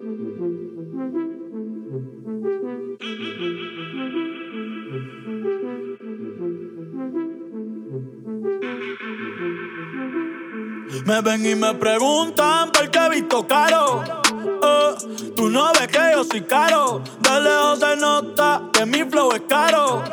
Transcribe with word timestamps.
Me 0.00 0.06
ven 11.20 11.44
y 11.44 11.56
me 11.56 11.74
preguntan 11.74 12.70
por 12.70 12.88
qué 12.90 12.98
he 13.00 13.08
visto 13.08 13.44
caro. 13.48 14.04
Eh, 14.62 14.94
tú 15.34 15.50
no 15.50 15.72
ves 15.72 15.88
que 15.88 15.98
yo 16.12 16.22
soy 16.22 16.42
caro. 16.42 17.02
De 17.18 17.40
lejos 17.40 17.80
se 17.80 17.96
nota 17.96 18.62
que 18.72 18.86
mi 18.86 19.02
flow 19.02 19.32
es 19.32 19.42
caro. 19.48 20.04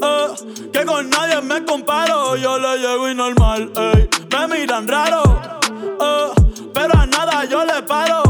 Eh, 0.00 0.28
que 0.72 0.86
con 0.86 1.10
nadie 1.10 1.42
me 1.42 1.62
comparo. 1.62 2.36
Yo 2.36 2.58
le 2.58 2.78
llego 2.78 3.10
y 3.10 3.14
normal. 3.14 3.70
Me 4.30 4.46
miran 4.48 4.88
raro. 4.88 5.22
Eh, 6.00 6.30
pero 6.72 6.98
a 6.98 7.04
nada 7.04 7.44
yo 7.44 7.66
le 7.66 7.82
paro. 7.82 8.25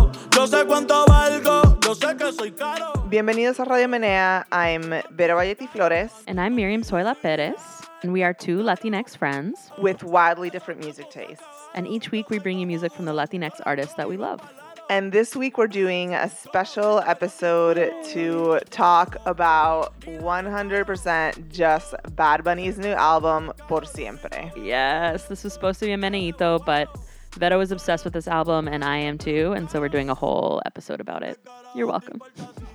Yo 0.77 0.82
sé 0.82 0.86
cuánto 0.86 1.06
valgo. 1.06 1.79
Yo 1.86 1.95
sé 1.95 2.16
que 2.18 2.32
soy 2.32 2.52
caro. 2.52 2.92
Bienvenidos 3.09 3.59
a 3.60 3.64
Radio 3.64 3.88
Menea. 3.88 4.46
I'm 4.52 5.02
Vera 5.10 5.34
Valletti 5.34 5.66
Flores 5.69 6.12
And 6.27 6.38
I'm 6.38 6.55
Miriam 6.55 6.83
Zoila 6.83 7.14
Perez, 7.19 7.56
and 8.02 8.12
we 8.12 8.23
are 8.23 8.34
two 8.34 8.59
Latinx 8.59 9.16
friends. 9.16 9.70
with 9.78 10.05
wildly 10.05 10.50
different 10.50 10.80
music 10.80 11.09
tastes. 11.10 11.42
And 11.74 11.88
each 11.88 12.10
week 12.10 12.28
we 12.28 12.38
bring 12.38 12.59
you 12.59 12.66
music 12.66 12.92
from 12.92 13.06
the 13.06 13.12
Latinx 13.12 13.59
artists 13.64 13.95
that 13.95 14.06
we 14.06 14.19
love. 14.19 14.42
And 14.91 15.12
this 15.12 15.34
week 15.34 15.56
we're 15.56 15.66
doing 15.66 16.14
a 16.14 16.28
special 16.28 17.00
episode 17.00 17.91
to 18.12 18.61
talk 18.69 19.16
about 19.24 19.98
100% 20.00 21.50
just 21.50 21.95
Bad 22.16 22.45
Bunny's 22.45 22.78
new 22.78 22.92
album, 22.92 23.50
Por 23.66 23.86
Siempre. 23.86 24.52
Yes, 24.55 25.24
this 25.24 25.42
was 25.42 25.55
supposed 25.55 25.80
to 25.80 25.86
be 25.86 25.92
a 25.92 25.97
meneito, 25.97 26.62
but 26.66 26.88
Vero 27.36 27.58
was 27.58 27.70
obsessed 27.70 28.04
with 28.04 28.14
this 28.14 28.26
album, 28.26 28.66
and 28.66 28.82
I 28.82 28.96
am 28.96 29.18
too, 29.18 29.52
and 29.52 29.70
so 29.70 29.78
we're 29.80 29.90
doing 29.90 30.08
a 30.08 30.14
whole 30.14 30.62
episode 30.64 31.00
about 31.00 31.22
it. 31.22 31.38
You're 31.74 31.86
welcome. 31.86 32.22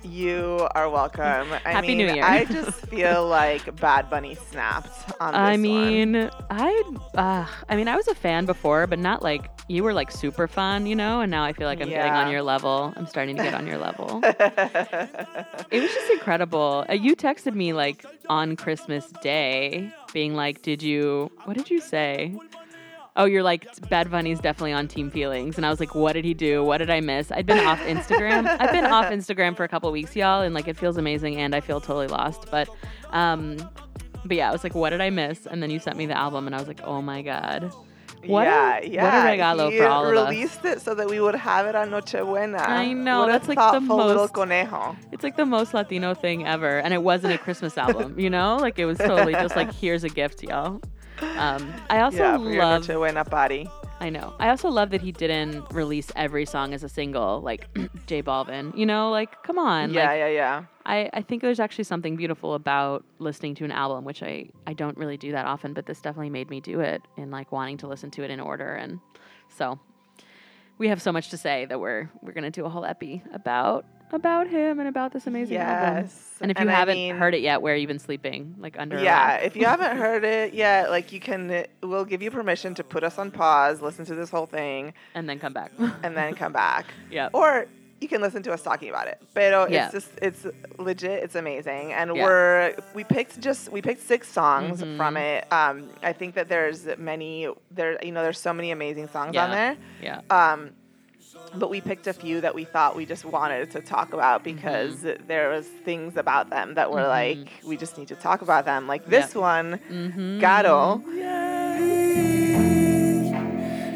You 0.04 0.68
are 0.76 0.88
welcome. 0.88 1.52
I 1.64 1.72
Happy 1.72 1.88
mean, 1.88 1.98
New 1.98 2.14
Year. 2.14 2.22
I 2.24 2.44
just 2.44 2.70
feel 2.86 3.26
like 3.26 3.74
Bad 3.80 4.08
Bunny 4.08 4.36
snapped 4.50 5.10
on 5.20 5.32
this 5.32 5.38
I 5.38 5.50
one. 5.52 5.62
mean, 5.62 6.30
I, 6.50 6.82
uh, 7.14 7.46
I 7.68 7.76
mean, 7.76 7.88
I 7.88 7.96
was 7.96 8.06
a 8.06 8.14
fan 8.14 8.46
before, 8.46 8.86
but 8.86 9.00
not 9.00 9.20
like 9.22 9.50
you 9.68 9.82
were 9.82 9.92
like 9.92 10.12
super 10.12 10.46
fun, 10.46 10.86
you 10.86 10.94
know. 10.94 11.20
And 11.20 11.30
now 11.30 11.42
I 11.42 11.52
feel 11.52 11.66
like 11.66 11.80
I'm 11.80 11.88
getting 11.88 12.12
on 12.12 12.30
your 12.30 12.42
level. 12.42 12.92
I'm 12.96 13.06
starting 13.06 13.36
to 13.36 13.42
get 13.42 13.54
on 13.54 13.66
your 13.66 13.78
level. 13.78 14.20
It 15.70 15.80
was 15.80 15.92
just 15.92 16.10
incredible. 16.12 16.84
Uh, 16.88 16.92
you 16.92 17.16
texted 17.16 17.54
me 17.54 17.72
like 17.72 18.04
on 18.28 18.56
Christmas 18.56 19.06
Day, 19.22 19.90
being 20.12 20.34
like, 20.34 20.60
"Did 20.62 20.82
you? 20.82 21.30
What 21.44 21.56
did 21.56 21.70
you 21.70 21.80
say?" 21.80 22.34
Oh, 23.14 23.26
you're 23.26 23.42
like 23.42 23.66
Bad 23.90 24.10
Bunny's 24.10 24.40
definitely 24.40 24.72
on 24.72 24.88
Team 24.88 25.10
Feelings, 25.10 25.56
and 25.58 25.66
I 25.66 25.70
was 25.70 25.80
like, 25.80 25.94
"What 25.94 26.14
did 26.14 26.24
he 26.24 26.32
do? 26.32 26.64
What 26.64 26.78
did 26.78 26.88
I 26.88 27.00
miss?" 27.00 27.30
I'd 27.30 27.44
been 27.44 27.58
off 27.66 27.78
Instagram. 27.80 28.46
I've 28.58 28.72
been 28.72 28.86
off 28.86 29.06
Instagram 29.06 29.54
for 29.56 29.64
a 29.64 29.68
couple 29.68 29.92
weeks, 29.92 30.16
y'all, 30.16 30.40
and 30.42 30.54
like 30.54 30.66
it 30.66 30.78
feels 30.78 30.96
amazing, 30.96 31.36
and 31.36 31.54
I 31.54 31.60
feel 31.60 31.78
totally 31.80 32.06
lost. 32.06 32.46
But, 32.50 32.68
um, 33.10 33.58
but 34.24 34.36
yeah, 34.38 34.48
I 34.48 34.52
was 34.52 34.64
like, 34.64 34.74
"What 34.74 34.90
did 34.90 35.02
I 35.02 35.10
miss?" 35.10 35.44
And 35.46 35.62
then 35.62 35.70
you 35.70 35.78
sent 35.78 35.98
me 35.98 36.06
the 36.06 36.16
album, 36.16 36.46
and 36.46 36.54
I 36.56 36.58
was 36.58 36.68
like, 36.68 36.80
"Oh 36.84 37.02
my 37.02 37.20
god." 37.22 37.70
What 38.24 38.46
a- 38.46 38.86
yeah, 38.88 39.02
what 39.02 39.32
a 39.34 39.36
regalo 39.36 39.70
he 39.72 39.78
for 39.78 39.88
all 39.88 40.06
of 40.06 40.16
us. 40.16 40.30
released 40.30 40.64
it 40.64 40.80
so 40.80 40.94
that 40.94 41.08
we 41.10 41.18
would 41.20 41.34
have 41.34 41.66
it 41.66 41.74
on 41.74 41.90
Nochebuena. 41.90 42.60
I 42.68 42.92
know, 42.92 43.22
What 43.22 43.26
that's 43.32 43.48
like 43.48 43.58
the 43.58 43.62
thoughtful 43.80 43.96
little 43.96 44.22
most- 44.22 44.32
conejo. 44.32 44.96
It's 45.10 45.24
like 45.24 45.36
the 45.36 45.44
most 45.44 45.74
Latino 45.74 46.14
thing 46.14 46.46
ever, 46.46 46.78
and 46.78 46.94
it 46.94 47.02
wasn't 47.02 47.34
a 47.34 47.38
Christmas 47.38 47.76
album, 47.76 48.18
you 48.20 48.30
know? 48.30 48.56
Like 48.58 48.78
it 48.78 48.84
was 48.86 48.96
totally 48.98 49.32
just 49.32 49.56
like 49.56 49.74
here's 49.74 50.04
a 50.04 50.08
gift, 50.08 50.42
y'all. 50.44 50.80
Um, 51.22 51.72
I 51.90 52.00
also 52.00 52.18
yeah, 52.18 52.36
love. 52.36 52.82
Nochebuena 52.82 53.28
party. 53.28 53.68
I 54.00 54.10
know. 54.10 54.34
I 54.40 54.48
also 54.48 54.68
love 54.68 54.90
that 54.90 55.00
he 55.00 55.12
didn't 55.12 55.64
release 55.72 56.10
every 56.16 56.44
song 56.44 56.74
as 56.74 56.82
a 56.82 56.88
single, 56.88 57.40
like 57.40 57.68
J 58.06 58.22
Balvin. 58.22 58.76
You 58.76 58.84
know, 58.84 59.10
like 59.10 59.42
come 59.44 59.58
on. 59.58 59.92
Yeah, 59.92 60.08
like, 60.08 60.18
yeah, 60.18 60.28
yeah. 60.28 60.64
I, 60.84 61.10
I 61.12 61.22
think 61.22 61.40
there's 61.42 61.60
actually 61.60 61.84
something 61.84 62.16
beautiful 62.16 62.54
about 62.54 63.04
listening 63.20 63.54
to 63.56 63.64
an 63.64 63.70
album, 63.70 64.04
which 64.04 64.22
I, 64.22 64.50
I 64.66 64.72
don't 64.72 64.96
really 64.98 65.16
do 65.16 65.30
that 65.30 65.46
often, 65.46 65.72
but 65.72 65.86
this 65.86 66.00
definitely 66.00 66.30
made 66.30 66.50
me 66.50 66.60
do 66.60 66.80
it 66.80 67.02
in 67.16 67.30
like 67.30 67.52
wanting 67.52 67.76
to 67.78 67.86
listen 67.86 68.10
to 68.12 68.24
it 68.24 68.30
in 68.32 68.40
order. 68.40 68.74
And 68.74 68.98
so 69.48 69.78
we 70.78 70.88
have 70.88 71.00
so 71.00 71.12
much 71.12 71.30
to 71.30 71.36
say 71.36 71.64
that 71.66 71.78
we're 71.78 72.10
we're 72.22 72.32
gonna 72.32 72.50
do 72.50 72.64
a 72.64 72.68
whole 72.68 72.84
epi 72.84 73.22
about 73.32 73.86
about 74.12 74.46
him 74.48 74.78
and 74.78 74.88
about 74.88 75.12
this 75.12 75.26
amazing 75.26 75.56
album. 75.56 76.04
Yes. 76.04 76.28
And 76.40 76.50
if 76.50 76.58
you 76.60 76.68
I 76.68 76.72
haven't 76.72 76.94
mean, 76.96 77.16
heard 77.16 77.34
it 77.34 77.40
yet, 77.40 77.62
where 77.62 77.74
have 77.74 77.80
you 77.80 77.86
been 77.86 77.98
sleeping? 77.98 78.54
Like 78.58 78.78
under 78.78 78.98
a 78.98 79.02
Yeah, 79.02 79.34
rock? 79.34 79.44
if 79.44 79.56
you 79.56 79.64
haven't 79.64 79.96
heard 80.04 80.24
it 80.24 80.54
yet, 80.54 80.90
like 80.90 81.12
you 81.12 81.20
can, 81.20 81.64
we'll 81.82 82.04
give 82.04 82.22
you 82.22 82.30
permission 82.30 82.74
to 82.76 82.84
put 82.84 83.04
us 83.04 83.18
on 83.18 83.30
pause, 83.30 83.80
listen 83.80 84.04
to 84.06 84.14
this 84.14 84.30
whole 84.30 84.46
thing, 84.46 84.92
and 85.14 85.28
then 85.28 85.38
come 85.38 85.52
back. 85.52 85.72
and 86.02 86.16
then 86.16 86.34
come 86.34 86.52
back. 86.52 86.86
yeah. 87.10 87.28
Or 87.32 87.66
you 88.00 88.08
can 88.08 88.20
listen 88.20 88.42
to 88.42 88.52
us 88.52 88.62
talking 88.62 88.88
about 88.88 89.06
it. 89.06 89.22
But 89.32 89.70
Yeah. 89.70 89.84
it's 89.84 89.92
just 89.94 90.10
it's 90.20 90.44
legit, 90.76 91.22
it's 91.22 91.36
amazing. 91.36 91.92
And 91.92 92.16
Yeah. 92.16 92.24
we're 92.24 92.74
we 92.94 93.04
picked 93.04 93.40
just 93.40 93.70
we 93.70 93.80
picked 93.80 94.02
six 94.02 94.26
songs 94.28 94.82
Mhm. 94.82 94.96
from 94.96 95.16
it. 95.16 95.46
Um 95.52 95.88
I 96.02 96.12
think 96.12 96.34
that 96.34 96.48
there's 96.48 96.84
many 96.98 97.46
there 97.70 98.04
you 98.04 98.10
know, 98.10 98.22
there's 98.24 98.40
so 98.40 98.52
many 98.52 98.72
amazing 98.72 99.06
songs 99.08 99.36
on 99.36 99.50
there. 99.52 99.76
Yeah. 100.02 100.20
Um 100.30 100.72
but 101.54 101.70
we 101.70 101.80
picked 101.80 102.06
a 102.06 102.12
few 102.12 102.40
that 102.40 102.54
we 102.54 102.64
thought 102.64 102.96
we 102.96 103.04
just 103.06 103.24
wanted 103.24 103.70
to 103.72 103.80
talk 103.80 104.12
about 104.12 104.42
because 104.44 105.02
there 105.26 105.50
was 105.50 105.66
things 105.84 106.16
about 106.16 106.50
them 106.50 106.74
that 106.74 106.90
were 106.90 107.00
Mhm. 107.02 107.08
like 107.08 107.48
we 107.64 107.76
just 107.76 107.98
need 107.98 108.08
to 108.08 108.16
talk 108.16 108.42
about 108.42 108.64
them. 108.64 108.86
Like 108.86 109.04
this 109.06 109.34
one, 109.34 109.78
Mm-hmm. 109.90 110.40
Gato. 110.40 111.02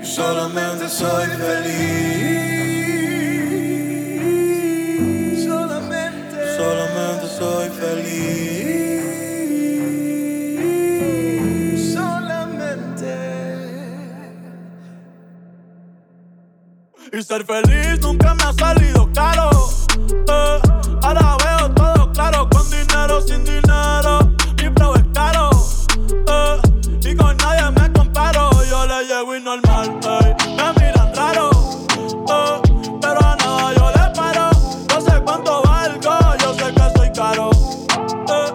Solamente 0.02 0.88
soy 0.88 1.26
feliz. 4.06 5.44
Solamente. 5.44 6.38
Solamente 6.56 7.26
soy 7.38 7.68
feliz. 7.70 8.45
Y 17.18 17.22
ser 17.22 17.46
feliz 17.46 17.98
nunca 18.02 18.34
me 18.34 18.42
ha 18.44 18.52
salido 18.52 19.10
caro. 19.14 19.48
Eh, 20.28 20.60
ahora 21.02 21.36
veo 21.42 21.70
todo 21.74 22.12
claro. 22.12 22.46
Con 22.50 22.68
dinero, 22.70 23.22
sin 23.22 23.42
dinero. 23.42 24.18
Mi 24.58 24.68
flow 24.76 24.94
es 24.96 25.04
caro. 25.14 25.48
Eh, 26.10 26.60
y 27.10 27.16
con 27.16 27.34
nadie 27.38 27.70
me 27.80 27.90
comparo. 27.92 28.50
Yo 28.68 28.86
le 28.86 29.04
llego 29.06 29.34
y 29.34 29.40
normal. 29.40 29.98
ey. 30.02 30.34
Me 30.56 30.72
miran 30.84 31.14
raro. 31.14 31.50
eh, 32.28 32.60
pero 33.00 33.20
a 33.24 33.36
nada 33.36 33.72
yo 33.72 33.90
le 33.92 34.14
paro. 34.14 34.50
No 34.90 35.00
sé 35.00 35.20
cuánto 35.24 35.62
valgo. 35.62 36.18
Yo 36.42 36.52
sé 36.52 36.70
que 36.74 36.98
soy 36.98 37.10
caro. 37.14 37.50
eh. 38.28 38.52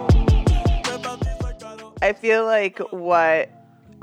I 2.03 2.13
feel 2.13 2.45
like 2.45 2.79
what 2.91 3.47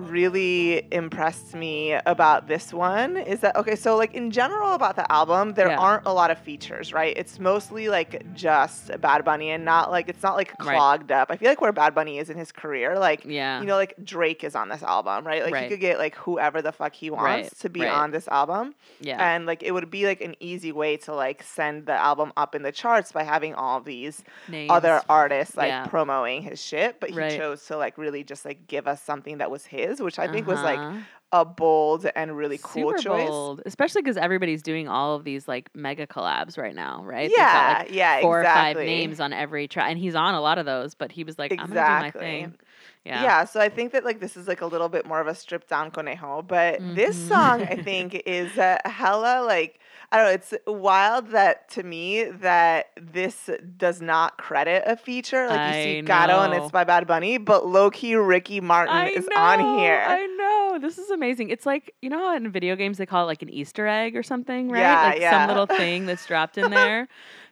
really 0.09 0.83
impressed 0.93 1.55
me 1.55 1.93
about 2.07 2.49
this 2.49 2.73
one 2.73 3.17
is 3.17 3.41
that 3.41 3.55
okay 3.57 3.77
so 3.77 3.97
like 3.97 4.15
in 4.15 4.31
general 4.31 4.73
about 4.73 4.97
the 4.97 5.11
album 5.13 5.53
there 5.55 5.69
Yeah. 5.69 5.77
aren't 5.79 6.07
a 6.07 6.13
lot 6.13 6.31
of 6.31 6.39
features 6.39 6.93
right 6.93 7.15
it's 7.17 7.39
mostly 7.39 7.89
like 7.89 8.35
just 8.35 8.91
bad 9.01 9.25
bunny 9.25 9.51
and 9.51 9.65
not 9.65 9.91
like 9.91 10.09
it's 10.09 10.23
not 10.23 10.35
like 10.37 10.53
Right. 10.61 10.77
clogged 10.77 11.13
up 11.13 11.31
i 11.31 11.37
feel 11.37 11.49
like 11.49 11.61
where 11.61 11.73
bad 11.73 11.95
bunny 11.95 12.19
is 12.19 12.31
in 12.31 12.37
his 12.39 12.53
career 12.53 12.99
like 12.99 13.25
Yeah. 13.25 13.61
you 13.61 13.67
know 13.67 13.77
like 13.77 13.95
drake 14.03 14.43
is 14.45 14.55
on 14.57 14.69
this 14.69 14.83
album 14.83 15.27
right 15.27 15.43
like 15.45 15.53
Right. 15.53 15.65
he 15.65 15.69
could 15.71 15.81
get 15.81 15.99
like 15.99 16.15
whoever 16.17 16.63
the 16.63 16.73
fuck 16.73 16.95
he 16.95 17.11
wants 17.11 17.25
Right, 17.29 17.59
to 17.61 17.69
be 17.69 17.81
right. 17.83 17.91
on 17.93 18.11
this 18.11 18.27
album 18.29 18.75
yeah. 19.01 19.35
and 19.35 19.47
like 19.47 19.63
it 19.63 19.73
would 19.73 19.91
be 19.91 20.07
like 20.07 20.21
an 20.21 20.35
easy 20.41 20.73
way 20.73 20.97
to 20.99 21.15
like 21.15 21.43
send 21.43 21.87
the 21.87 21.93
album 21.93 22.33
up 22.37 22.55
in 22.55 22.63
the 22.63 22.73
charts 22.73 23.13
by 23.13 23.23
having 23.23 23.55
all 23.55 23.81
these 23.81 24.23
Names. 24.49 24.71
other 24.71 25.03
artists 25.09 25.57
like 25.57 25.69
Yeah. 25.69 25.87
promoting 25.87 26.43
his 26.43 26.63
shit, 26.63 26.99
but 27.01 27.11
he 27.11 27.17
Right. 27.17 27.37
chose 27.37 27.65
to 27.67 27.77
like 27.77 27.99
really 27.99 28.25
just 28.25 28.45
like 28.45 28.67
give 28.67 28.87
us 28.89 29.03
something 29.03 29.39
that 29.39 29.51
was 29.51 29.67
his, 29.67 29.98
which 30.01 30.19
I 30.19 30.29
think 30.29 30.47
was 30.47 30.63
like 30.63 30.87
Uh-huh. 30.87 31.03
a 31.33 31.45
bold 31.45 32.07
and 32.17 32.37
really 32.37 32.59
cool 32.63 32.95
Super 32.95 32.95
choice. 32.95 33.51
bold, 33.51 33.61
especially 33.67 34.01
because 34.03 34.17
everybody's 34.17 34.63
doing 34.63 34.89
all 34.89 35.15
of 35.15 35.25
these 35.25 35.47
like 35.47 35.69
mega 35.75 36.07
collabs 36.07 36.57
right 36.57 36.75
now, 36.75 37.03
right? 37.05 37.33
They've 37.35 37.49
got, 37.49 37.67
Yeah, 37.67 37.67
like, 37.67 37.91
yeah, 37.91 38.17
four 38.21 38.41
exactly. 38.41 38.41
or 38.41 38.47
five 38.47 38.81
names 38.81 39.21
on 39.21 39.33
every 39.35 39.69
track, 39.69 39.91
and 39.91 39.99
he's 39.99 40.15
on 40.15 40.35
a 40.35 40.41
lot 40.41 40.59
of 40.59 40.65
those. 40.67 40.95
But 40.95 41.13
he 41.13 41.25
was 41.25 41.39
like, 41.39 41.55
"I'm 41.59 41.69
gonna 41.69 41.83
do 41.83 41.97
my 41.97 42.11
thing." 42.11 42.57
Yeah. 43.05 43.33
Yeah, 43.33 43.45
so 43.45 43.61
I 43.61 43.69
think 43.71 43.93
that 43.93 44.05
like 44.05 44.21
this 44.21 44.37
is 44.37 44.49
like 44.49 44.61
a 44.61 44.67
little 44.67 44.89
bit 44.89 45.07
more 45.07 45.21
of 45.21 45.27
a 45.27 45.35
stripped 45.35 45.69
down 45.69 45.91
conejo, 45.91 46.43
but 46.43 46.85
this 46.95 47.17
Mhm. 47.17 47.19
song 47.19 47.65
I 47.65 47.77
think 47.77 48.15
is 48.27 48.59
uh, 48.59 48.79
hella 48.85 49.43
like 49.45 49.81
I 50.11 50.17
don't 50.17 50.27
know. 50.27 50.33
It's 50.33 50.55
wild 50.67 51.29
that 51.33 51.69
to 51.71 51.83
me 51.83 52.25
that 52.25 52.87
this 52.99 53.51
does 53.77 54.01
not 54.01 54.39
credit 54.39 54.85
a 54.87 54.97
feature. 54.97 55.47
Like 55.49 55.77
you 55.77 55.83
see 55.83 55.99
I 55.99 56.01
Gato 56.01 56.41
and 56.41 56.55
it's 56.55 56.71
by 56.71 56.85
Bad 56.85 57.07
Bunny, 57.07 57.37
but 57.37 57.67
low 57.67 57.91
key 57.91 58.15
Ricky 58.15 58.61
Martin 58.63 58.95
I 58.95 59.11
is 59.11 59.27
know, 59.27 59.37
on 59.37 59.79
here. 59.79 60.03
I 60.07 60.27
know. 60.27 60.79
This 60.81 60.97
is 60.97 61.11
amazing. 61.11 61.51
It's 61.51 61.67
like 61.67 61.95
you 62.01 62.09
know 62.09 62.19
how 62.19 62.37
in 62.37 62.51
video 62.51 62.75
games 62.75 62.97
they 62.97 63.05
call 63.05 63.25
it 63.25 63.27
like 63.27 63.43
an 63.43 63.51
Easter 63.51 63.87
egg 63.87 64.17
or 64.17 64.23
something, 64.23 64.71
right? 64.71 64.81
Yeah, 64.81 65.03
like 65.03 65.21
yeah. 65.21 65.47
some 65.47 65.49
little 65.49 65.67
thing 65.77 66.07
that's 66.07 66.25
dropped 66.25 66.57
in 66.57 66.71
there. 66.71 67.07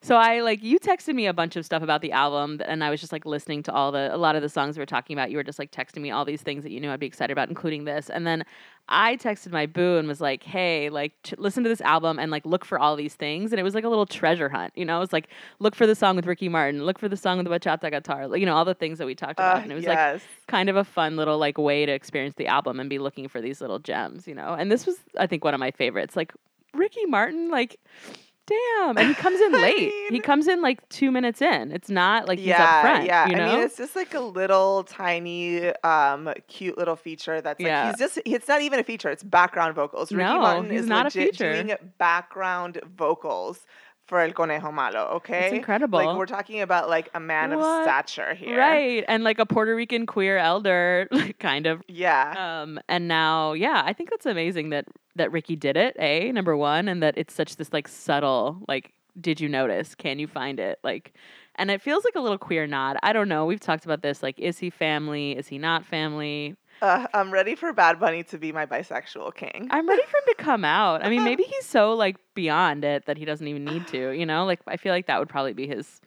So 0.06 0.14
I 0.14 0.40
like 0.42 0.62
you 0.62 0.78
texted 0.78 1.16
me 1.16 1.26
a 1.26 1.32
bunch 1.32 1.56
of 1.56 1.64
stuff 1.64 1.82
about 1.82 2.00
the 2.00 2.12
album, 2.12 2.60
and 2.64 2.84
I 2.84 2.90
was 2.90 3.00
just 3.00 3.10
like 3.10 3.26
listening 3.26 3.64
to 3.64 3.72
all 3.72 3.90
the 3.90 4.14
a 4.14 4.16
lot 4.16 4.36
of 4.36 4.42
the 4.42 4.48
songs 4.48 4.76
we 4.76 4.80
were 4.80 4.86
talking 4.86 5.18
about. 5.18 5.32
You 5.32 5.36
were 5.36 5.42
just 5.42 5.58
like 5.58 5.72
texting 5.72 6.00
me 6.00 6.12
all 6.12 6.24
these 6.24 6.42
things 6.42 6.62
that 6.62 6.70
you 6.70 6.78
knew 6.78 6.92
I'd 6.92 7.00
be 7.00 7.06
excited 7.06 7.32
about, 7.32 7.48
including 7.48 7.86
this. 7.86 8.08
And 8.08 8.24
then 8.24 8.44
I 8.88 9.16
texted 9.16 9.50
my 9.50 9.66
boo 9.66 9.96
and 9.96 10.06
was 10.06 10.20
like, 10.20 10.44
"Hey, 10.44 10.90
like 10.90 11.12
ch- 11.24 11.34
listen 11.38 11.64
to 11.64 11.68
this 11.68 11.80
album 11.80 12.20
and 12.20 12.30
like 12.30 12.46
look 12.46 12.64
for 12.64 12.78
all 12.78 12.94
these 12.94 13.16
things." 13.16 13.52
And 13.52 13.58
it 13.58 13.64
was 13.64 13.74
like 13.74 13.82
a 13.82 13.88
little 13.88 14.06
treasure 14.06 14.48
hunt, 14.48 14.72
you 14.76 14.84
know. 14.84 14.98
It 14.98 15.00
was 15.00 15.12
like 15.12 15.26
look 15.58 15.74
for 15.74 15.88
the 15.88 15.96
song 15.96 16.14
with 16.14 16.26
Ricky 16.26 16.48
Martin, 16.48 16.86
look 16.86 17.00
for 17.00 17.08
the 17.08 17.16
song 17.16 17.38
with 17.38 17.48
the 17.48 17.58
bachata 17.58 17.90
guitar, 17.90 18.28
like, 18.28 18.38
you 18.38 18.46
know, 18.46 18.54
all 18.54 18.64
the 18.64 18.74
things 18.74 18.98
that 18.98 19.06
we 19.06 19.16
talked 19.16 19.40
about. 19.40 19.56
Uh, 19.56 19.60
and 19.62 19.72
it 19.72 19.74
was 19.74 19.86
like 19.86 20.22
kind 20.46 20.68
of 20.68 20.76
a 20.76 20.84
fun 20.84 21.16
little 21.16 21.38
like 21.38 21.58
way 21.58 21.84
to 21.84 21.90
experience 21.90 22.36
the 22.36 22.46
album 22.46 22.78
and 22.78 22.88
be 22.88 23.00
looking 23.00 23.26
for 23.26 23.40
these 23.40 23.60
little 23.60 23.80
gems, 23.80 24.28
you 24.28 24.36
know. 24.36 24.54
And 24.54 24.70
this 24.70 24.86
was, 24.86 24.98
I 25.18 25.26
think, 25.26 25.42
one 25.42 25.52
of 25.52 25.58
my 25.58 25.72
favorites. 25.72 26.14
Like 26.14 26.32
Ricky 26.72 27.06
Martin, 27.06 27.50
like, 27.50 27.80
damn, 28.46 28.96
and 28.98 29.08
he 29.08 29.14
comes 29.14 29.40
in 29.40 29.52
late. 29.60 29.92
he 30.10 30.20
comes 30.20 30.46
in 30.48 30.62
like 30.62 30.88
two 30.88 31.10
minutes 31.10 31.42
in. 31.42 31.72
It's 31.72 31.90
not 31.90 32.28
like 32.28 32.38
he's 32.38 32.48
yeah, 32.48 32.64
up 32.64 32.80
front. 32.82 33.06
yeah. 33.06 33.26
you 33.28 33.36
know? 33.36 33.44
I 33.46 33.54
mean, 33.56 33.62
it's 33.64 33.76
just 33.76 33.96
like 33.96 34.14
a 34.14 34.20
little 34.20 34.84
tiny, 34.84 35.68
um, 35.82 36.32
cute 36.48 36.78
little 36.78 36.96
feature 36.96 37.40
that's 37.40 37.60
like 37.60 37.66
Yeah. 37.66 37.88
he's 37.88 37.98
just 37.98 38.18
it's 38.24 38.48
not 38.48 38.62
even 38.62 38.78
a 38.78 38.84
feature. 38.84 39.10
It's 39.10 39.22
background 39.24 39.74
vocals. 39.74 40.12
Ricky 40.12 40.24
No, 40.24 40.40
Martin 40.40 40.70
he's 40.70 40.82
is 40.82 40.86
not 40.86 41.06
a 41.06 41.10
feature. 41.10 41.62
doing 41.64 41.76
background 41.98 42.80
vocals 42.96 43.60
for 44.06 44.20
El 44.20 44.30
Conejo 44.32 44.70
Malo. 44.70 45.00
Okay, 45.16 45.46
It's 45.46 45.54
incredible. 45.54 45.98
Like 45.98 46.16
we're 46.16 46.26
talking 46.26 46.60
about 46.60 46.88
like 46.88 47.10
a 47.14 47.18
man 47.20 47.50
What? 47.56 47.58
of 47.80 47.82
stature 47.84 48.34
here, 48.34 48.56
right, 48.56 49.04
and 49.08 49.24
like 49.24 49.40
a 49.40 49.46
Puerto 49.46 49.74
Rican 49.74 50.06
queer 50.06 50.38
elder, 50.38 51.08
like, 51.10 51.38
kind 51.40 51.66
of. 51.66 51.82
Yeah. 51.88 52.62
Um, 52.62 52.78
and 52.88 53.08
now, 53.08 53.52
yeah, 53.54 53.82
I 53.84 53.92
think 53.92 54.10
that's 54.10 54.24
amazing 54.26 54.70
that 54.70 54.84
that 55.16 55.32
Ricky 55.32 55.56
did 55.56 55.76
it. 55.76 55.96
A 55.98 56.30
number 56.32 56.56
one, 56.56 56.88
and 56.88 57.02
that 57.02 57.16
it's 57.16 57.34
such 57.34 57.56
this 57.56 57.72
like 57.72 57.88
subtle, 57.88 58.62
like, 58.68 58.92
did 59.20 59.40
you 59.40 59.48
notice? 59.48 59.94
Can 59.94 60.18
you 60.18 60.26
find 60.26 60.60
it? 60.60 60.78
Like, 60.82 61.14
and 61.56 61.70
it 61.70 61.82
feels 61.82 62.04
like 62.04 62.14
a 62.14 62.20
little 62.20 62.38
queer 62.38 62.66
nod. 62.66 62.96
I 63.02 63.12
don't 63.12 63.28
know. 63.28 63.46
We've 63.46 63.60
talked 63.60 63.84
about 63.84 64.02
this. 64.02 64.22
Like, 64.22 64.38
is 64.38 64.58
he 64.58 64.70
family? 64.70 65.32
Is 65.32 65.48
he 65.48 65.58
not 65.58 65.84
family? 65.84 66.56
Uh, 66.82 67.06
I'm 67.14 67.30
ready 67.30 67.54
for 67.54 67.72
Bad 67.72 67.98
Bunny 67.98 68.22
to 68.24 68.38
be 68.38 68.52
my 68.52 68.66
bisexual 68.66 69.34
king. 69.34 69.68
I'm 69.70 69.88
ready 69.88 70.02
for 70.02 70.18
him 70.18 70.24
to 70.28 70.34
come 70.44 70.64
out. 70.64 71.04
I 71.04 71.08
mean, 71.08 71.24
maybe 71.24 71.42
he's 71.44 71.66
so 71.66 71.94
like 71.94 72.16
beyond 72.34 72.84
it 72.84 73.06
that 73.06 73.16
he 73.16 73.24
doesn't 73.24 73.46
even 73.46 73.64
need 73.64 73.86
to. 73.88 74.10
You 74.10 74.26
know, 74.26 74.44
like 74.44 74.60
I 74.66 74.76
feel 74.76 74.92
like 74.92 75.06
that 75.06 75.18
would 75.18 75.28
probably 75.28 75.54
be 75.54 75.66
his 75.66 76.00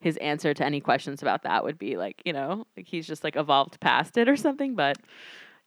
his 0.00 0.16
answer 0.18 0.52
to 0.52 0.64
any 0.64 0.80
questions 0.80 1.22
about 1.22 1.44
that 1.44 1.64
would 1.64 1.78
be 1.78 1.96
like, 1.96 2.20
you 2.24 2.32
know, 2.32 2.66
like 2.76 2.86
he's 2.86 3.06
just 3.06 3.24
like 3.24 3.36
evolved 3.36 3.80
past 3.80 4.18
it 4.18 4.28
or 4.28 4.36
something. 4.36 4.74
But 4.74 4.98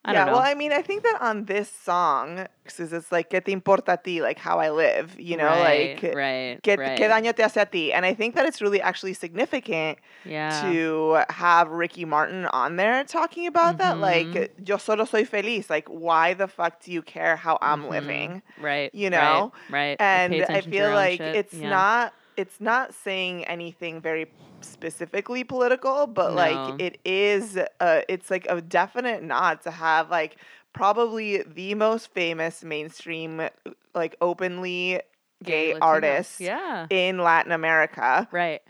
I 0.08 0.14
yeah, 0.14 0.26
well, 0.28 0.42
I 0.42 0.54
mean, 0.54 0.72
I 0.72 0.82
think 0.82 1.04
that 1.04 1.18
on 1.22 1.46
this 1.46 1.70
song, 1.70 2.46
because 2.64 2.94
it's 2.94 3.12
like, 3.12 3.30
¿Qué 3.32 3.44
te 3.44 3.52
importa 3.52 3.94
a 3.94 3.98
ti? 3.98 4.22
Like, 4.22 4.38
how 4.38 4.60
I 4.60 4.70
live, 4.70 5.20
you 5.20 5.36
know, 5.36 5.50
right, 5.50 6.02
like, 6.04 6.14
right, 6.16 6.62
¿Qué, 6.64 6.78
right. 6.78 6.96
¿Qué 7.00 7.08
daño 7.10 7.36
te 7.36 7.44
hace 7.44 7.58
a 7.62 7.66
ti? 7.66 7.92
And 7.92 8.06
I 8.06 8.14
think 8.14 8.36
that 8.36 8.46
it's 8.46 8.62
really 8.62 8.82
actually 8.82 9.14
significant 9.14 9.98
yeah, 10.24 10.60
to 10.62 11.20
have 11.30 11.70
Ricky 11.70 12.06
Martin 12.06 12.46
on 12.48 12.76
there 12.76 13.04
talking 13.04 13.48
about 13.48 13.78
that. 13.80 14.00
Like, 14.00 14.32
Mhm. 14.32 14.68
yo 14.68 14.78
solo 14.78 15.06
soy 15.06 15.26
feliz. 15.26 15.70
Like, 15.70 15.88
why 15.88 16.34
the 16.36 16.48
fuck 16.48 16.82
do 16.84 16.92
you 16.92 17.02
care 17.02 17.36
how 17.36 17.58
I'm 17.62 17.84
Mhm. 17.84 17.90
living? 17.90 18.42
right, 18.58 18.94
you 18.94 19.10
know? 19.10 19.52
right. 19.70 20.00
Like, 20.00 20.00
And 20.00 20.34
I 20.54 20.62
feel 20.62 20.92
like 20.92 21.22
it's 21.22 21.54
Yeah. 21.54 21.70
not 21.70 22.14
it's 22.38 22.60
not 22.60 22.94
saying 22.94 23.46
anything 23.46 24.02
very 24.02 24.28
specifically 24.62 25.44
political, 25.44 26.08
but 26.08 26.32
No. 26.32 26.36
like 26.36 26.82
it 26.82 27.00
is 27.06 27.58
uh 27.80 28.02
it's 28.10 28.30
like 28.32 28.48
a 28.50 28.62
definite 28.62 29.24
nod 29.24 29.62
to 29.62 29.72
have 29.72 30.10
like 30.10 30.38
probably 30.74 31.44
the 31.44 31.74
most 31.76 32.14
famous 32.14 32.64
mainstream 32.64 33.48
like 33.94 34.16
openly 34.22 35.02
gay 35.44 35.68
Latino. 35.74 35.86
artist 35.86 36.42
Yeah, 36.42 36.88
in 36.90 37.20
Latin 37.20 37.52
America 37.52 38.28
right. 38.32 38.62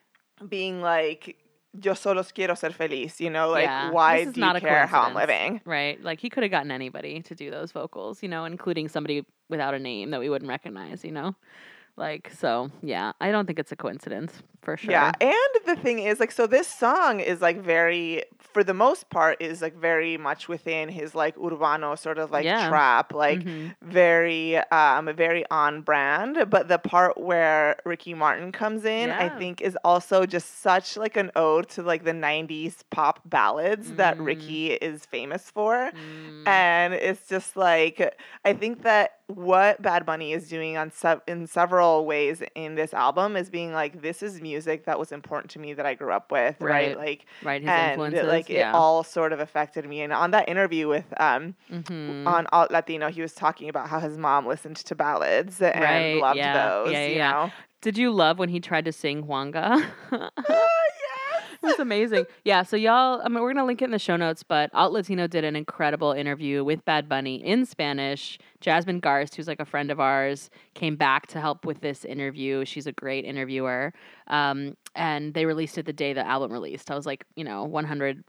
being 0.48 0.82
like 0.82 1.38
yo 1.82 1.94
solo 1.94 2.24
quiero 2.24 2.56
ser 2.56 2.72
feliz, 2.72 3.20
you 3.20 3.30
know, 3.30 3.50
like 3.50 3.66
Yeah, 3.68 3.92
why 3.92 4.26
do 4.26 4.40
not 4.40 4.56
you 4.56 4.62
care 4.62 4.86
how 4.88 5.04
I'm 5.04 5.14
living? 5.16 5.62
Right. 5.66 6.02
Like 6.02 6.20
he 6.20 6.30
could 6.30 6.44
have 6.44 6.52
gotten 6.52 6.72
anybody 6.72 7.22
to 7.22 7.36
do 7.36 7.52
those 7.52 7.72
vocals, 7.72 8.24
you 8.24 8.30
know, 8.30 8.46
including 8.46 8.88
somebody 8.88 9.26
without 9.50 9.74
a 9.74 9.80
name 9.80 10.12
that 10.12 10.20
we 10.20 10.30
wouldn't 10.30 10.50
recognize, 10.50 11.04
you 11.04 11.12
know? 11.12 11.36
Like, 11.98 12.32
so 12.38 12.70
yeah, 12.82 13.14
I 13.22 13.32
don't 13.32 13.46
think 13.46 13.60
it's 13.60 13.72
a 13.72 13.76
coincidence 13.76 14.44
for 14.62 14.76
sure. 14.78 14.92
Yeah, 14.92 15.12
and 15.22 15.36
the 15.66 15.76
thing 15.78 16.00
is, 16.00 16.20
like, 16.20 16.32
so 16.32 16.46
this 16.48 16.68
song 16.68 17.20
is 17.22 17.40
like 17.42 17.62
very, 17.62 18.24
for 18.38 18.64
the 18.64 18.74
most 18.74 19.10
part, 19.10 19.42
is 19.42 19.62
like 19.62 19.76
very 19.78 20.18
much 20.18 20.50
within 20.50 20.90
his 20.90 21.16
like 21.16 21.36
urbano 21.38 21.98
sort 21.98 22.18
of 22.18 22.32
like 22.32 22.44
Yeah. 22.46 22.68
trap, 22.68 23.14
like 23.14 23.44
Mhm. 23.46 23.76
very, 23.82 24.58
um, 24.58 25.14
very 25.16 25.46
on 25.50 25.82
brand. 25.82 26.50
But 26.50 26.68
the 26.68 26.80
part 26.80 27.18
where 27.18 27.78
Ricky 27.86 28.14
Martin 28.14 28.52
comes 28.52 28.84
in, 28.84 29.12
I 29.12 29.30
think, 29.30 29.62
is 29.62 29.78
also 29.86 30.26
just 30.26 30.62
such 30.62 30.98
like 30.98 31.16
an 31.16 31.32
ode 31.36 31.70
to 31.70 31.82
like 31.84 32.04
the 32.04 32.14
'90s 32.14 32.84
pop 32.90 33.22
ballads 33.26 33.94
that 33.94 34.18
Mm. 34.18 34.26
Ricky 34.26 34.74
is 34.74 35.06
famous 35.06 35.50
for. 35.50 35.92
Mm, 35.94 36.48
And 36.48 36.94
it's 36.94 37.28
just 37.30 37.56
like 37.56 38.16
I 38.44 38.54
think 38.54 38.82
that 38.84 39.15
what 39.28 39.82
Bad 39.82 40.06
Bunny 40.06 40.34
is 40.34 40.48
doing 40.48 40.78
on 40.78 40.92
sev- 40.92 41.22
in 41.28 41.48
several 41.48 42.06
ways 42.06 42.44
in 42.54 42.76
this 42.76 42.94
album 42.94 43.36
is 43.36 43.50
being 43.50 43.74
like 43.74 44.02
this 44.02 44.22
is 44.22 44.40
music 44.42 44.86
that 44.86 45.00
was 45.00 45.12
important 45.12 45.50
to 45.52 45.60
me 45.60 45.74
that 45.74 45.86
I 45.86 45.96
grew 45.96 46.12
up 46.12 46.32
with, 46.32 46.62
right? 46.62 46.96
Right. 46.96 46.98
Like 46.98 47.26
right. 47.44 47.62
His 47.62 47.70
and 47.70 47.92
influences. 47.94 48.28
like 48.28 48.50
yeah. 48.50 48.70
it 48.70 48.76
all 48.76 49.04
sort 49.04 49.34
of 49.34 49.40
affected 49.40 49.88
me. 49.90 50.02
And 50.02 50.14
on 50.14 50.32
that 50.32 50.48
interview 50.48 50.88
with 50.88 51.06
um 51.18 51.56
Mhm. 51.72 52.28
on 52.28 52.46
Alt 52.52 52.70
Latino, 52.72 53.10
he 53.10 53.22
was 53.22 53.34
talking 53.34 53.68
about 53.70 53.90
how 53.90 54.00
his 54.00 54.18
mom 54.18 54.46
listened 54.46 54.76
to 54.78 54.96
ballads 54.96 55.62
and 55.62 55.84
Right, 55.84 56.22
loved 56.22 56.38
yeah, 56.38 56.68
those. 56.68 56.92
yeah, 56.92 57.06
you 57.08 57.16
yeah. 57.16 57.32
know? 57.32 57.52
Did 57.82 57.98
you 57.98 58.12
love 58.12 58.40
when 58.40 58.50
he 58.50 58.60
tried 58.60 58.86
to 58.86 58.92
sing 58.92 59.24
Huanga? 59.24 59.86
was 61.66 61.80
amazing. 61.80 62.26
Yeah, 62.44 62.64
so 62.64 62.78
y'all, 62.78 63.22
I 63.24 63.30
mean, 63.30 63.42
we're 63.42 63.54
gonna 63.54 63.66
link 63.66 63.82
it 63.82 63.86
in 63.86 63.92
the 63.92 64.00
show 64.00 64.16
notes, 64.16 64.44
but 64.44 64.70
Alt 64.74 64.94
Latino 64.94 65.28
did 65.28 65.44
an 65.44 65.56
incredible 65.56 66.12
interview 66.12 66.64
with 66.64 66.86
Bad 66.86 67.10
Bunny 67.10 67.44
in 67.44 67.66
Spanish. 67.66 68.38
Jasmine 68.62 69.02
Garsd, 69.02 69.36
who's 69.36 69.48
like 69.48 69.60
a 69.60 69.66
friend 69.66 69.92
of 69.92 70.00
ours, 70.00 70.50
came 70.74 70.96
back 70.96 71.28
to 71.28 71.42
help 71.42 71.66
with 71.66 71.82
this 71.82 72.06
interview. 72.06 72.66
She's 72.66 72.88
a 72.88 72.92
great 72.92 73.26
interviewer, 73.26 73.94
um, 74.28 74.76
and 74.96 75.34
they 75.34 75.46
released 75.46 75.78
it 75.78 75.86
the 75.86 75.94
day 75.94 76.14
the 76.14 76.26
album 76.26 76.52
released. 76.52 76.90
I 76.90 76.96
was 76.96 77.06
like, 77.06 77.26
you 77.36 77.44
know, 77.44 77.64
100 77.64 78.24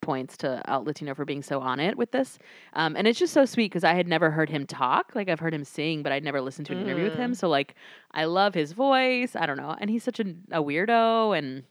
points 0.00 0.36
to 0.38 0.60
Alt 0.70 0.86
Latino 0.86 1.14
for 1.14 1.24
being 1.24 1.42
so 1.42 1.60
on 1.60 1.80
it 1.80 1.96
with 1.96 2.10
this, 2.10 2.38
um, 2.74 2.96
and 2.96 3.06
it's 3.06 3.18
just 3.18 3.32
so 3.32 3.44
sweet 3.44 3.70
because 3.70 3.84
I 3.84 3.94
had 3.94 4.06
never 4.06 4.30
heard 4.30 4.50
him 4.50 4.66
talk. 4.66 5.12
Like 5.14 5.28
I've 5.28 5.40
heard 5.40 5.54
him 5.54 5.64
sing, 5.64 6.02
but 6.02 6.12
I'd 6.12 6.24
never 6.24 6.40
listened 6.40 6.66
to 6.66 6.72
an 6.72 6.82
interview 6.82 7.04
with 7.04 7.14
him. 7.14 7.34
So 7.34 7.48
like, 7.48 7.74
I 8.12 8.24
love 8.24 8.54
his 8.54 8.72
voice. 8.72 9.34
I 9.36 9.46
don't 9.46 9.56
know, 9.56 9.76
and 9.80 9.88
he's 9.88 10.04
such 10.04 10.20
a, 10.20 10.34
a 10.50 10.62
weirdo 10.62 11.36
and. 11.38 11.64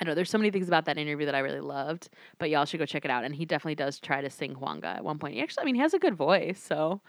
I 0.00 0.04
know 0.04 0.14
there's 0.14 0.30
so 0.30 0.38
many 0.38 0.50
things 0.50 0.68
about 0.68 0.84
that 0.86 0.96
interview 0.98 1.26
that 1.26 1.34
I 1.34 1.40
really 1.40 1.60
loved, 1.60 2.08
but 2.38 2.50
y'all 2.50 2.64
should 2.64 2.78
go 2.78 2.86
check 2.86 3.04
it 3.04 3.10
out. 3.10 3.24
And 3.24 3.34
he 3.34 3.44
definitely 3.44 3.74
does 3.74 3.98
try 3.98 4.20
to 4.20 4.30
sing 4.30 4.54
Huanga 4.54 4.84
at 4.96 5.04
one 5.04 5.18
point. 5.18 5.34
He 5.34 5.40
actually, 5.42 5.62
I 5.62 5.64
mean, 5.66 5.74
he 5.74 5.80
has 5.80 5.94
a 5.94 5.98
good 5.98 6.14
voice. 6.14 6.62
So 6.62 7.00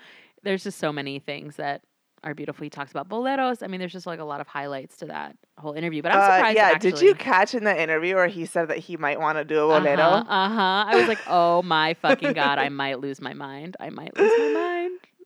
there's 0.44 0.64
just 0.64 0.80
so 0.80 0.92
many 0.92 1.20
things 1.20 1.58
that 1.58 1.82
are 2.24 2.34
beautiful. 2.34 2.64
He 2.64 2.70
talks 2.70 2.92
about 2.92 3.08
boleros. 3.08 3.64
I 3.64 3.68
mean, 3.68 3.80
there's 3.80 3.94
just 3.94 4.06
like 4.06 4.20
a 4.20 4.26
lot 4.26 4.42
of 4.42 4.48
highlights 4.48 4.98
to 4.98 5.06
that 5.06 5.38
whole 5.58 5.74
interview. 5.74 6.02
But 6.02 6.12
I'm 6.14 6.20
Uh, 6.20 6.36
surprised. 6.36 6.56
yeah, 6.58 6.72
actually, 6.74 6.92
did 6.92 7.02
you 7.02 7.16
catch 7.16 7.54
in 7.56 7.64
the 7.64 7.82
interview 7.82 8.16
where 8.16 8.28
he 8.28 8.46
said 8.46 8.68
that 8.70 8.78
he 8.80 8.98
might 8.98 9.20
want 9.22 9.38
to 9.38 9.46
do 9.46 9.70
a 9.72 9.80
bolero? 9.80 10.02
Uh 10.04 10.24
huh. 10.24 10.34
Uh-huh. 10.34 10.86
I 10.88 10.96
was 10.98 11.08
like, 11.08 11.20
oh 11.28 11.62
my 11.62 11.94
fucking 11.94 12.34
god, 12.34 12.58
I 12.58 12.68
might 12.70 13.00
lose 13.00 13.22
my 13.22 13.34
mind. 13.34 13.78
I 13.80 13.90
might 13.90 14.18
lose 14.18 14.32
my 14.38 14.48
mind. 14.54 14.79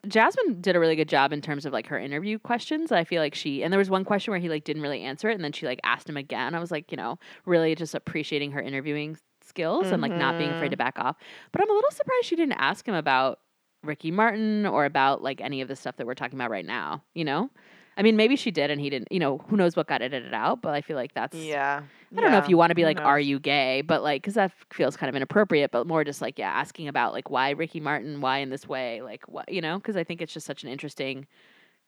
Jasmine 0.08 0.60
did 0.62 0.76
a 0.76 0.80
really 0.80 0.96
good 0.96 1.08
job 1.08 1.32
in 1.32 1.42
terms 1.42 1.66
of 1.66 1.72
like 1.72 1.88
her 1.88 1.98
interview 1.98 2.38
questions. 2.38 2.92
I 2.92 3.04
feel 3.04 3.22
like 3.22 3.36
she 3.36 3.64
and 3.64 3.72
there 3.72 3.78
was 3.78 3.90
one 3.90 4.04
question 4.04 4.32
where 4.32 4.40
he 4.40 4.50
like 4.50 4.64
didn't 4.66 4.82
really 4.82 5.02
answer 5.02 5.30
it, 5.30 5.36
and 5.36 5.44
then 5.44 5.54
she 5.54 5.66
like 5.66 5.80
asked 5.84 6.10
him 6.10 6.18
again. 6.18 6.56
I 6.56 6.60
was 6.60 6.72
like, 6.72 6.92
you 6.92 6.98
know, 6.98 7.20
really 7.46 7.74
just 7.76 7.96
appreciating 7.96 8.52
her 8.52 8.62
interviewing 8.62 9.18
skills 9.46 9.92
and 9.92 10.02
like 10.02 10.12
not 10.12 10.38
being 10.38 10.50
afraid 10.50 10.70
to 10.70 10.78
mm-hmm. 10.78 10.86
back 10.86 11.00
off. 11.00 11.18
But 11.52 11.62
I'm 11.62 11.70
a 11.70 11.74
little 11.74 11.92
surprised 11.92 12.26
she 12.26 12.36
didn't 12.36 12.54
ask 12.54 12.88
him 12.88 12.96
about 12.96 13.40
Ricky 13.84 14.12
Martin 14.12 14.66
or 14.66 14.86
about 14.86 15.22
like 15.22 15.42
any 15.42 15.62
of 15.62 15.68
the 15.68 15.76
stuff 15.76 15.98
that 15.98 16.08
we're 16.08 16.16
talking 16.16 16.38
about 16.38 16.52
right 16.52 16.66
now. 16.66 17.04
You 17.14 17.26
know, 17.26 17.50
I 17.98 18.02
mean, 18.04 18.16
maybe 18.16 18.36
she 18.36 18.52
did 18.52 18.72
and 18.72 18.82
he 18.82 18.90
didn't. 18.90 19.12
You 19.12 19.20
know, 19.20 19.38
who 19.50 19.58
knows 19.58 19.76
what 19.76 19.88
got 19.88 20.02
edited 20.02 20.34
out? 20.34 20.62
But 20.62 20.74
I 20.74 20.82
feel 20.82 20.96
like 20.98 21.14
that's 21.14 21.38
Yeah. 21.38 21.84
I 22.18 22.22
don't 22.22 22.32
know 22.32 22.38
if 22.38 22.48
you 22.48 22.58
want 22.58 22.72
to 22.72 22.76
be 22.76 22.86
like, 22.86 23.00
are 23.04 23.20
you 23.20 23.40
gay? 23.40 23.82
But 23.82 24.04
like, 24.04 24.22
because 24.22 24.36
that 24.36 24.52
feels 24.72 24.96
kind 24.98 25.10
of 25.10 25.16
inappropriate, 25.16 25.72
but 25.72 25.88
more 25.88 26.04
just 26.04 26.22
like, 26.22 26.38
yeah, 26.40 26.52
asking 26.52 26.88
about 26.88 27.14
like 27.14 27.30
why 27.32 27.52
Ricky 27.52 27.80
Martin, 27.80 28.22
why 28.22 28.40
in 28.40 28.50
this 28.50 28.68
way, 28.68 29.02
like 29.02 29.28
what, 29.28 29.52
you 29.52 29.62
know, 29.62 29.78
because 29.80 29.98
I 29.98 30.04
think 30.04 30.22
it's 30.22 30.34
just 30.34 30.46
such 30.46 30.64
an 30.64 30.70
interesting 30.70 31.28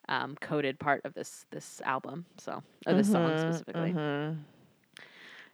um, 0.10 0.36
coded 0.42 0.80
part 0.80 1.02
of 1.06 1.14
this 1.14 1.46
this 1.52 1.82
album. 1.86 2.26
So, 2.38 2.64
or 2.88 2.94
this 2.94 3.10
song 3.10 3.38
Mhm, 3.38 3.38
specifically. 3.38 3.92
mhm. 3.92 4.38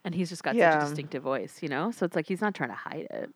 And 0.03 0.15
he's 0.15 0.29
just 0.29 0.43
got 0.43 0.58
such 0.58 0.75
a 0.75 0.77
distinctive 0.77 1.24
voice, 1.24 1.62
you 1.62 1.70
know? 1.70 1.91
So 1.91 2.05
it's 2.05 2.15
like 2.15 2.27
he's 2.27 2.41
not 2.41 2.55
trying 2.55 2.70
to 2.70 2.75
hide 2.75 3.08
it, 3.12 3.29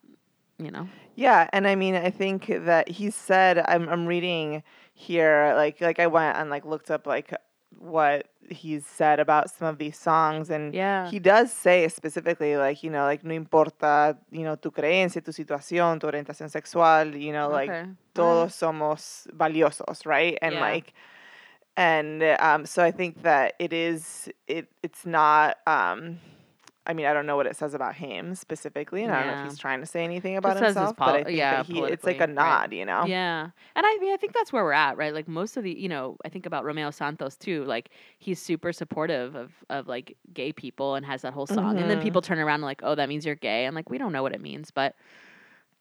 you 0.57 0.71
know? 0.71 0.89
Yeah, 1.15 1.49
and 1.53 1.67
I 1.67 1.75
mean, 1.75 1.95
I 1.95 2.09
think 2.09 2.47
that 2.47 2.89
he 2.89 3.09
said 3.09 3.59
I'm 3.59 3.87
I'm 3.87 4.05
reading 4.05 4.63
here 4.95 5.53
like 5.55 5.81
like 5.81 5.99
I 5.99 6.07
went 6.07 6.37
and 6.37 6.49
like 6.49 6.65
looked 6.65 6.89
up 6.89 7.05
like 7.05 7.31
what 7.77 8.27
he's 8.49 8.85
said 8.85 9.19
about 9.19 9.49
some 9.49 9.67
of 9.67 9.77
these 9.77 9.97
songs 9.97 10.49
and 10.49 10.73
Yeah. 10.73 11.11
he 11.11 11.19
does 11.19 11.51
say 11.51 11.87
specifically 11.89 12.55
like 12.55 12.81
you 12.81 12.89
know 12.89 13.03
like 13.03 13.23
no 13.23 13.33
importa 13.33 14.17
you 14.31 14.43
know 14.43 14.55
tu 14.55 14.71
creencia 14.71 15.21
tu 15.21 15.31
situación 15.31 15.99
tu 15.99 16.07
orientación 16.07 16.49
sexual 16.49 17.13
you 17.15 17.33
know 17.33 17.49
like 17.49 17.69
okay. 17.69 17.89
todos 18.13 18.55
somos 18.55 19.27
valiosos 19.35 20.05
right 20.05 20.37
and 20.41 20.55
Yeah. 20.55 20.61
like 20.61 20.93
and 21.77 22.23
um, 22.39 22.65
so 22.65 22.81
I 22.81 22.91
think 22.91 23.23
that 23.23 23.53
it 23.59 23.73
is 23.73 24.29
it 24.47 24.69
it's 24.81 25.05
not. 25.05 25.57
Um, 25.67 26.19
I 26.87 26.93
mean, 26.93 27.05
I 27.07 27.13
don't 27.13 27.25
know 27.25 27.35
what 27.35 27.47
it 27.47 27.55
says 27.55 27.73
about 27.73 27.95
him 27.95 28.35
specifically, 28.35 29.03
and 29.03 29.11
I 29.11 29.23
don't 29.23 29.35
know 29.35 29.43
if 29.43 29.49
he's 29.49 29.57
trying 29.57 29.79
to 29.79 29.87
say 29.87 30.03
anything 30.03 30.37
about 30.37 30.57
his 30.57 30.67
himself. 30.67 30.95
but 30.95 31.15
I 31.15 31.23
think 31.23 31.37
yeah, 31.37 31.63
that 31.63 31.65
he, 31.65 31.79
it's 31.79 32.03
like 32.03 32.17
a 32.17 32.27
politically, 32.27 32.35
right. 32.35 32.61
nod, 32.61 32.73
you 32.73 32.85
know. 32.85 33.05
Yeah. 33.05 33.49
And 33.75 33.85
I 33.85 33.97
mean, 33.99 34.13
I 34.13 34.17
think 34.17 34.33
that's 34.33 34.53
where 34.53 34.63
we're 34.63 34.71
at, 34.71 34.95
right? 34.95 35.13
Like 35.13 35.27
most 35.27 35.57
of 35.57 35.63
the, 35.63 35.71
you 35.71 35.89
know, 35.89 36.17
I 36.23 36.29
think 36.29 36.45
about 36.45 36.63
Romeo 36.63 36.91
Santos 36.91 37.35
too. 37.37 37.65
Like 37.65 37.89
he's 38.19 38.39
super 38.39 38.71
supportive 38.71 39.35
of, 39.35 39.51
of 39.69 39.87
like 39.87 40.15
gay 40.33 40.53
people 40.53 40.95
and 40.95 41.05
has 41.05 41.23
that 41.23 41.33
whole 41.33 41.47
song. 41.47 41.77
And 41.79 41.89
then 41.89 42.01
people 42.01 42.21
mm-hmm. 42.21 42.33
turn 42.33 42.39
around 42.39 42.55
and 42.55 42.63
like, 42.63 42.81
oh, 42.83 42.93
that 42.93 43.09
means 43.09 43.25
you're 43.25 43.35
gay. 43.35 43.65
I'm 43.65 43.73
like, 43.73 43.89
we 43.89 43.97
don't 43.97 44.11
know 44.11 44.21
what 44.21 44.33
it 44.33 44.41
means, 44.41 44.69
but 44.69 44.95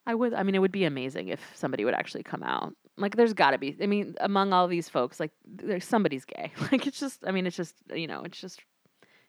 I 0.07 0.15
would, 0.15 0.33
I 0.33 0.43
mean, 0.43 0.55
it 0.55 0.61
would 0.61 0.73
be 0.73 0.85
amazing 0.85 1.29
if 1.29 1.41
somebody 1.55 1.85
would 1.85 1.95
actually 1.95 2.23
come 2.23 2.43
out. 2.43 2.75
Like 2.97 3.17
there's 3.17 3.35
got 3.35 3.51
to 3.51 3.59
be, 3.59 3.77
I 3.83 3.87
mean, 3.87 4.15
among 4.21 4.53
all 4.53 4.69
these 4.69 4.89
folks, 4.89 5.21
like 5.21 5.33
there's 5.47 5.85
somebody's 5.85 6.25
gay. 6.25 6.53
Like 6.73 6.87
it's 6.87 6.99
just, 6.99 7.27
I 7.27 7.31
mean, 7.31 7.47
it's 7.47 7.57
just, 7.57 7.75
you 7.95 8.07
know, 8.07 8.23
it's 8.23 8.41
just, 8.41 8.61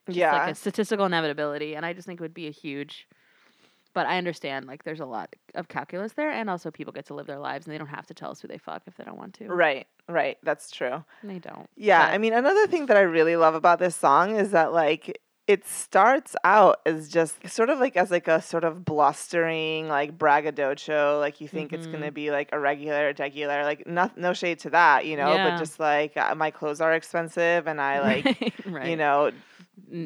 just 0.07 0.17
Yeah. 0.17 0.33
like 0.33 0.51
a 0.51 0.55
statistical 0.55 1.05
inevitability. 1.05 1.75
And 1.75 1.85
I 1.85 1.93
just 1.93 2.05
think 2.07 2.19
it 2.19 2.23
would 2.23 2.33
be 2.33 2.47
a 2.47 2.51
huge, 2.51 3.07
but 3.93 4.05
I 4.07 4.17
understand 4.17 4.65
like 4.67 4.83
there's 4.83 4.99
a 4.99 5.05
lot 5.05 5.33
of 5.55 5.67
calculus 5.67 6.13
there, 6.13 6.31
and 6.31 6.49
also 6.49 6.69
people 6.71 6.91
get 6.93 7.05
to 7.07 7.13
live 7.13 7.27
their 7.27 7.39
lives, 7.39 7.65
and 7.65 7.73
they 7.73 7.77
don't 7.77 7.87
have 7.87 8.07
to 8.07 8.13
tell 8.13 8.31
us 8.31 8.41
who 8.41 8.47
they 8.47 8.57
fuck 8.57 8.83
if 8.87 8.95
they 8.97 9.03
don't 9.03 9.17
want 9.17 9.33
to. 9.35 9.47
Right, 9.47 9.87
right. 10.09 10.37
That's 10.43 10.69
true. 10.71 11.03
And 11.21 11.31
they 11.31 11.39
don't. 11.39 11.69
Yeah, 11.75 12.05
But- 12.07 12.13
I 12.13 12.17
mean, 12.17 12.33
another 12.33 12.67
thing 12.67 12.87
that 12.87 12.97
I 12.97 13.01
really 13.01 13.35
love 13.35 13.55
about 13.55 13.79
this 13.79 13.95
song 13.95 14.35
is 14.35 14.51
that 14.51 14.73
like 14.73 15.19
it 15.47 15.63
starts 15.67 16.35
out 16.43 16.81
as 16.87 17.07
just 17.07 17.47
sort 17.47 17.69
of 17.69 17.77
like 17.79 17.95
as 17.95 18.09
like 18.09 18.27
a 18.27 18.41
sort 18.41 18.63
of 18.63 18.83
blustering 18.83 19.87
like 19.87 20.17
braggadocio, 20.17 21.19
like 21.19 21.39
you 21.41 21.47
think 21.47 21.71
it's 21.71 21.85
gonna 21.87 22.11
be 22.11 22.31
like 22.31 22.49
a 22.51 22.59
regular, 22.59 23.13
regular, 23.17 23.63
like 23.63 23.85
no, 23.85 24.09
no 24.15 24.33
shade 24.33 24.59
to 24.59 24.69
that, 24.71 25.05
you 25.05 25.15
know, 25.15 25.33
Yeah. 25.33 25.51
but 25.51 25.59
just 25.59 25.79
like 25.79 26.17
uh, 26.17 26.33
my 26.35 26.49
clothes 26.51 26.81
are 26.81 26.93
expensive 26.93 27.67
and 27.67 27.79
I 27.79 27.99
like 28.01 28.53
right. 28.65 28.89
you 28.89 28.95
know 28.95 29.31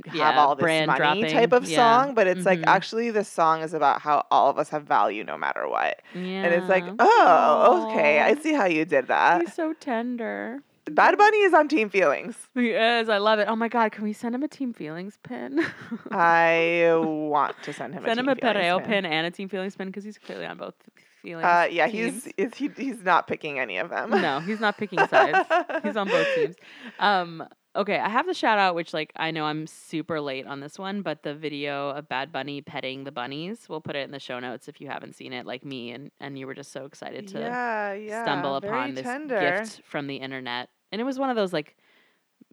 have 0.08 0.16
yeah, 0.16 0.38
all 0.40 0.56
this 0.56 0.64
brand 0.64 0.88
money 0.88 0.98
dropping. 0.98 1.32
type 1.32 1.54
of 1.54 1.68
yeah. 1.70 1.78
song, 2.04 2.14
but 2.16 2.28
it's 2.28 2.46
like 2.46 2.60
Mhm. 2.60 2.68
actually 2.68 3.12
this 3.12 3.30
song 3.30 3.62
is 3.62 3.74
about 3.74 4.02
how 4.02 4.26
all 4.32 4.50
of 4.50 4.58
us 4.60 4.68
have 4.70 4.84
value 4.84 5.24
no 5.24 5.38
matter 5.38 5.68
what, 5.70 6.02
Yeah. 6.14 6.44
and 6.44 6.54
it's 6.54 6.68
like 6.68 6.84
oh 7.00 7.88
okay, 7.92 8.20
I 8.20 8.36
see 8.36 8.52
how 8.54 8.66
you 8.66 8.84
did 8.84 9.08
that. 9.08 9.42
He's 9.42 9.54
so 9.54 9.74
tender. 9.74 10.62
Bad 10.90 11.18
Bunny 11.18 11.38
is 11.40 11.54
on 11.54 11.68
Team 11.68 11.90
Feelings. 11.90 12.36
He 12.54 12.70
is. 12.70 13.10
I 13.10 13.18
love 13.18 13.40
it. 13.40 13.48
Oh 13.48 13.56
my 13.56 13.68
god, 13.68 13.92
can 13.92 14.04
we 14.04 14.14
send 14.14 14.36
him 14.36 14.44
a 14.44 14.48
Team 14.48 14.74
Feelings 14.74 15.18
pin? 15.24 15.60
I 16.12 16.92
want 16.96 17.56
to 17.64 17.74
send 17.74 17.94
him 17.94 18.04
a 18.04 18.08
send 18.08 18.20
a 18.20 18.24
him 18.24 18.30
a 18.30 18.36
Feelings 18.36 18.58
perreo 18.58 18.86
pin 18.86 19.06
and 19.06 19.28
a 19.28 19.32
Team 19.32 19.50
Feelings 19.50 19.76
pin 19.76 19.88
because 19.88 20.04
he's 20.04 20.18
clearly 20.18 20.46
on 20.46 20.58
both 20.58 20.76
feelings. 21.22 21.46
Uh, 21.46 21.68
yeah, 21.70 21.88
teams. 21.88 22.26
he's 22.26 22.34
is 22.38 22.56
he, 22.56 22.70
he's 22.76 23.04
not 23.04 23.28
picking 23.28 23.60
any 23.60 23.78
of 23.78 23.90
them. 23.90 24.12
no, 24.12 24.40
he's 24.40 24.60
not 24.60 24.78
picking 24.78 25.06
sides. 25.08 25.48
he's 25.84 25.96
on 25.98 26.08
both 26.08 26.28
teams. 26.36 26.56
Um, 27.00 27.48
okay, 27.76 27.98
I 27.98 28.10
have 28.10 28.26
the 28.26 28.34
shout 28.34 28.60
out, 28.60 28.76
which 28.76 28.94
like 28.94 29.12
I 29.16 29.32
know 29.32 29.46
I'm 29.46 29.68
super 29.68 30.20
late 30.20 30.46
on 30.46 30.60
this 30.60 30.78
one, 30.78 31.02
but 31.02 31.24
the 31.24 31.34
video 31.34 31.90
of 31.90 32.10
Bad 32.10 32.32
Bunny 32.32 32.62
petting 32.62 33.04
the 33.04 33.12
bunnies, 33.12 33.68
we'll 33.70 33.82
put 33.82 33.96
it 33.96 34.00
in 34.00 34.12
the 34.12 34.20
show 34.20 34.40
notes 34.40 34.68
if 34.68 34.82
you 34.82 34.88
haven't 34.88 35.16
seen 35.16 35.34
it, 35.34 35.46
like 35.46 35.64
me, 35.64 35.92
and 35.92 36.12
and 36.20 36.38
you 36.38 36.48
were 36.48 36.54
just 36.54 36.72
so 36.72 36.86
excited 36.86 37.28
to 37.30 37.40
yeah, 37.40 37.94
yeah, 37.94 38.24
stumble 38.24 38.56
upon 38.56 38.96
this 38.96 39.04
tender. 39.04 39.40
gift 39.40 39.82
from 39.86 40.08
the 40.08 40.18
internet, 40.18 40.70
and 40.92 41.02
it 41.02 41.04
was 41.04 41.20
one 41.20 41.30
of 41.30 41.36
those 41.36 41.54
like 41.54 41.76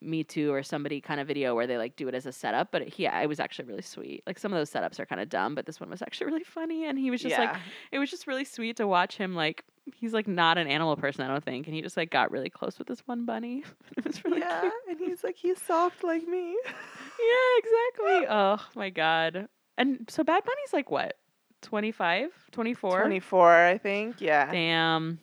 me 0.00 0.23
too 0.23 0.52
or 0.52 0.62
somebody 0.62 1.00
kind 1.00 1.21
of 1.21 1.26
video 1.26 1.55
where 1.55 1.66
they 1.66 1.78
like 1.78 1.97
do 1.97 2.07
it 2.09 2.14
as 2.14 2.26
a 2.26 2.33
setup 2.33 2.71
but 2.71 2.83
it, 2.83 2.95
yeah 2.99 3.19
it 3.21 3.28
was 3.28 3.40
actually 3.40 3.64
really 3.64 3.83
sweet. 3.83 4.23
Like 4.26 4.38
some 4.38 4.52
of 4.52 4.59
those 4.59 4.71
setups 4.71 5.00
are 5.00 5.07
kind 5.07 5.21
of 5.21 5.28
dumb 5.28 5.55
but 5.55 5.66
this 5.66 5.81
one 5.81 5.88
was 5.88 6.02
actually 6.02 6.26
really 6.26 6.45
funny 6.45 6.87
and 6.87 6.99
he 6.99 7.11
was 7.11 7.23
just 7.23 7.38
like 7.38 7.57
it 7.93 7.99
was 7.99 8.11
just 8.11 8.26
really 8.26 8.45
sweet 8.45 8.76
to 8.76 8.87
watch 8.87 9.16
him 9.16 9.35
like 9.35 9.64
he's 9.95 10.12
like 10.12 10.26
not 10.26 10.59
an 10.59 10.66
animal 10.66 10.97
person 10.97 11.25
i 11.25 11.28
don't 11.28 11.45
think 11.45 11.66
and 11.66 11.75
he 11.75 11.81
just 11.81 11.97
like 11.97 12.11
got 12.11 12.31
really 12.31 12.50
close 12.50 12.78
with 12.78 12.88
this 12.88 13.00
one 13.07 13.25
bunny. 13.25 13.64
It 13.97 14.05
was 14.05 14.25
really 14.25 14.40
yeah, 14.40 14.61
cute. 14.61 14.73
and 14.88 14.99
he's 14.99 15.25
like 15.25 15.37
he's 15.37 15.61
soft 15.61 16.05
like 16.05 16.26
me. 16.26 16.50
yeah 16.66 17.59
exactly. 17.59 18.26
Oh 18.28 18.61
my 18.75 18.90
god. 18.90 19.49
And 19.78 20.07
so 20.09 20.23
bad 20.23 20.45
bunny's 20.45 20.73
like 20.73 20.90
what 20.90 21.16
25 21.62 22.31
24 22.52 23.00
Twenty 23.00 23.21
four, 23.21 23.50
I 23.50 23.78
think. 23.78 24.21
Yeah. 24.21 24.50
damn. 24.50 25.19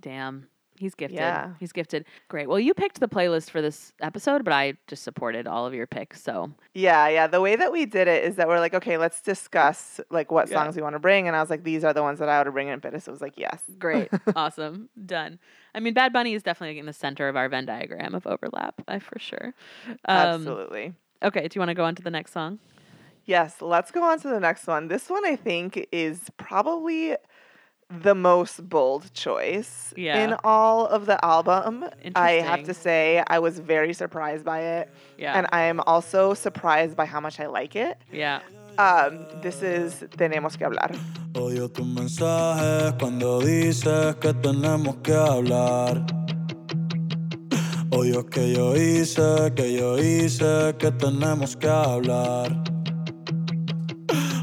Damn 0.00 0.48
he's 0.82 0.94
gifted 0.94 1.18
Yeah. 1.18 1.50
he's 1.60 1.72
gifted 1.72 2.04
great 2.28 2.48
well 2.48 2.60
you 2.60 2.74
picked 2.74 3.00
the 3.00 3.08
playlist 3.08 3.48
for 3.50 3.62
this 3.62 3.92
episode 4.00 4.44
but 4.44 4.52
i 4.52 4.74
just 4.88 5.02
supported 5.02 5.46
all 5.46 5.64
of 5.64 5.72
your 5.74 5.86
picks 5.86 6.22
so 6.22 6.52
Yeah, 6.74 7.08
yeah. 7.08 7.26
The 7.26 7.40
way 7.40 7.54
that 7.56 7.70
we 7.70 7.86
did 7.86 8.08
it 8.08 8.24
is 8.24 8.36
that 8.36 8.48
we're 8.48 8.58
like, 8.58 8.72
okay, 8.74 8.96
let's 8.96 9.20
discuss 9.20 10.00
like 10.10 10.30
what 10.32 10.48
Yeah. 10.48 10.56
songs 10.62 10.74
we 10.76 10.82
want 10.82 10.94
to 10.94 10.98
bring, 10.98 11.26
and 11.28 11.36
I 11.36 11.40
was 11.40 11.50
like, 11.50 11.64
these 11.64 11.84
are 11.84 11.92
the 11.92 12.02
ones 12.02 12.18
that 12.18 12.28
I 12.30 12.42
would 12.42 12.50
bring, 12.52 12.68
in 12.68 12.72
and 12.74 12.82
Bettis 12.82 13.06
was 13.06 13.20
like, 13.20 13.34
yes. 13.36 13.60
Great. 13.78 14.08
awesome. 14.36 14.88
Done. 15.04 15.38
I 15.74 15.80
mean, 15.80 15.92
Bad 15.94 16.12
Bunny 16.14 16.32
is 16.34 16.42
definitely 16.42 16.78
in 16.78 16.86
the 16.86 16.92
center 16.94 17.28
of 17.28 17.36
our 17.36 17.48
Venn 17.50 17.66
diagram 17.66 18.14
of 18.14 18.26
overlap, 18.26 18.74
I 18.88 18.98
for 18.98 19.18
sure. 19.18 19.52
Um, 19.88 19.96
Absolutely. 20.06 20.94
Okay. 21.22 21.46
Do 21.46 21.56
you 21.56 21.60
want 21.60 21.68
to 21.70 21.74
go 21.74 21.84
on 21.84 21.94
to 21.94 22.02
the 22.02 22.10
next 22.10 22.32
song? 22.32 22.58
Yes, 23.26 23.60
let's 23.60 23.90
go 23.90 24.02
on 24.02 24.18
to 24.20 24.28
the 24.28 24.40
next 24.40 24.66
one. 24.66 24.88
This 24.88 25.08
one 25.10 25.24
I 25.26 25.36
think 25.36 25.86
is 25.92 26.30
probably 26.38 27.16
the 28.00 28.14
most 28.14 28.68
bold 28.68 29.12
choice 29.12 29.92
in 29.96 30.34
all 30.44 30.86
of 30.86 31.06
the 31.06 31.22
album. 31.24 31.84
I 32.14 32.32
have 32.32 32.64
to 32.64 32.74
say 32.74 33.22
I 33.26 33.38
was 33.38 33.58
very 33.58 33.92
surprised 33.92 34.44
by 34.44 34.60
it. 34.60 34.90
Yeah. 35.18 35.36
And 35.36 35.46
I 35.52 35.62
am 35.62 35.80
also 35.80 36.34
surprised 36.34 36.96
by 36.96 37.04
how 37.06 37.20
much 37.20 37.40
I 37.40 37.46
like 37.46 37.76
it. 37.76 37.98
yeah. 38.10 38.40
Um, 38.78 39.26
this 39.42 39.62
is 39.62 40.02
Tenemos 40.16 40.56
que 40.56 40.64
hablar. 40.66 40.90
Odio 41.34 41.68
tus 41.70 41.86
mensajes 41.86 42.94
cuando 42.98 43.40
dices 43.40 44.16
que 44.16 44.32
tenemos 44.32 44.96
que 45.02 45.12
hablar. 45.12 46.02
Odio 47.90 48.24
que 48.30 48.54
yo 48.54 48.74
hice, 48.74 49.52
que 49.54 49.74
yo 49.76 49.98
hice, 49.98 50.74
que 50.78 50.90
tenemos 50.90 51.54
que 51.56 51.68
hablar. 51.68 52.50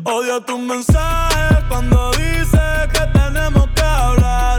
Odio 0.06 0.39
tus 0.41 0.60
mensajes 0.60 1.58
cuando 1.68 2.12
dices 2.12 2.88
que 2.94 3.06
tenemos 3.20 3.68
que 3.75 3.82
hablar. 3.82 4.59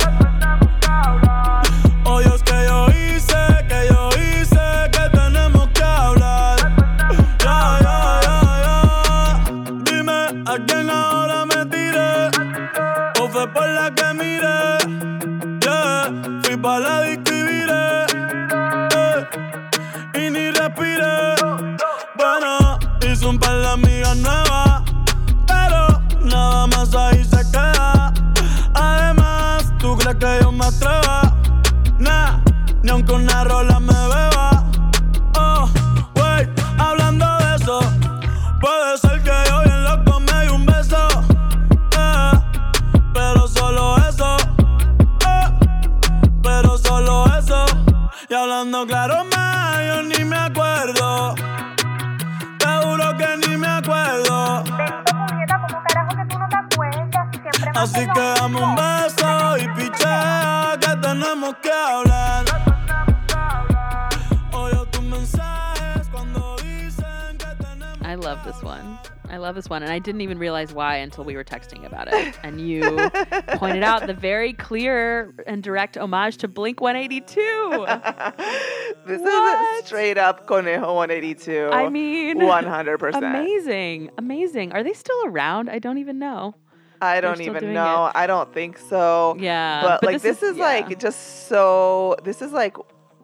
Didn't 70.21 70.31
even 70.33 70.39
realize 70.39 70.75
why 70.75 70.97
until 70.97 71.25
we 71.25 71.35
were 71.35 71.45
texting 71.45 71.85
about 71.87 72.09
it. 72.13 72.39
And 72.43 72.61
you 72.61 72.83
pointed 73.57 73.83
out 73.83 74.07
the 74.07 74.13
very 74.13 74.53
clear 74.53 75.33
and 75.47 75.63
direct 75.63 75.97
homage 75.97 76.37
to 76.39 76.49
Blink 76.49 76.81
182. 76.81 77.87
this 79.07 79.21
What? 79.21 79.79
is 79.79 79.87
straight 79.87 80.19
up 80.19 80.47
Conejo 80.47 80.95
182. 80.95 81.71
I 81.73 81.89
mean, 81.89 82.39
100%. 82.39 83.17
amazing. 83.17 84.11
Amazing. 84.19 84.73
Are 84.73 84.83
they 84.83 84.93
still 84.93 85.21
around? 85.25 85.71
I 85.71 85.79
don't 85.79 85.97
even 85.97 86.19
know. 86.19 86.55
I 87.01 87.23
don't 87.23 87.41
even 87.41 87.73
know. 87.73 88.11
I 88.15 88.27
don't 88.27 88.53
think 88.53 88.77
so. 88.77 89.37
Yeah. 89.41 89.81
but, 89.83 90.05
like 90.05 90.21
this, 90.21 90.43
is, 90.43 90.59
yeah. 90.59 90.63
like 90.63 90.99
just 90.99 91.49
so 91.49 92.17
this 92.25 92.43
is 92.43 92.53
like 92.53 92.77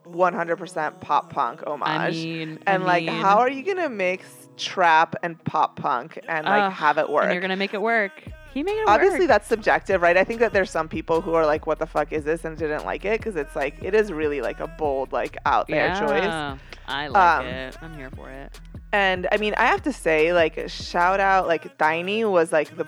100% 0.07 1.01
pop 1.01 1.31
punk 1.31 1.63
homage. 1.67 1.89
I 1.89 2.11
mean, 2.11 2.59
I 2.67 2.75
and 2.75 2.85
like 2.85 3.05
mean, 3.05 3.15
how 3.15 3.39
are 3.41 3.51
you 3.51 3.63
going 3.63 3.77
to 3.77 3.91
mix 3.91 4.27
trap 4.57 5.15
and 5.23 5.43
pop 5.45 5.77
punk 5.77 6.19
and 6.29 6.45
like 6.47 6.65
ugh, 6.65 6.73
have 6.73 6.99
it 6.99 7.09
work? 7.09 7.25
And 7.25 7.33
you're 7.33 7.41
gonna 7.41 7.57
make 7.57 7.75
it 7.75 7.83
work. 7.83 8.13
He 8.53 8.63
made 8.63 8.73
it 8.73 8.79
work. 8.87 8.89
obviously 8.89 9.21
work. 9.21 9.29
that's 9.29 9.47
subjective, 9.49 10.01
right? 10.01 10.17
I 10.17 10.25
think 10.25 10.41
that 10.41 10.53
there's 10.53 10.71
some 10.71 10.89
people 10.89 11.21
who 11.21 11.35
are 11.35 11.45
like, 11.45 11.67
"What 11.67 11.79
the 11.79 11.87
fuck 11.87 12.13
is 12.13 12.25
this?" 12.25 12.45
and 12.45 12.57
didn't 12.57 12.85
like 12.87 13.05
it 13.05 13.21
because 13.21 13.37
it's 13.37 13.55
like 13.55 13.83
it 13.83 13.95
is 13.95 14.11
really 14.13 14.41
like 14.41 14.61
a 14.61 14.67
bold, 14.67 15.13
like 15.13 15.37
out 15.45 15.69
there 15.69 15.89
choice. 15.97 16.59
I 16.89 17.09
like 17.09 17.41
Um, 17.41 17.47
it. 17.47 17.77
I'm 17.83 17.95
here 17.97 18.11
for 18.17 18.31
it. 18.31 18.59
And 18.93 19.29
I 19.31 19.37
mean, 19.37 19.53
I 19.59 19.67
have 19.67 19.83
to 19.83 19.93
say, 19.93 20.33
like, 20.33 20.71
shout 20.71 21.19
out, 21.21 21.49
like, 21.49 21.77
Tainy 21.77 22.25
was 22.31 22.53
like 22.53 22.75
the 22.77 22.87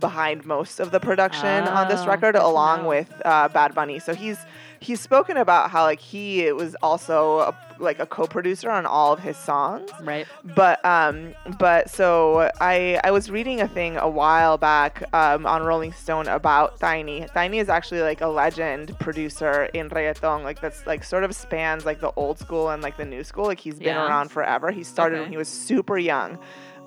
behind 0.00 0.44
most 0.44 0.80
of 0.80 0.90
the 0.90 1.00
production 1.00 1.46
on 1.68 1.88
this 1.88 2.00
Oh, 2.00 2.06
record, 2.06 2.34
along 2.36 2.86
with 2.86 3.10
uh, 3.24 3.48
Bad 3.48 3.74
Bunny. 3.74 3.98
So 3.98 4.14
he's 4.14 4.38
he's 4.80 5.00
spoken 5.00 5.36
about 5.36 5.70
how 5.70 5.82
like 5.82 6.00
he 6.00 6.50
was 6.52 6.74
also 6.82 7.40
a, 7.40 7.54
like 7.78 7.98
a 7.98 8.06
co-producer 8.06 8.70
on 8.70 8.86
all 8.86 9.12
of 9.12 9.18
his 9.20 9.36
songs. 9.36 9.90
Right. 10.02 10.26
But 10.56 10.82
um, 10.84 11.34
but 11.58 11.90
so 11.90 12.50
I 12.60 12.98
I 13.04 13.10
was 13.10 13.30
reading 13.30 13.60
a 13.60 13.68
thing 13.68 13.96
a 13.98 14.08
while 14.08 14.56
back 14.56 15.02
um, 15.14 15.44
on 15.46 15.62
Rolling 15.64 15.92
Stone 15.92 16.28
about 16.28 16.80
Tainy. 16.80 17.28
Tainy 17.32 17.58
is 17.60 17.68
actually 17.68 18.00
like 18.00 18.22
a 18.22 18.28
legend 18.28 18.98
producer 19.00 19.64
in 19.74 19.90
reggaeton. 19.90 20.42
Like 20.44 20.60
that's 20.60 20.86
like 20.86 21.04
sort 21.04 21.24
of 21.24 21.34
spans 21.34 21.84
like 21.84 22.00
the 22.00 22.12
old 22.16 22.38
school 22.38 22.70
and 22.70 22.82
like 22.82 22.96
the 22.96 23.04
new 23.04 23.22
school. 23.22 23.44
Like 23.44 23.60
he's 23.60 23.74
been 23.78 23.88
Yeah. 23.88 24.06
around 24.06 24.30
forever. 24.30 24.70
He 24.70 24.82
started 24.82 25.20
when 25.20 25.30
he 25.30 25.36
was 25.36 25.48
super 25.48 25.98
young. 25.98 26.38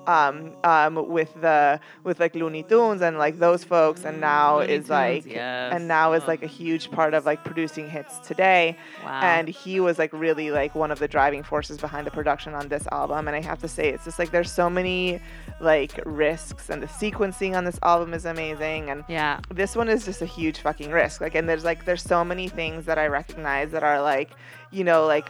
Um, 0.06 0.52
um, 0.64 1.08
with 1.08 1.32
the 1.40 1.80
with 2.02 2.20
like 2.20 2.34
Luny 2.34 2.62
Tunes 2.62 3.00
and 3.00 3.16
like 3.18 3.38
those 3.38 3.64
folks, 3.64 4.04
and 4.04 4.20
now 4.20 4.58
Luny 4.60 4.72
is 4.72 4.78
Tunes, 4.80 4.90
like 4.90 5.26
yes. 5.26 5.72
and 5.74 5.88
now 5.88 6.12
is 6.12 6.26
like 6.26 6.42
a 6.42 6.46
huge 6.46 6.90
part 6.90 7.14
of 7.14 7.24
like 7.24 7.42
producing 7.44 7.88
hits 7.88 8.18
today 8.18 8.76
Wow. 9.04 9.20
and 9.22 9.48
he 9.48 9.80
was 9.80 9.98
like 9.98 10.12
really 10.12 10.50
like 10.50 10.74
one 10.74 10.90
of 10.90 10.98
the 10.98 11.08
driving 11.08 11.42
forces 11.42 11.78
behind 11.78 12.06
the 12.06 12.10
production 12.10 12.54
on 12.54 12.68
this 12.68 12.86
album 12.92 13.26
and 13.28 13.36
i 13.36 13.40
have 13.40 13.58
to 13.60 13.68
say 13.68 13.88
it's 13.88 14.04
just 14.04 14.18
like 14.18 14.30
there's 14.30 14.50
so 14.50 14.68
many 14.70 15.20
like 15.60 16.00
risks 16.06 16.70
and 16.70 16.82
the 16.82 16.86
sequencing 16.86 17.56
on 17.56 17.64
this 17.64 17.78
album 17.82 18.14
is 18.14 18.24
amazing 18.24 18.90
and 18.90 19.04
yeah. 19.08 19.40
this 19.50 19.74
one 19.76 19.88
is 19.88 20.04
just 20.04 20.22
a 20.22 20.26
huge 20.26 20.58
fucking 20.58 20.90
risk 20.90 21.20
like 21.20 21.34
and 21.34 21.48
there's 21.48 21.64
like 21.64 21.84
there's 21.84 22.02
so 22.02 22.24
many 22.24 22.48
things 22.48 22.84
that 22.86 22.98
i 22.98 23.06
recognize 23.06 23.70
that 23.70 23.82
are 23.82 24.00
like 24.02 24.30
you 24.70 24.84
know 24.84 25.06
like 25.06 25.28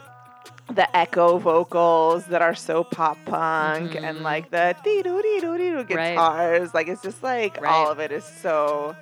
the 0.68 0.96
echo 0.96 1.38
vocals 1.38 2.24
that 2.26 2.40
are 2.42 2.54
so 2.54 2.82
pop 2.84 3.18
punk 3.26 3.94
and 3.94 4.18
Mhm. 4.18 4.22
like 4.22 4.50
the 4.50 4.74
dee 4.82 5.02
doo 5.02 5.20
dee 5.22 5.40
doo 5.40 5.58
dee 5.58 5.70
doo 5.70 5.76
Right. 5.76 5.86
guitars 6.14 6.72
like 6.72 6.88
it's 6.88 7.02
just 7.02 7.22
like 7.22 7.60
Right. 7.60 7.70
all 7.70 7.90
of 7.90 7.98
it 8.00 8.10
is 8.10 8.24
so 8.24 8.96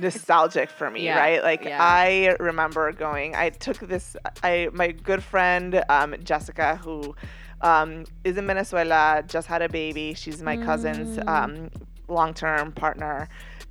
nostalgic 0.00 0.70
for 0.70 0.90
me 0.90 1.04
Yeah, 1.04 1.18
right 1.18 1.42
like 1.42 1.64
yeah. 1.64 1.78
i 1.80 2.36
remember 2.40 2.92
going 2.92 3.34
i 3.34 3.50
took 3.50 3.78
this 3.78 4.16
i 4.42 4.68
my 4.72 4.88
good 4.92 5.22
friend 5.22 5.82
um, 5.88 6.14
jessica 6.22 6.76
who 6.76 7.14
um, 7.62 8.04
is 8.24 8.36
in 8.36 8.46
venezuela 8.46 9.22
just 9.26 9.46
had 9.48 9.62
a 9.62 9.68
baby 9.68 10.14
she's 10.14 10.42
my 10.42 10.56
cousin's 10.56 11.16
Mm. 11.16 11.28
um, 11.28 11.70
long-term 12.08 12.72
partner 12.72 13.28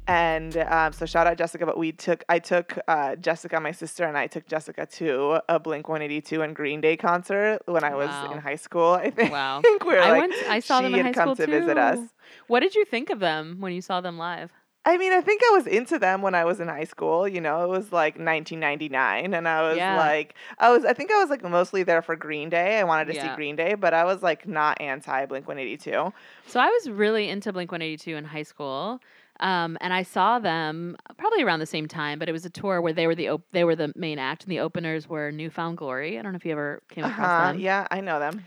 and 0.08 0.58
um, 0.58 0.94
so 0.94 1.06
shout 1.06 1.28
out 1.28 1.38
Jessica. 1.38 1.66
But 1.66 1.78
we 1.78 1.92
took, 1.92 2.24
I 2.30 2.40
took 2.40 2.78
uh, 2.88 3.16
Jessica, 3.16 3.60
my 3.60 3.72
sister, 3.72 4.06
and 4.06 4.18
I 4.18 4.28
took 4.28 4.48
Jessica 4.48 4.86
to 4.94 5.42
a 5.50 5.60
Blink 5.60 5.88
182 5.90 6.42
and 6.42 6.56
Green 6.56 6.82
Day 6.82 6.98
concert 6.98 7.60
when 7.66 7.84
I 7.84 7.96
was 7.96 8.08
Wow. 8.10 8.32
in 8.32 8.38
high 8.40 8.56
school. 8.56 8.94
I 8.94 9.10
think. 9.10 9.32
Wow. 9.32 9.62
we 9.82 9.86
were 9.86 10.00
I 10.00 10.12
like, 10.12 10.20
went. 10.30 10.34
I 10.50 10.60
saw 10.60 10.82
them 10.82 10.94
she 10.94 11.00
in 11.00 11.06
high 11.06 11.08
had 11.10 11.16
come 11.16 11.36
school 11.36 11.46
to 11.46 11.52
visit 11.52 11.78
us. 11.78 12.00
What 12.48 12.62
did 12.62 12.76
you 12.76 12.86
think 12.86 13.10
of 13.10 13.20
them 13.20 13.58
when 13.60 13.74
you 13.74 13.82
saw 13.82 14.02
them 14.02 14.18
live? 14.18 14.52
I 14.86 14.96
mean, 14.98 15.12
I 15.12 15.20
think 15.20 15.42
I 15.52 15.54
was 15.54 15.68
into 15.68 16.00
them 16.00 16.22
when 16.22 16.34
I 16.34 16.46
was 16.46 16.62
in 16.62 16.70
high 16.70 16.86
school. 16.86 17.28
You 17.28 17.42
know, 17.42 17.62
it 17.66 17.68
was 17.68 17.92
like 17.92 18.14
1999, 18.18 19.34
and 19.34 19.46
I 19.46 19.62
was 19.64 19.78
Yeah. 19.78 19.98
like, 19.98 20.34
I 20.60 20.70
was, 20.72 20.86
I 20.86 20.94
think 20.94 21.12
I 21.12 21.20
was 21.20 21.30
like 21.30 21.44
mostly 21.44 21.84
there 21.84 22.02
for 22.02 22.16
Green 22.16 22.50
Day. 22.50 22.80
I 22.80 22.86
wanted 22.86 23.14
to 23.14 23.20
see 23.20 23.28
Green 23.36 23.58
Day, 23.58 23.74
but 23.74 23.94
I 23.94 24.06
was 24.06 24.24
like 24.24 24.48
not 24.48 24.80
anti 24.80 25.26
Blink 25.26 25.46
182. 25.46 26.14
So 26.46 26.60
I 26.62 26.68
was 26.70 26.90
really 26.90 27.28
into 27.28 27.52
Blink 27.52 27.70
182 27.70 28.16
in 28.16 28.24
high 28.24 28.44
school. 28.44 29.02
Um, 29.40 29.78
and 29.82 29.94
I 29.94 30.04
saw 30.04 30.40
them 30.40 30.96
probably 31.18 31.44
around 31.44 31.60
the 31.60 31.66
same 31.66 31.88
time, 31.88 32.20
but 32.20 32.28
it 32.30 32.32
was 32.32 32.46
a 32.46 32.50
tour 32.50 32.82
where 32.82 32.94
they 32.94 33.08
were 33.08 33.16
the 33.16 33.30
op- 33.30 33.46
they 33.52 33.64
were 33.64 33.76
the 33.76 33.94
main 33.96 34.20
act, 34.20 34.44
and 34.44 34.52
the 34.52 34.60
openers 34.60 35.08
were 35.08 35.32
New 35.32 35.50
Found 35.52 35.78
Glory. 35.78 36.18
I 36.18 36.22
don't 36.22 36.32
know 36.34 36.38
if 36.38 36.46
you 36.46 36.52
ever 36.52 36.82
came 36.90 37.04
across 37.06 37.30
Uh-huh. 37.30 37.52
them. 37.54 37.60
Yeah, 37.62 37.88
I 37.92 38.02
know 38.02 38.20
them. 38.20 38.44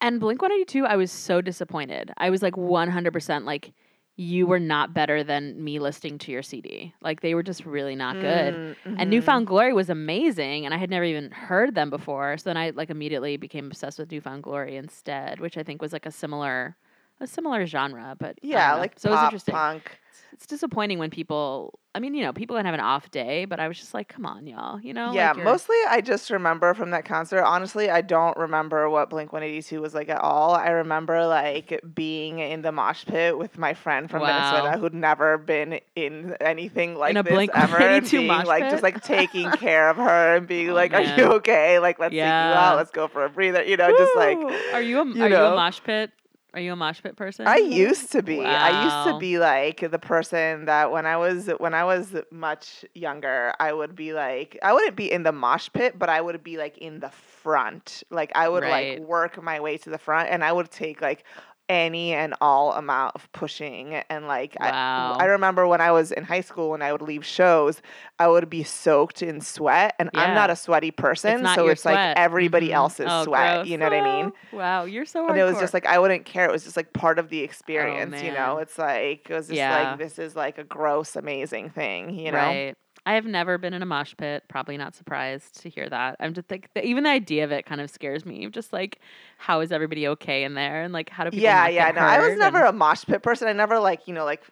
And 0.00 0.20
Blink 0.20 0.42
182, 0.42 0.84
I 0.84 0.96
was 0.96 1.10
so 1.10 1.40
disappointed. 1.40 2.12
I 2.18 2.28
was 2.30 2.42
like 2.42 2.56
100% 2.56 3.44
like, 3.46 3.72
you 4.16 4.46
were 4.46 4.60
not 4.60 4.94
better 4.94 5.24
than 5.24 5.62
me 5.64 5.78
listening 5.80 6.18
to 6.18 6.30
your 6.30 6.42
CD. 6.42 6.94
Like 7.00 7.20
they 7.20 7.34
were 7.34 7.42
just 7.42 7.64
really 7.64 7.96
not 7.96 8.20
good. 8.20 8.54
Mm, 8.54 8.76
And 8.98 9.00
mhm. 9.00 9.08
New 9.10 9.22
Found 9.22 9.46
Glory 9.46 9.72
was 9.72 9.88
amazing, 9.90 10.64
and 10.66 10.74
I 10.74 10.76
had 10.76 10.90
never 10.90 11.04
even 11.04 11.30
heard 11.32 11.74
them 11.74 11.90
before. 11.90 12.36
So 12.36 12.50
then 12.50 12.56
I 12.56 12.70
like 12.70 12.90
immediately 12.90 13.36
became 13.38 13.66
obsessed 13.66 13.98
with 13.98 14.10
New 14.12 14.20
Found 14.20 14.42
Glory 14.42 14.76
instead, 14.76 15.40
which 15.40 15.56
I 15.58 15.62
think 15.64 15.80
was 15.82 15.92
like 15.92 16.06
a 16.06 16.12
similar, 16.12 16.76
a 17.18 17.26
similar 17.26 17.66
genre. 17.66 18.14
But 18.18 18.38
Yeah, 18.42 18.74
like 18.74 18.98
so 18.98 19.08
it 19.08 19.12
was 19.12 19.20
pop 19.20 19.24
interesting. 19.24 19.54
punk. 19.54 19.98
It's 20.34 20.46
disappointing 20.46 20.98
when 20.98 21.10
people. 21.10 21.78
I 21.94 22.00
mean, 22.00 22.12
you 22.16 22.24
know, 22.24 22.32
people 22.32 22.56
can 22.56 22.64
have 22.66 22.74
an 22.74 22.80
off 22.80 23.08
day, 23.12 23.44
but 23.44 23.60
I 23.60 23.68
was 23.68 23.78
just 23.78 23.94
like, 23.94 24.08
come 24.08 24.26
on, 24.26 24.48
y'all. 24.48 24.80
You 24.80 24.92
know, 24.92 25.12
yeah, 25.12 25.30
like 25.32 25.44
mostly 25.44 25.76
I 25.88 26.00
just 26.00 26.28
remember 26.28 26.74
from 26.74 26.90
that 26.90 27.04
concert. 27.04 27.44
Honestly, 27.44 27.88
I 27.88 28.00
don't 28.00 28.36
remember 28.36 28.90
what 28.90 29.10
Blink 29.10 29.32
182 29.32 29.80
was 29.80 29.94
like 29.94 30.08
at 30.08 30.20
all. 30.20 30.52
I 30.56 30.70
remember 30.70 31.24
like 31.28 31.80
being 31.94 32.40
in 32.40 32.62
the 32.62 32.72
mosh 32.72 33.04
pit 33.04 33.38
with 33.38 33.56
my 33.58 33.74
friend 33.74 34.10
from 34.10 34.22
Wow. 34.22 34.50
Venezuela 34.50 34.76
who'd 34.76 34.92
never 34.92 35.38
been 35.38 35.78
in 35.94 36.34
anything 36.40 36.96
like 36.96 37.16
a 37.16 37.22
this 37.22 37.32
Blink 37.32 37.52
ever. 37.54 37.76
And 37.76 38.02
182 38.04 38.16
being 38.16 38.26
mosh 38.26 38.46
like 38.46 38.62
pit? 38.64 38.70
just 38.72 38.82
like 38.82 39.04
taking 39.04 39.52
care 39.52 39.88
of 39.88 39.98
her 39.98 40.36
and 40.36 40.48
being 40.48 40.70
Oh, 40.74 40.74
like, 40.74 40.94
Are 40.94 41.16
you 41.16 41.24
okay? 41.34 41.78
Like 41.78 42.00
let's 42.00 42.10
take 42.12 42.22
you 42.24 42.26
out, 42.26 42.76
let's 42.76 42.90
go 42.90 43.06
for 43.06 43.24
a 43.24 43.30
breather. 43.30 43.62
You 43.62 43.76
know, 43.76 43.96
just 43.96 44.16
like 44.16 44.38
are 44.72 44.82
you 44.82 45.00
a 45.00 45.06
you 45.06 45.22
are 45.22 45.28
you 45.28 45.36
a 45.36 45.54
mosh 45.54 45.80
pit? 45.84 46.10
Are 46.54 46.60
you 46.60 46.72
a 46.72 46.76
mosh 46.76 47.02
pit 47.02 47.16
person? 47.16 47.48
I 47.48 47.56
used 47.56 48.12
to 48.12 48.22
be. 48.22 48.38
I 48.38 48.84
used 48.84 49.02
to 49.08 49.18
be 49.18 49.38
like 49.40 49.90
the 49.90 49.98
person 49.98 50.66
that 50.66 50.92
when 50.92 51.04
I 51.04 51.16
was 51.16 51.50
when 51.58 51.74
I 51.74 51.82
was 51.84 52.14
much 52.30 52.84
younger, 52.94 53.52
I 53.58 53.72
would 53.72 53.96
be 53.96 54.12
like 54.12 54.56
I 54.62 54.72
wouldn't 54.72 54.94
be 54.94 55.10
in 55.10 55.24
the 55.24 55.32
mosh 55.32 55.68
pit, 55.72 55.98
but 55.98 56.08
I 56.08 56.20
would 56.20 56.44
be 56.44 56.56
like 56.56 56.78
in 56.78 57.00
the 57.00 57.10
front. 57.10 58.04
Like 58.08 58.30
I 58.36 58.48
would 58.48 58.62
Right. 58.62 58.98
like 59.00 59.08
work 59.08 59.42
my 59.42 59.58
way 59.58 59.78
to 59.78 59.90
the 59.90 59.98
front 59.98 60.30
and 60.30 60.44
I 60.44 60.52
would 60.52 60.70
take 60.70 61.02
like 61.02 61.24
any 61.68 62.12
and 62.12 62.34
all 62.40 62.72
amount 62.74 63.14
of 63.14 63.30
pushing 63.32 63.94
and 64.10 64.26
like 64.26 64.54
Wow. 64.60 65.16
I, 65.18 65.22
I 65.22 65.26
remember 65.26 65.66
when 65.66 65.80
I 65.80 65.92
was 65.92 66.12
in 66.12 66.22
high 66.24 66.42
school 66.42 66.70
when 66.70 66.82
I 66.82 66.92
would 66.92 67.00
leave 67.00 67.24
shows 67.24 67.80
I 68.18 68.28
would 68.28 68.50
be 68.50 68.62
soaked 68.64 69.22
in 69.22 69.40
sweat 69.40 69.94
and 69.98 70.10
I'm 70.14 70.34
not 70.34 70.50
a 70.50 70.56
sweaty 70.56 70.90
person 70.90 71.42
not 71.42 71.56
so 71.56 71.68
it's 71.68 71.82
sweat. 71.82 71.94
like 72.10 72.18
everybody 72.18 72.68
Mhm. 72.68 72.74
else's 72.74 73.06
Oh, 73.08 73.24
sweat 73.24 73.54
gross. 73.54 73.68
you 73.68 73.78
know 73.78 73.86
what 73.86 73.94
I 73.94 74.02
mean 74.02 74.32
Oh, 74.52 74.56
Wow, 74.58 74.84
you're 74.84 75.06
so. 75.06 75.26
and 75.28 75.38
it 75.38 75.44
was 75.44 75.58
just 75.58 75.72
like 75.72 75.86
I 75.86 75.98
wouldn't 75.98 76.24
care. 76.26 76.44
It 76.44 76.52
was 76.52 76.64
just 76.64 76.76
like 76.76 76.92
part 76.92 77.18
of 77.18 77.28
the 77.30 77.40
experience, 77.40 78.22
you 78.22 78.30
know. 78.32 78.58
It's 78.58 78.78
like 78.78 79.28
it 79.30 79.34
was 79.34 79.46
just 79.48 79.56
Yeah. 79.58 79.90
like 79.90 79.98
this 79.98 80.18
is 80.18 80.36
like 80.36 80.58
a 80.58 80.64
gross, 80.64 81.16
amazing 81.16 81.70
thing, 81.70 82.10
you 82.18 82.30
know. 82.30 82.38
Right. 82.38 82.74
I 83.06 83.14
have 83.14 83.26
never 83.26 83.58
been 83.58 83.74
in 83.74 83.82
a 83.82 83.86
mosh 83.86 84.14
pit. 84.16 84.44
Probably 84.48 84.76
not 84.76 84.94
surprised 84.94 85.60
to 85.62 85.68
hear 85.68 85.88
that. 85.88 86.16
I'm 86.20 86.32
just 86.34 86.50
like, 86.50 86.72
the, 86.74 86.84
even 86.84 87.04
the 87.04 87.10
idea 87.10 87.44
of 87.44 87.52
it 87.52 87.66
kind 87.66 87.80
of 87.80 87.90
scares 87.90 88.24
me. 88.24 88.46
Just 88.48 88.72
like, 88.72 88.98
how 89.38 89.60
is 89.60 89.72
everybody 89.72 90.08
okay 90.08 90.44
in 90.44 90.54
there? 90.54 90.82
And 90.82 90.92
like, 90.92 91.10
how 91.10 91.24
do 91.24 91.30
people? 91.30 91.42
Yeah, 91.44 91.68
yeah. 91.68 91.90
No, 91.90 92.00
I 92.00 92.26
was 92.26 92.38
never 92.38 92.60
And- 92.60 92.68
a 92.68 92.72
mosh 92.72 93.04
pit 93.04 93.22
person. 93.22 93.46
I 93.48 93.52
never 93.52 93.78
like 93.78 94.08
you 94.08 94.14
know 94.14 94.24
like 94.24 94.42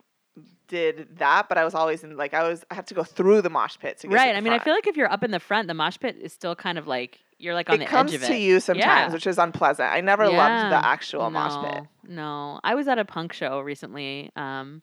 did 0.69 1.19
that, 1.19 1.49
but 1.49 1.59
I 1.59 1.65
was 1.65 1.75
always 1.75 2.03
in 2.05 2.17
like 2.17 2.35
I 2.35 2.49
was 2.49 2.65
I 2.71 2.75
had 2.75 2.87
to 2.89 2.95
go 2.95 3.05
through 3.05 3.43
the 3.43 3.51
mosh 3.51 3.79
pit 3.79 3.99
to 4.01 4.07
get 4.09 4.15
right. 4.15 4.27
To 4.29 4.33
the 4.33 4.39
I 4.39 4.41
mean, 4.41 4.53
I 4.53 4.59
feel 4.59 4.75
like 4.75 4.87
if 4.87 4.97
you're 4.97 5.11
up 5.11 5.23
in 5.25 5.31
the 5.31 5.41
front, 5.41 5.69
the 5.69 5.75
mosh 5.75 5.99
pit 5.99 6.17
is 6.21 6.33
still 6.33 6.55
kind 6.55 6.79
of 6.79 6.87
like 6.87 7.21
you're 7.39 7.55
like 7.55 7.69
on 7.69 7.77
it 7.77 7.79
the 7.81 7.85
comes 7.87 8.11
edge 8.13 8.17
of 8.17 8.23
it. 8.23 8.27
Comes 8.27 8.37
to 8.39 8.43
you 8.43 8.61
sometimes, 8.61 8.85
Yeah. 8.85 9.13
which 9.13 9.27
is 9.27 9.37
unpleasant. 9.39 9.91
I 9.93 10.01
never 10.01 10.29
loved 10.29 10.73
the 10.73 10.87
actual 10.87 11.29
mosh 11.31 11.55
pit. 11.73 11.83
No, 12.07 12.15
No, 12.55 12.61
I 12.65 12.75
was 12.75 12.87
at 12.89 12.99
a 12.99 13.05
punk 13.05 13.33
show 13.33 13.61
recently. 13.61 14.31
Um, 14.37 14.83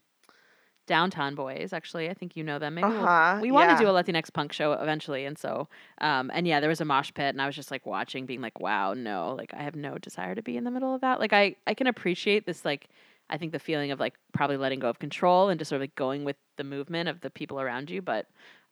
Downtown 0.89 1.35
Boys, 1.35 1.71
actually, 1.71 2.09
I 2.09 2.13
think 2.15 2.35
you 2.35 2.43
know 2.43 2.57
them. 2.59 2.73
Maybe 2.73 2.87
we'll- 2.87 3.03
Uh-huh, 3.05 3.39
we 3.41 3.51
want 3.51 3.69
to 3.77 3.83
do 3.83 3.89
a 3.89 3.93
Latinx 3.93 4.33
punk 4.33 4.51
show 4.51 4.73
eventually, 4.73 5.23
and 5.25 5.37
so, 5.37 5.69
um, 6.01 6.31
and 6.33 6.47
yeah, 6.47 6.59
there 6.59 6.67
was 6.69 6.81
a 6.81 6.85
mosh 6.85 7.11
pit, 7.13 7.29
and 7.35 7.41
I 7.41 7.45
was 7.45 7.55
just 7.55 7.69
like 7.71 7.85
watching, 7.85 8.25
being 8.25 8.41
like, 8.41 8.59
wow, 8.59 8.93
no, 8.95 9.35
like 9.37 9.53
I 9.53 9.61
have 9.63 9.75
no 9.75 9.97
desire 9.99 10.33
to 10.35 10.41
be 10.41 10.57
in 10.57 10.63
the 10.63 10.71
middle 10.71 10.93
of 10.95 11.01
that. 11.01 11.19
Like 11.19 11.31
I, 11.31 11.55
I 11.67 11.73
can 11.75 11.87
appreciate 11.87 12.45
this, 12.45 12.65
like 12.65 12.89
I 13.29 13.37
think 13.37 13.51
the 13.51 13.59
feeling 13.59 13.91
of 13.91 13.99
like 13.99 14.15
probably 14.33 14.57
letting 14.57 14.79
go 14.79 14.89
of 14.89 14.97
control 14.99 15.49
and 15.49 15.59
just 15.59 15.69
sort 15.69 15.77
of 15.77 15.83
like 15.83 15.95
going 15.95 16.23
with 16.25 16.35
the 16.57 16.63
movement 16.63 17.07
of 17.07 17.21
the 17.21 17.29
people 17.29 17.61
around 17.61 17.89
you, 17.89 18.01
but. 18.01 18.25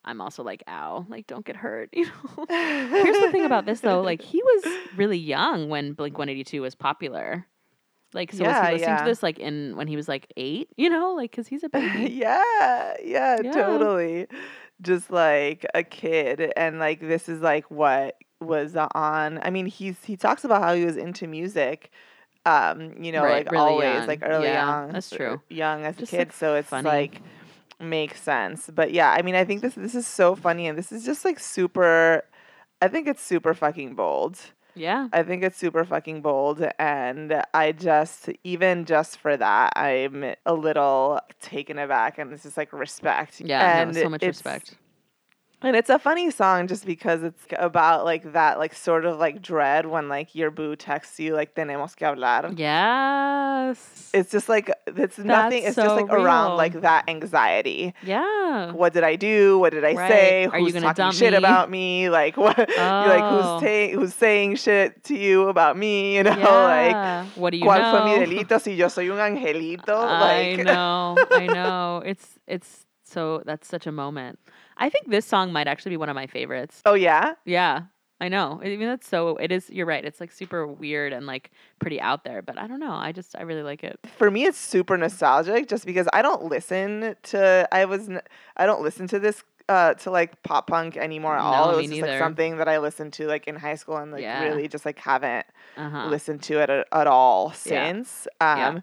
I'm 0.05 0.21
also 0.21 0.41
like, 0.41 0.63
ow, 0.69 1.05
like 1.09 1.27
don't 1.27 1.43
get 1.45 1.57
hurt, 1.57 1.89
you 1.93 2.05
know. 2.05 2.45
Here's 2.47 3.19
the 3.25 3.29
thing 3.31 3.43
about 3.43 3.65
this 3.65 3.81
though, 3.81 3.99
like 4.01 4.21
he 4.21 4.41
was 4.41 4.63
really 4.95 5.17
young 5.17 5.67
when 5.67 5.91
Blink 5.93 6.17
182 6.17 6.61
was 6.61 6.75
popular. 6.75 7.45
Like, 8.13 8.31
so 8.31 8.43
was 8.45 8.55
he 8.55 8.61
listening 8.73 8.79
yeah. 8.89 8.97
to 8.99 9.05
this 9.05 9.21
like 9.21 9.37
in 9.39 9.75
when 9.75 9.87
he 9.87 9.95
was 9.95 10.07
like 10.07 10.31
eight? 10.37 10.69
You 10.77 10.89
know, 10.89 11.13
like 11.13 11.31
because 11.31 11.47
he's 11.47 11.63
a 11.63 11.69
baby. 11.77 12.11
yeah, 12.13 12.93
yeah, 13.03 13.37
Yeah. 13.43 13.51
totally. 13.51 14.27
Just 14.81 15.11
like 15.11 15.65
a 15.73 15.83
kid, 15.83 16.53
and 16.55 16.79
like 16.79 16.99
this 16.99 17.27
is 17.27 17.41
like 17.41 17.69
what 17.71 18.15
was 18.39 18.75
on. 18.75 19.39
I 19.41 19.49
mean, 19.49 19.65
he's 19.65 20.03
he 20.05 20.15
talks 20.15 20.43
about 20.43 20.61
how 20.61 20.73
he 20.75 20.85
was 20.85 20.95
into 20.97 21.27
music. 21.27 21.91
Um, 22.45 22.93
you 23.03 23.11
know, 23.11 23.23
Right, 23.23 23.45
like 23.45 23.51
really 23.51 23.63
always, 23.65 23.93
young. 23.93 24.07
like 24.07 24.19
early 24.23 24.45
Yeah, 24.47 24.69
on. 24.69 24.91
that's 24.93 25.09
true. 25.09 25.41
Young 25.49 25.83
as 25.83 25.97
Just, 25.97 26.13
a 26.13 26.17
like, 26.17 26.27
kid, 26.29 26.33
so 26.33 26.55
it's 26.55 26.69
funny. 26.69 26.87
like 26.87 27.21
makes 27.79 28.21
sense. 28.21 28.69
But 28.73 28.93
yeah, 28.93 29.11
I 29.11 29.21
mean, 29.21 29.35
I 29.35 29.43
think 29.43 29.61
this 29.61 29.73
this 29.75 29.95
is 29.95 30.07
so 30.07 30.33
funny, 30.35 30.67
and 30.67 30.77
this 30.77 30.91
is 30.91 31.03
just 31.03 31.25
like 31.25 31.39
super. 31.39 32.23
I 32.81 32.87
think 32.87 33.07
it's 33.07 33.21
super 33.21 33.53
fucking 33.53 33.95
bold. 33.95 34.39
Yeah. 34.77 35.07
I 35.11 35.23
think 35.23 35.43
it's 35.43 35.57
super 35.57 35.83
fucking 35.83 36.21
bold. 36.21 36.65
And 36.79 37.43
I 37.53 37.71
just, 37.71 38.29
even 38.43 38.85
just 38.85 39.17
for 39.17 39.35
that, 39.35 39.73
I'm 39.75 40.35
a 40.45 40.53
little 40.53 41.19
taken 41.41 41.77
aback. 41.77 42.17
And 42.17 42.31
it's 42.31 42.43
just 42.43 42.57
like 42.57 42.71
respect. 42.73 43.41
Yeah. 43.41 43.81
and 43.81 43.93
no, 43.93 44.03
so 44.03 44.09
much 44.09 44.21
respect. 44.23 44.75
And 45.59 45.75
it's 45.75 45.89
a 45.89 45.97
funny 45.97 46.29
song 46.29 46.67
just 46.67 46.85
because 46.85 47.23
it's 47.23 47.43
about 47.57 48.05
like 48.05 48.33
that, 48.33 48.59
like 48.59 48.75
sort 48.75 49.05
of 49.05 49.17
like 49.17 49.41
dread 49.41 49.87
when 49.87 50.07
like 50.07 50.35
your 50.35 50.51
boo 50.51 50.75
texts 50.75 51.19
you, 51.19 51.33
like, 51.33 51.55
tenemos 51.55 51.95
que 51.95 52.05
hablar. 52.05 52.53
Yes. 52.57 54.11
It's 54.13 54.29
just 54.31 54.49
like, 54.49 54.71
it's 54.85 55.17
nothing, 55.17 55.63
it's 55.63 55.75
so 55.75 55.83
just 55.83 55.95
like 55.95 56.09
around 56.11 56.57
like 56.57 56.81
that 56.81 57.05
anxiety. 57.07 57.93
yeah. 58.03 58.71
What 58.71 58.93
did 58.93 59.03
I 59.03 59.15
do? 59.15 59.57
What 59.59 59.73
did 59.73 59.83
I 59.83 59.93
Right. 59.93 60.11
say? 60.11 60.45
Are 60.45 60.59
you 60.59 60.71
Who's 60.71 60.81
talking 60.81 61.11
shit 61.11 61.31
me? 61.31 61.37
about 61.37 61.69
me? 61.71 62.09
Like 62.09 62.37
what? 62.43 62.57
you're 62.57 62.67
like 62.67 63.23
Oh. 63.23 63.53
who's 63.57 63.61
saying 63.61 63.93
who's 63.95 64.13
saying 64.13 64.55
shit 64.57 65.03
to 65.05 65.17
you 65.17 65.47
about 65.49 65.77
me? 65.77 66.17
You 66.17 66.23
know, 66.23 66.31
like 66.33 67.25
what 67.35 67.51
do 67.51 67.57
you 67.57 67.65
¿Cuál 67.65 67.81
know? 67.81 67.91
fue 67.91 68.05
mi 68.05 68.25
delito 68.25 68.59
si 68.61 68.73
yo 68.73 68.87
soy 68.89 69.09
un 69.09 69.17
angelito? 69.17 69.89
I 69.89 70.53
Like, 70.55 70.65
know, 70.65 71.15
I 71.31 71.47
know. 71.47 72.01
It's 72.05 72.37
it's 72.47 72.85
so 73.03 73.41
that's 73.45 73.67
such 73.67 73.87
a 73.87 73.91
moment. 73.91 74.39
I 74.77 74.89
think 74.89 75.09
this 75.09 75.25
song 75.25 75.51
might 75.51 75.67
actually 75.67 75.91
be 75.91 75.97
one 75.97 76.09
of 76.09 76.15
my 76.15 76.27
favorites. 76.27 76.81
oh 76.85 76.93
yeah, 76.93 77.33
Yeah, 77.45 77.83
I 78.21 78.29
know. 78.29 78.59
I 78.63 78.67
mean, 78.67 78.87
that's 78.87 79.07
so. 79.07 79.37
It 79.37 79.51
is. 79.51 79.69
You're 79.69 79.85
right. 79.85 80.03
It's 80.03 80.19
like 80.19 80.31
super 80.31 80.65
weird 80.65 81.13
and 81.13 81.25
like 81.27 81.51
pretty 81.79 81.99
out 82.01 82.23
there. 82.23 82.41
But 82.41 82.57
I 82.57 82.65
don't 82.67 82.79
know. 82.79 82.93
I 82.93 83.11
just 83.11 83.35
I 83.37 83.41
really 83.43 83.63
like 83.63 83.83
it. 83.83 83.99
for 84.17 84.31
me 84.31 84.45
it's 84.45 84.57
super 84.57 84.97
nostalgic 84.97 85.67
just 85.67 85.85
because 85.85 86.07
I 86.13 86.21
don't 86.21 86.45
listen 86.45 87.15
to 87.23 87.67
I 87.71 87.85
was 87.85 88.09
I 88.55 88.65
don't 88.65 88.81
listen 88.81 89.07
to 89.07 89.19
this 89.19 89.43
uh 89.69 89.93
to 89.95 90.11
like 90.11 90.41
pop 90.43 90.67
punk 90.67 90.95
anymore 90.97 91.35
at 91.37 91.41
all. 91.41 91.67
No, 91.67 91.73
It 91.73 91.75
was 91.77 91.89
just 91.89 92.01
like 92.01 92.17
something 92.17 92.57
that 92.57 92.67
I 92.69 92.77
listened 92.79 93.13
to 93.13 93.27
like 93.27 93.47
in 93.47 93.55
high 93.55 93.75
school 93.75 93.97
and 93.97 94.11
like 94.11 94.21
Yeah. 94.23 94.41
really 94.43 94.67
just 94.67 94.85
like 94.85 94.97
haven't 94.99 95.45
Uh 95.77 95.89
huh. 95.89 96.07
listened 96.07 96.41
to 96.43 96.59
it 96.61 96.69
at, 96.69 96.87
at 96.91 97.07
all 97.07 97.53
Yeah. 97.65 97.91
since. 97.91 98.27
Um 98.41 98.57
Yeah. 98.59 98.79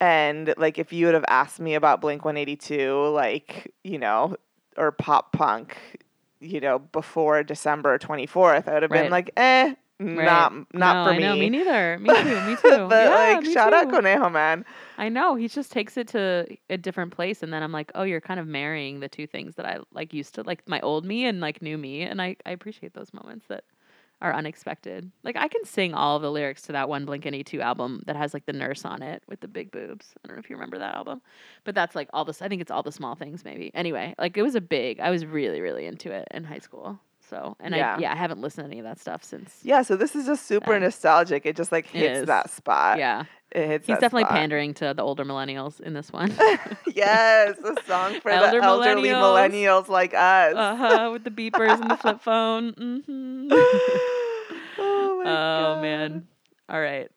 and 0.00 0.54
like 0.58 0.78
if 0.78 0.92
you 0.92 1.06
would 1.06 1.14
have 1.14 1.24
asked 1.28 1.60
me 1.60 1.74
about 1.74 2.00
Blink 2.00 2.24
182 2.24 3.08
like, 3.10 3.72
you 3.84 3.98
know, 3.98 4.36
or 4.76 4.92
pop 4.92 5.32
punk, 5.32 5.76
you 6.40 6.60
know, 6.60 6.78
before 6.78 7.42
December 7.42 7.98
24th, 7.98 8.68
I 8.68 8.74
would 8.74 8.82
have 8.82 8.90
Right. 8.90 9.02
been 9.02 9.10
like, 9.10 9.30
"Eh, 9.36 9.74
not 9.98 10.52
not 10.74 11.04
no, 11.04 11.04
for 11.04 11.10
I 11.14 11.16
me." 11.16 11.22
know, 11.22 11.36
me 11.36 11.50
neither. 11.50 11.98
Me 11.98 12.08
too. 12.22 12.40
Me 12.40 12.56
too. 12.56 12.86
but 12.88 13.04
yeah, 13.08 13.36
like 13.36 13.44
shout 13.46 13.72
out 13.72 13.84
too. 13.86 13.90
Conejo, 13.92 14.28
man. 14.30 14.64
I 14.96 15.08
know. 15.08 15.34
He 15.34 15.48
just 15.48 15.72
takes 15.72 15.96
it 15.96 16.08
to 16.08 16.46
a 16.70 16.76
different 16.76 17.12
place, 17.12 17.42
and 17.42 17.52
then 17.52 17.62
I'm 17.62 17.72
like, 17.72 17.90
oh, 17.94 18.04
you're 18.04 18.20
kind 18.20 18.38
of 18.38 18.46
marrying 18.46 19.00
the 19.00 19.08
two 19.08 19.26
things 19.26 19.56
that 19.56 19.66
I 19.66 19.78
like 19.92 20.12
used 20.14 20.34
to 20.36 20.42
like 20.42 20.68
my 20.68 20.80
old 20.80 21.04
me 21.04 21.24
and 21.26 21.40
like 21.40 21.62
new 21.62 21.76
me, 21.78 22.02
and 22.02 22.20
I 22.22 22.36
I 22.46 22.50
appreciate 22.50 22.94
those 22.94 23.12
moments 23.12 23.46
that 23.48 23.64
are 24.24 24.32
unexpected. 24.34 25.12
Like 25.22 25.36
I 25.36 25.48
can 25.48 25.64
sing 25.64 25.94
all 25.94 26.18
the 26.18 26.30
lyrics 26.32 26.62
to 26.62 26.72
that 26.72 26.88
one 26.88 27.04
Blink 27.04 27.24
182 27.24 27.60
album 27.60 28.02
that 28.06 28.16
has 28.16 28.32
like 28.34 28.46
the 28.46 28.52
nurse 28.52 28.84
on 28.84 29.02
it 29.02 29.22
with 29.28 29.40
the 29.40 29.48
big 29.48 29.70
boobs. 29.70 30.14
I 30.24 30.26
don't 30.28 30.36
know 30.36 30.40
if 30.40 30.48
you 30.48 30.56
remember 30.56 30.78
that 30.78 30.94
album, 30.94 31.20
but 31.64 31.74
that's 31.74 31.94
like 31.94 32.08
all 32.12 32.24
this. 32.24 32.40
I 32.42 32.48
think 32.48 32.62
it's 32.62 32.70
all 32.70 32.82
the 32.82 32.90
small 32.92 33.14
things 33.14 33.44
maybe. 33.44 33.70
Anyway, 33.74 34.14
like 34.18 34.36
it 34.36 34.42
was 34.42 34.54
a 34.54 34.60
big. 34.60 34.98
I 34.98 35.10
was 35.10 35.24
really 35.26 35.60
really 35.60 35.86
into 35.86 36.10
it 36.10 36.26
in 36.32 36.42
high 36.44 36.58
school. 36.58 36.98
So 37.30 37.56
and 37.60 37.74
Yeah. 37.74 37.96
I 37.96 38.00
yeah 38.00 38.12
I 38.12 38.16
haven't 38.16 38.40
listened 38.40 38.66
to 38.66 38.70
any 38.70 38.80
of 38.80 38.84
that 38.84 38.98
stuff 39.00 39.22
since. 39.24 39.60
Yeah, 39.62 39.82
so 39.82 39.96
this 39.96 40.14
is 40.16 40.26
just 40.26 40.46
super 40.46 40.78
nostalgic. 40.80 41.46
It 41.46 41.56
just 41.56 41.72
like 41.72 41.86
hits 41.86 42.26
that 42.26 42.50
spot. 42.50 42.98
Yeah, 42.98 43.24
It 43.50 43.66
hits 43.66 43.86
he's 43.86 43.94
definitely 43.96 44.24
spot. 44.24 44.32
pandering 44.36 44.74
to 44.74 44.92
the 44.94 45.02
older 45.02 45.24
millennials 45.24 45.80
in 45.80 45.94
this 45.94 46.12
one. 46.12 46.30
yes, 46.94 47.56
a 47.64 47.76
song 47.86 48.20
for 48.20 48.30
Elder 48.30 48.60
the 48.60 48.64
elderly 48.66 49.08
millennials. 49.08 49.50
millennials 49.50 49.88
like 49.88 50.12
us. 50.12 50.54
Uh 50.54 50.76
huh. 50.76 51.10
With 51.14 51.24
the 51.24 51.30
beepers 51.30 51.80
and 51.80 51.90
the 51.90 51.96
flip 51.96 52.20
phone. 52.20 52.74
hmm 52.74 53.48
oh 55.24 55.74
god. 55.74 55.82
man. 55.82 56.26
All 56.68 56.80
right. 56.80 57.10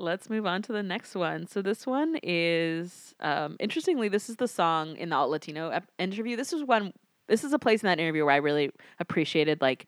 Let's 0.00 0.30
move 0.30 0.46
on 0.46 0.62
to 0.62 0.72
the 0.72 0.82
next 0.82 1.16
one. 1.16 1.46
So 1.48 1.60
this 1.60 1.84
one 1.86 2.18
is 2.22 3.14
um, 3.18 3.56
interestingly, 3.58 4.08
this 4.08 4.28
is 4.30 4.36
the 4.36 4.46
song 4.46 4.96
in 4.96 5.08
the 5.08 5.16
Alt 5.16 5.30
Latino 5.30 5.70
ep- 5.70 5.90
interview. 5.98 6.36
This 6.36 6.52
is 6.52 6.62
one. 6.62 6.92
This 7.26 7.42
is 7.44 7.52
a 7.52 7.58
place 7.58 7.82
in 7.82 7.88
that 7.88 7.98
interview 7.98 8.24
where 8.24 8.34
I 8.34 8.38
really 8.38 8.70
appreciated 9.00 9.60
like 9.60 9.86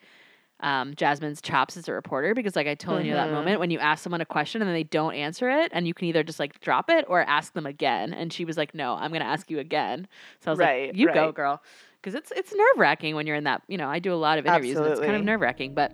um, 0.63 0.95
Jasmine's 0.95 1.41
chops 1.41 1.77
as 1.77 1.89
a 1.89 1.93
reporter 1.93 2.35
because 2.35 2.55
like 2.57 2.67
I 2.67 2.75
totally 2.75 3.05
knew 3.05 3.15
that 3.15 3.29
Mhm. 3.29 3.35
moment 3.35 3.61
when 3.61 3.71
you 3.71 3.79
ask 3.79 4.03
someone 4.03 4.21
a 4.21 4.27
question 4.27 4.61
and 4.61 4.69
then 4.69 4.75
they 4.75 4.83
don't 4.83 5.15
answer 5.15 5.49
it 5.49 5.71
and 5.73 5.87
you 5.87 5.95
can 5.95 6.07
either 6.09 6.23
just 6.23 6.39
like 6.41 6.61
drop 6.61 6.91
it 6.91 7.05
or 7.09 7.23
ask 7.23 7.53
them 7.55 7.65
again. 7.65 8.13
And 8.13 8.33
she 8.33 8.45
was 8.45 8.57
like, 8.59 8.75
"No, 8.75 8.95
I'm 8.95 9.11
going 9.11 9.23
to 9.23 9.27
ask 9.29 9.49
you 9.49 9.59
again." 9.61 10.07
So 10.41 10.51
I 10.51 10.53
was 10.53 10.59
Right, 10.59 10.89
like, 10.89 10.97
"You 10.99 11.07
go, 11.15 11.31
girl," 11.33 11.63
because 12.03 12.15
it's 12.15 12.31
it's 12.37 12.53
nerve 12.53 12.79
wracking 12.79 13.15
when 13.15 13.27
you're 13.29 13.37
in 13.37 13.45
that. 13.45 13.63
You 13.69 13.79
know, 13.79 13.89
I 13.89 14.01
do 14.01 14.13
a 14.13 14.17
lot 14.17 14.39
of 14.39 14.45
interviews 14.45 14.77
and 14.77 14.87
it's 14.89 15.01
kind 15.01 15.15
of 15.17 15.23
nerve 15.25 15.41
wracking, 15.41 15.73
but. 15.75 15.93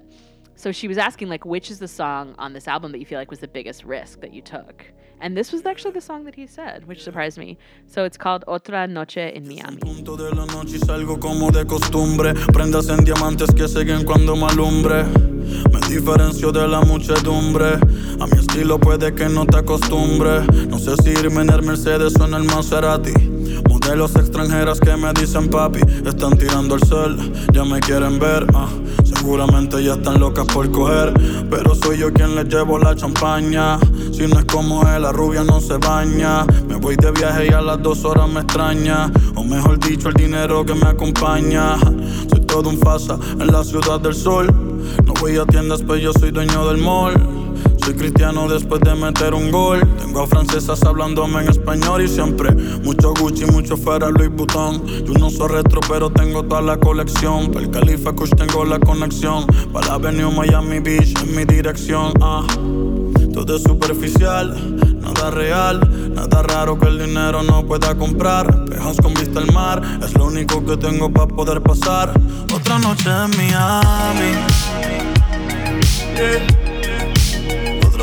So 0.56 0.72
she 0.72 0.88
was 0.88 0.98
asking 0.98 1.28
like 1.28 1.44
which 1.44 1.70
is 1.70 1.78
the 1.78 1.88
song 1.88 2.34
on 2.38 2.54
this 2.54 2.66
album 2.66 2.92
that 2.92 2.98
you 2.98 3.06
feel 3.06 3.18
like 3.18 3.30
was 3.30 3.40
the 3.40 3.48
biggest 3.48 3.84
risk 3.84 4.20
that 4.20 4.32
you 4.32 4.40
took. 4.40 4.84
And 5.20 5.36
this 5.36 5.52
was 5.52 5.64
actually 5.64 5.92
the 5.92 6.00
song 6.00 6.24
that 6.24 6.34
he 6.34 6.46
said, 6.46 6.86
which 6.86 7.02
surprised 7.02 7.38
me. 7.38 7.56
So 7.86 8.04
it's 8.04 8.18
called 8.18 8.44
Otra 8.46 8.88
Noche 8.88 9.32
en 9.34 9.46
Miami. 9.48 9.78
Punto 9.78 10.16
de 10.16 10.34
la 10.34 10.44
noche 10.44 10.78
salgo 10.78 11.18
como 11.18 11.50
de 11.50 11.64
costumbre. 11.64 12.34
Prendas 12.52 12.88
en 12.88 13.04
diamantes 13.04 13.54
que 13.54 13.66
siguen 13.68 14.04
cuando 14.04 14.36
me 14.36 14.46
alumbre. 14.46 15.04
Me 15.04 15.80
diferencio 15.88 16.52
de 16.52 16.68
la 16.68 16.80
muchedumbre. 16.82 17.74
A 18.20 18.26
mi 18.26 18.38
estilo 18.38 18.78
puede 18.78 19.14
que 19.14 19.28
no 19.28 19.46
te 19.46 19.58
acostumbres. 19.58 20.46
No 20.68 20.78
sé 20.78 20.96
si 21.02 21.10
irme 21.10 21.42
en 21.42 21.50
el 21.50 21.62
Mercedes 21.62 22.14
o 22.20 22.26
en 22.26 22.34
el 22.34 22.44
Maserati. 22.44 23.35
Modelos 23.68 24.14
extranjeras 24.16 24.80
que 24.80 24.96
me 24.96 25.12
dicen 25.12 25.48
papi. 25.48 25.80
Están 26.04 26.36
tirando 26.38 26.74
el 26.74 26.82
cel, 26.82 27.32
ya 27.52 27.64
me 27.64 27.80
quieren 27.80 28.18
ver. 28.18 28.46
ah. 28.54 28.68
Seguramente 29.04 29.82
ya 29.82 29.94
están 29.94 30.20
locas 30.20 30.46
por 30.46 30.70
coger. 30.70 31.12
Pero 31.50 31.74
soy 31.74 31.98
yo 31.98 32.12
quien 32.12 32.34
les 32.34 32.46
llevo 32.48 32.78
la 32.78 32.94
champaña. 32.94 33.78
Si 34.12 34.26
no 34.26 34.38
es 34.38 34.44
como 34.44 34.82
él, 34.88 35.02
la 35.02 35.12
rubia 35.12 35.42
no 35.42 35.60
se 35.60 35.76
baña. 35.78 36.44
Me 36.68 36.76
voy 36.76 36.96
de 36.96 37.10
viaje 37.12 37.46
y 37.50 37.52
a 37.52 37.60
las 37.60 37.82
dos 37.82 38.04
horas 38.04 38.28
me 38.28 38.40
extraña. 38.40 39.10
O 39.34 39.44
mejor 39.44 39.78
dicho, 39.78 40.08
el 40.08 40.14
dinero 40.14 40.64
que 40.64 40.74
me 40.74 40.86
acompaña. 40.86 41.76
Soy 42.30 42.40
todo 42.46 42.68
un 42.68 42.78
fasa 42.78 43.18
en 43.32 43.46
la 43.46 43.64
ciudad 43.64 44.00
del 44.00 44.14
sol. 44.14 44.46
No 45.04 45.14
voy 45.20 45.36
a 45.36 45.46
tiendas, 45.46 45.82
pero 45.82 45.96
yo 45.96 46.12
soy 46.12 46.30
dueño 46.30 46.66
del 46.68 46.78
mall. 46.78 47.45
Soy 47.86 47.94
cristiano 47.94 48.48
después 48.48 48.80
de 48.80 48.96
meter 48.96 49.32
un 49.32 49.52
gol. 49.52 49.80
Tengo 50.00 50.22
a 50.22 50.26
francesas 50.26 50.82
hablándome 50.82 51.42
en 51.42 51.50
español 51.50 52.02
y 52.02 52.08
siempre 52.08 52.50
mucho 52.82 53.14
Gucci, 53.14 53.44
mucho 53.44 53.76
Ferrari, 53.76 54.12
Louis 54.12 54.28
Vuitton. 54.28 54.84
Yo 55.04 55.12
no 55.12 55.30
soy 55.30 55.50
retro, 55.50 55.80
pero 55.88 56.10
tengo 56.10 56.42
toda 56.42 56.62
la 56.62 56.78
colección. 56.78 57.52
Para 57.52 57.64
el 57.64 57.70
Califa 57.70 58.12
Kush 58.12 58.30
tengo 58.30 58.64
la 58.64 58.80
conexión. 58.80 59.46
Para 59.72 59.86
la 59.86 59.94
Avenue 59.94 60.32
Miami 60.32 60.80
Beach 60.80 61.14
en 61.22 61.36
mi 61.36 61.44
dirección. 61.44 62.12
Ah. 62.20 62.44
Todo 63.32 63.54
es 63.54 63.62
superficial, 63.62 65.00
nada 65.00 65.30
real, 65.30 66.12
nada 66.12 66.42
raro 66.42 66.76
que 66.80 66.88
el 66.88 66.98
dinero 66.98 67.44
no 67.44 67.64
pueda 67.64 67.96
comprar. 67.96 68.64
Pejas 68.64 68.96
con 68.96 69.14
vista 69.14 69.38
al 69.38 69.52
mar, 69.52 69.80
es 70.02 70.12
lo 70.14 70.24
único 70.24 70.64
que 70.66 70.76
tengo 70.76 71.08
para 71.12 71.28
poder 71.28 71.62
pasar. 71.62 72.20
Otra 72.52 72.80
noche 72.80 73.10
en 73.10 73.30
Miami. 73.36 74.32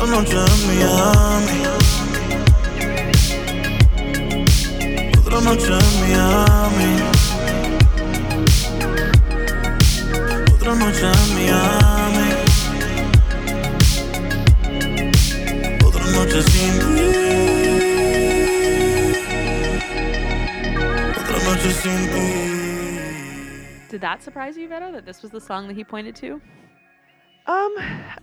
Noche 0.06 0.36
en 0.36 0.66
Miami. 0.68 1.60
Otra 5.18 5.40
noche 5.40 5.72
en 5.72 6.00
Miami. 6.00 7.02
Otra 10.52 10.74
noche 10.74 11.06
en 11.06 11.34
Miami. 11.34 12.28
Otra 15.84 16.04
noche 16.12 16.42
sin 16.42 16.74
ti. 16.78 17.06
Otra 21.18 21.38
noche 21.44 21.70
sin 21.72 22.00
ti. 22.12 22.26
Did 23.90 24.00
that 24.00 24.22
surprise 24.22 24.56
you, 24.56 24.68
Vero, 24.68 24.92
that 24.92 25.04
this 25.06 25.22
was 25.22 25.30
the 25.30 25.40
song 25.40 25.66
that 25.68 25.74
he 25.76 25.82
pointed 25.84 26.14
to? 26.16 26.40
Um, 27.46 27.74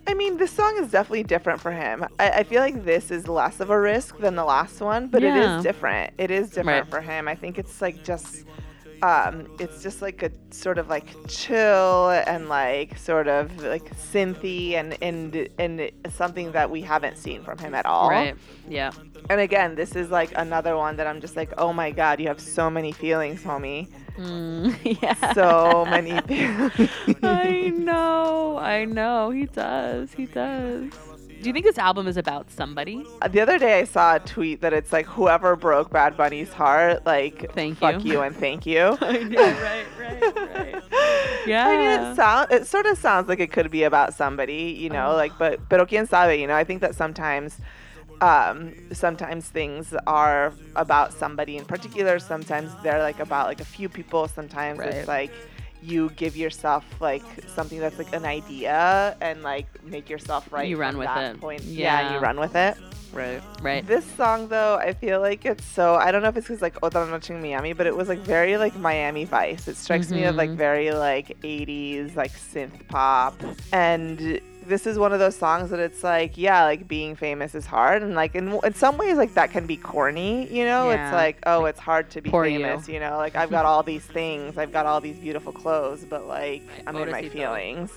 I 0.08 0.14
mean, 0.16 0.36
this 0.36 0.50
song 0.50 0.76
is 0.80 0.90
definitely 0.90 1.22
different 1.22 1.60
for 1.60 1.70
him. 1.70 2.04
I, 2.18 2.30
I 2.30 2.42
feel 2.42 2.60
like 2.60 2.84
this 2.84 3.10
is 3.12 3.28
less 3.28 3.60
of 3.60 3.70
a 3.70 3.78
risk 3.78 4.18
than 4.18 4.34
the 4.34 4.44
last 4.44 4.80
one, 4.80 5.06
but 5.08 5.22
it 5.22 5.34
Yeah. 5.34 5.58
is 5.58 5.62
different. 5.62 6.10
It 6.18 6.30
is 6.32 6.50
different 6.50 6.86
Right. 6.86 6.90
for 6.90 7.00
him. 7.00 7.28
I 7.28 7.36
think 7.36 7.56
it's 7.56 7.80
like 7.80 8.02
just, 8.02 8.44
um, 9.02 9.48
it's 9.58 9.82
just 9.82 10.00
like 10.00 10.22
a 10.22 10.30
sort 10.50 10.78
of 10.78 10.88
like 10.88 11.06
chill 11.28 12.10
and 12.10 12.48
like 12.48 12.96
sort 12.96 13.26
of 13.26 13.62
like 13.62 13.94
synthy 13.96 14.74
and 14.74 14.96
and 15.02 15.48
and 15.58 15.90
something 16.10 16.52
that 16.52 16.70
we 16.70 16.80
haven't 16.80 17.18
seen 17.18 17.42
from 17.42 17.58
him 17.58 17.74
at 17.74 17.84
all. 17.84 18.08
Right. 18.08 18.36
Yeah. 18.68 18.92
And 19.28 19.40
again, 19.40 19.74
this 19.74 19.96
is 19.96 20.10
like 20.10 20.32
another 20.36 20.76
one 20.76 20.96
that 20.96 21.06
I'm 21.08 21.20
just 21.20 21.36
like, 21.36 21.52
oh 21.58 21.72
my 21.72 21.90
god, 21.90 22.20
you 22.20 22.28
have 22.28 22.40
so 22.40 22.70
many 22.70 22.92
feelings, 22.92 23.42
homie. 23.42 23.88
Mm, 24.16 24.76
yeah. 25.02 25.32
So 25.32 25.84
many 25.84 26.20
feelings. 26.28 26.90
I 27.22 27.72
know. 27.74 28.56
I 28.58 28.84
know. 28.84 29.30
He 29.30 29.46
does. 29.46 30.12
He 30.12 30.26
does. 30.26 30.92
Do 31.42 31.48
you 31.48 31.52
think 31.52 31.66
this 31.66 31.78
album 31.78 32.06
is 32.06 32.16
about 32.16 32.50
somebody? 32.52 33.04
The 33.28 33.40
other 33.40 33.58
day 33.58 33.80
I 33.80 33.84
saw 33.84 34.14
a 34.14 34.20
tweet 34.20 34.60
that 34.60 34.72
it's 34.72 34.92
like 34.92 35.06
whoever 35.06 35.56
broke 35.56 35.90
Bad 35.90 36.16
Bunny's 36.16 36.52
heart, 36.52 37.04
like 37.04 37.52
Thank 37.52 37.78
fuck 37.78 38.04
you. 38.04 38.12
you 38.12 38.20
and 38.20 38.34
thank 38.36 38.64
you. 38.64 38.96
Right. 39.02 39.86
Right. 39.98 40.36
Right. 40.36 40.82
Yeah. 41.46 41.66
I 41.68 41.76
mean, 41.76 42.12
it 42.12 42.16
sound 42.16 42.52
it 42.52 42.66
sort 42.68 42.86
of 42.86 42.96
sounds 42.96 43.28
like 43.28 43.40
it 43.40 43.50
could 43.50 43.70
be 43.72 43.82
about 43.82 44.14
somebody, 44.14 44.76
you 44.78 44.88
know, 44.88 45.14
like 45.14 45.36
but 45.36 45.68
pero 45.68 45.84
quién 45.84 46.08
sabe, 46.08 46.38
you 46.38 46.46
know. 46.46 46.54
I 46.54 46.62
think 46.64 46.80
that 46.80 46.94
sometimes 46.94 47.58
um, 48.20 48.72
sometimes 48.92 49.48
things 49.48 49.92
are 50.06 50.52
about 50.76 51.12
somebody 51.12 51.56
in 51.56 51.64
particular. 51.64 52.20
Sometimes 52.20 52.70
they're 52.84 53.00
like 53.02 53.18
about 53.18 53.48
like 53.48 53.60
a 53.60 53.64
few 53.64 53.88
people. 53.88 54.28
Sometimes 54.28 54.78
Right. 54.78 54.94
it's 54.94 55.08
like 55.08 55.32
you 55.82 56.10
give 56.16 56.36
yourself 56.36 56.84
like 57.00 57.22
something 57.54 57.80
that's 57.80 57.98
like 57.98 58.14
an 58.14 58.24
idea 58.24 59.16
and 59.20 59.42
like 59.42 59.66
make 59.84 60.08
yourself 60.08 60.52
right. 60.52 60.68
You 60.68 60.76
run 60.76 60.96
with 60.96 61.08
that 61.08 61.34
it. 61.34 61.40
Point. 61.40 61.62
Yeah. 61.62 62.00
Yeah. 62.00 62.14
you 62.14 62.18
run 62.20 62.38
with 62.38 62.54
it. 62.54 62.76
right. 63.12 63.42
Right. 63.60 63.86
This 63.86 64.04
song 64.16 64.48
though, 64.48 64.76
I 64.76 64.92
feel 64.94 65.20
like 65.20 65.44
it's 65.44 65.64
so 65.64 65.94
I 65.96 66.12
don't 66.12 66.22
know 66.22 66.28
if 66.28 66.36
it's 66.36 66.46
because 66.46 66.62
like 66.62 66.80
Otra 66.80 67.08
Noche 67.10 67.30
en 67.30 67.42
Miami, 67.42 67.72
but 67.72 67.86
it 67.86 67.96
was 67.96 68.08
like 68.08 68.20
very 68.20 68.56
like 68.56 68.76
Miami 68.76 69.24
Vice. 69.24 69.66
It 69.68 69.76
strikes 69.76 70.10
me 70.10 70.24
of 70.24 70.36
like 70.36 70.50
Mhm. 70.50 70.56
very 70.56 70.92
like 70.92 71.36
80s 71.42 72.14
like 72.16 72.32
synth 72.32 72.86
pop. 72.88 73.34
And 73.72 74.40
this 74.66 74.86
is 74.86 74.98
one 74.98 75.12
of 75.12 75.18
those 75.18 75.36
songs 75.36 75.70
that 75.70 75.80
it's 75.80 76.02
like, 76.04 76.36
yeah, 76.38 76.64
like 76.64 76.86
being 76.88 77.16
famous 77.16 77.54
is 77.54 77.66
hard 77.66 78.02
and 78.02 78.14
like 78.14 78.34
in 78.34 78.58
in 78.64 78.74
some 78.74 78.96
ways 78.96 79.16
like 79.16 79.34
that 79.34 79.50
can 79.50 79.66
be 79.66 79.76
corny, 79.76 80.46
you 80.52 80.64
know? 80.64 80.90
Yeah. 80.90 81.06
It's 81.06 81.12
like, 81.12 81.38
oh, 81.46 81.64
it's 81.66 81.80
hard 81.80 82.10
to 82.10 82.20
be 82.20 82.30
Poor 82.30 82.46
you. 82.46 82.58
famous, 82.60 82.88
you. 82.88 83.00
know? 83.00 83.16
Like 83.16 83.36
I've 83.36 83.50
got 83.50 83.64
all 83.66 83.82
these 83.82 84.04
things, 84.04 84.58
I've 84.58 84.72
got 84.72 84.86
all 84.86 85.00
these 85.00 85.18
beautiful 85.18 85.52
clothes, 85.52 86.04
but 86.08 86.26
like 86.26 86.62
I'm 86.86 86.96
in 86.96 87.10
my 87.10 87.28
feelings. 87.28 87.90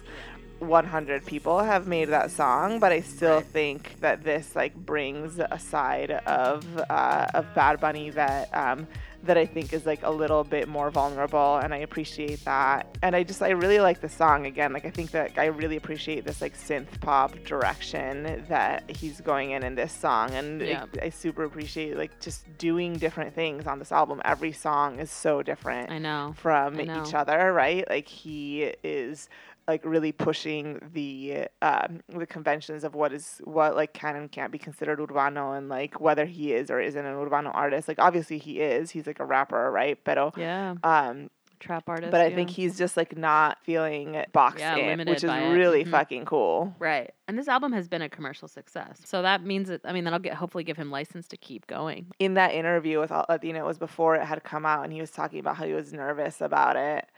100 0.60 1.26
people 1.26 1.60
have 1.60 1.86
made 1.86 2.06
that 2.10 2.32
song, 2.32 2.80
but 2.80 2.92
I 2.92 3.02
still 3.02 3.36
Right. 3.38 3.46
think 3.46 4.00
that 4.00 4.24
this 4.24 4.56
like 4.56 4.74
brings 4.74 5.38
a 5.38 5.60
side 5.60 6.12
of 6.12 6.66
uh, 6.90 7.28
of 7.34 7.54
Bad 7.54 7.82
Bunny 7.82 8.10
that 8.12 8.50
um, 8.56 8.88
that 9.26 9.38
I 9.38 9.46
think 9.46 9.74
is 9.74 9.86
like 9.86 10.02
a 10.04 10.10
little 10.10 10.44
bit 10.44 10.68
more 10.68 10.90
vulnerable, 10.92 11.58
and 11.58 11.74
I 11.74 11.78
appreciate 11.78 12.44
that. 12.46 12.98
And 13.02 13.16
I 13.16 13.24
just 13.24 13.42
I 13.42 13.50
really 13.50 13.80
like 13.80 14.02
the 14.02 14.10
song 14.10 14.46
again. 14.46 14.74
Like 14.74 14.86
I 14.86 14.90
think 14.90 15.12
that 15.12 15.34
I 15.38 15.46
really 15.46 15.76
appreciate 15.76 16.26
this 16.26 16.42
like 16.42 16.58
synth 16.58 17.00
pop 17.02 17.34
direction 17.44 18.46
that 18.50 18.90
he's 18.90 19.22
going 19.22 19.52
in 19.52 19.64
in 19.64 19.76
this 19.76 19.94
song, 19.94 20.32
and 20.32 20.62
I- 20.64 21.06
I, 21.06 21.10
super 21.10 21.44
appreciate 21.44 21.98
like 21.98 22.20
just 22.20 22.46
doing 22.58 22.94
different 22.94 23.34
things 23.34 23.68
on 23.68 23.80
this 23.80 23.92
album. 23.92 24.22
Every 24.26 24.52
song 24.52 25.00
is 25.00 25.12
so 25.12 25.42
different 25.42 25.92
I 25.92 25.98
know. 26.00 26.34
from 26.38 26.80
I 26.80 26.84
know. 26.84 27.04
each 27.06 27.14
other, 27.14 27.52
right? 27.54 27.88
Like 27.90 28.08
he 28.08 28.74
is 28.84 29.30
like 29.68 29.84
really 29.86 30.12
pushing 30.12 30.80
the 30.94 31.48
um, 31.62 32.02
the 32.10 32.26
conventions 32.28 32.84
of 32.84 32.94
what 32.94 33.12
is 33.14 33.42
what 33.44 33.76
like 33.76 33.94
can 33.94 34.16
and 34.16 34.32
can't 34.32 34.52
be 34.52 34.58
considered 34.60 35.00
urbano 35.00 35.58
and 35.58 35.70
like 35.70 36.00
whether 36.00 36.26
he 36.26 36.54
is 36.54 36.70
or 36.70 36.80
isn't 36.80 37.06
an 37.06 37.16
urbano 37.16 37.50
artist. 37.54 37.88
Like 37.88 38.00
obviously 38.00 38.38
he 38.38 38.62
is. 38.62 38.92
He's 38.92 39.08
like 39.08 39.20
a 39.20 39.26
rapper, 39.26 39.72
right? 39.72 39.98
But 40.04 40.34
Yeah. 40.38 40.76
um, 40.84 41.30
Trap 41.60 41.88
artist. 41.88 42.12
but 42.12 42.20
I 42.22 42.28
yeah. 42.28 42.36
think 42.36 42.50
he's 42.52 42.78
just 42.78 42.96
like 42.98 43.18
not 43.18 43.58
feeling 43.64 44.24
boxed 44.34 44.60
Yeah, 44.60 44.76
in, 44.76 45.00
which 45.08 45.24
is 45.24 45.32
really 45.32 45.86
Mhm. 45.86 45.90
fucking 45.90 46.26
cool. 46.26 46.76
Right. 46.78 47.12
And 47.28 47.40
this 47.40 47.48
album 47.48 47.72
has 47.72 47.88
been 47.88 48.02
a 48.04 48.10
commercial 48.10 48.48
success. 48.48 49.02
So 49.06 49.22
that 49.24 49.42
means 49.42 49.70
that 49.70 49.82
I 49.86 49.94
mean 49.94 50.04
that'll 50.04 50.20
get 50.20 50.36
hopefully 50.36 50.64
give 50.66 50.78
him 50.78 50.92
license 50.92 51.28
to 51.30 51.38
keep 51.38 51.66
going. 51.66 52.08
In 52.20 52.36
that 52.36 52.54
interview 52.54 53.00
with 53.00 53.12
Al- 53.12 53.26
Latino, 53.30 53.62
it 53.62 53.66
was 53.66 53.80
before 53.80 54.16
it 54.16 54.26
had 54.26 54.44
come 54.44 54.66
out, 54.66 54.84
and 54.84 54.94
he 54.94 55.00
was 55.02 55.10
talking 55.12 55.40
about 55.40 55.56
how 55.56 55.66
he 55.66 55.74
was 55.74 55.92
nervous 55.94 56.40
about 56.42 56.76
it. 56.76 57.10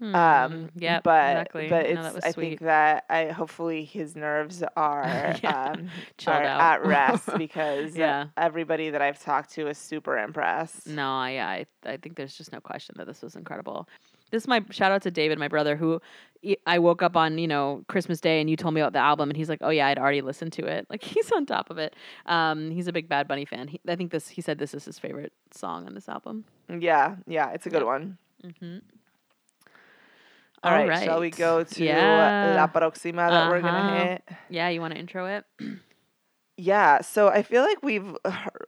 Um, 0.00 0.14
Mm, 0.14 0.70
yep, 0.76 1.02
but 1.02 1.30
exactly. 1.32 1.68
but 1.68 1.90
No, 1.94 2.00
it's 2.06 2.14
was 2.14 2.24
I 2.24 2.30
sweet. 2.32 2.44
think 2.48 2.60
that 2.60 3.04
I 3.10 3.26
hopefully 3.26 3.84
his 3.84 4.16
nerves 4.16 4.62
are 4.76 5.04
Yeah, 5.42 5.72
um, 5.72 5.90
are 6.26 6.42
out. 6.44 6.60
at 6.60 6.86
rest 6.86 7.28
because 7.38 7.94
Yeah. 7.96 8.28
everybody 8.36 8.90
that 8.90 9.02
I've 9.02 9.22
talked 9.22 9.50
to 9.54 9.68
is 9.68 9.76
super 9.78 10.16
impressed. 10.18 10.86
No, 10.86 11.08
I, 11.10 11.66
I 11.84 11.90
I 11.92 11.96
think 11.98 12.16
there's 12.16 12.34
just 12.34 12.52
no 12.52 12.60
question 12.60 12.94
that 12.98 13.06
this 13.06 13.20
was 13.22 13.36
incredible. 13.36 13.88
This 14.30 14.44
is 14.44 14.48
my 14.48 14.64
shout 14.70 14.92
out 14.92 15.02
to 15.02 15.10
David, 15.10 15.38
my 15.38 15.48
brother, 15.48 15.74
who 15.76 16.00
I 16.66 16.78
woke 16.78 17.02
up 17.02 17.16
on 17.16 17.36
you 17.36 17.48
know 17.48 17.84
Christmas 17.88 18.20
Day 18.20 18.40
and 18.40 18.48
you 18.48 18.56
told 18.56 18.72
me 18.74 18.80
about 18.80 18.92
the 18.94 19.00
album 19.00 19.28
and 19.28 19.36
he's 19.36 19.48
like, 19.50 19.58
oh 19.60 19.70
yeah, 19.70 19.88
I'd 19.88 19.98
already 19.98 20.22
listened 20.22 20.52
to 20.54 20.64
it. 20.66 20.86
Like 20.88 21.02
he's 21.02 21.30
on 21.32 21.44
top 21.44 21.68
of 21.68 21.76
it. 21.78 21.94
Um, 22.26 22.70
he's 22.70 22.86
a 22.86 22.92
big 22.92 23.08
Bad 23.08 23.28
Bunny 23.28 23.44
fan. 23.44 23.68
He, 23.68 23.80
I 23.86 23.96
think 23.96 24.12
this 24.12 24.28
he 24.28 24.40
said 24.40 24.58
this 24.58 24.72
is 24.72 24.84
his 24.86 24.98
favorite 24.98 25.32
song 25.52 25.86
on 25.86 25.94
this 25.94 26.08
album. 26.08 26.44
Yeah, 26.70 27.16
yeah, 27.26 27.50
it's 27.50 27.66
a 27.66 27.70
good 27.70 27.78
Yep. 27.80 27.86
one. 27.86 28.18
Mm-hmm. 28.46 28.78
All 30.62 30.72
right, 30.72 31.02
shall 31.04 31.20
we 31.20 31.30
go 31.30 31.64
to 31.64 31.84
Yeah. 31.84 32.54
La 32.56 32.66
Proxima 32.66 33.28
that 33.30 33.50
we're 33.50 33.60
gonna 33.62 33.78
Uh-huh. 33.78 34.04
hit? 34.04 34.28
Yeah, 34.50 34.68
you 34.68 34.80
want 34.80 34.92
to 34.94 35.00
intro 35.00 35.26
it? 35.26 35.44
Yeah, 36.56 37.00
so 37.00 37.28
I 37.28 37.42
feel 37.42 37.62
like 37.62 37.78
we've 37.82 38.14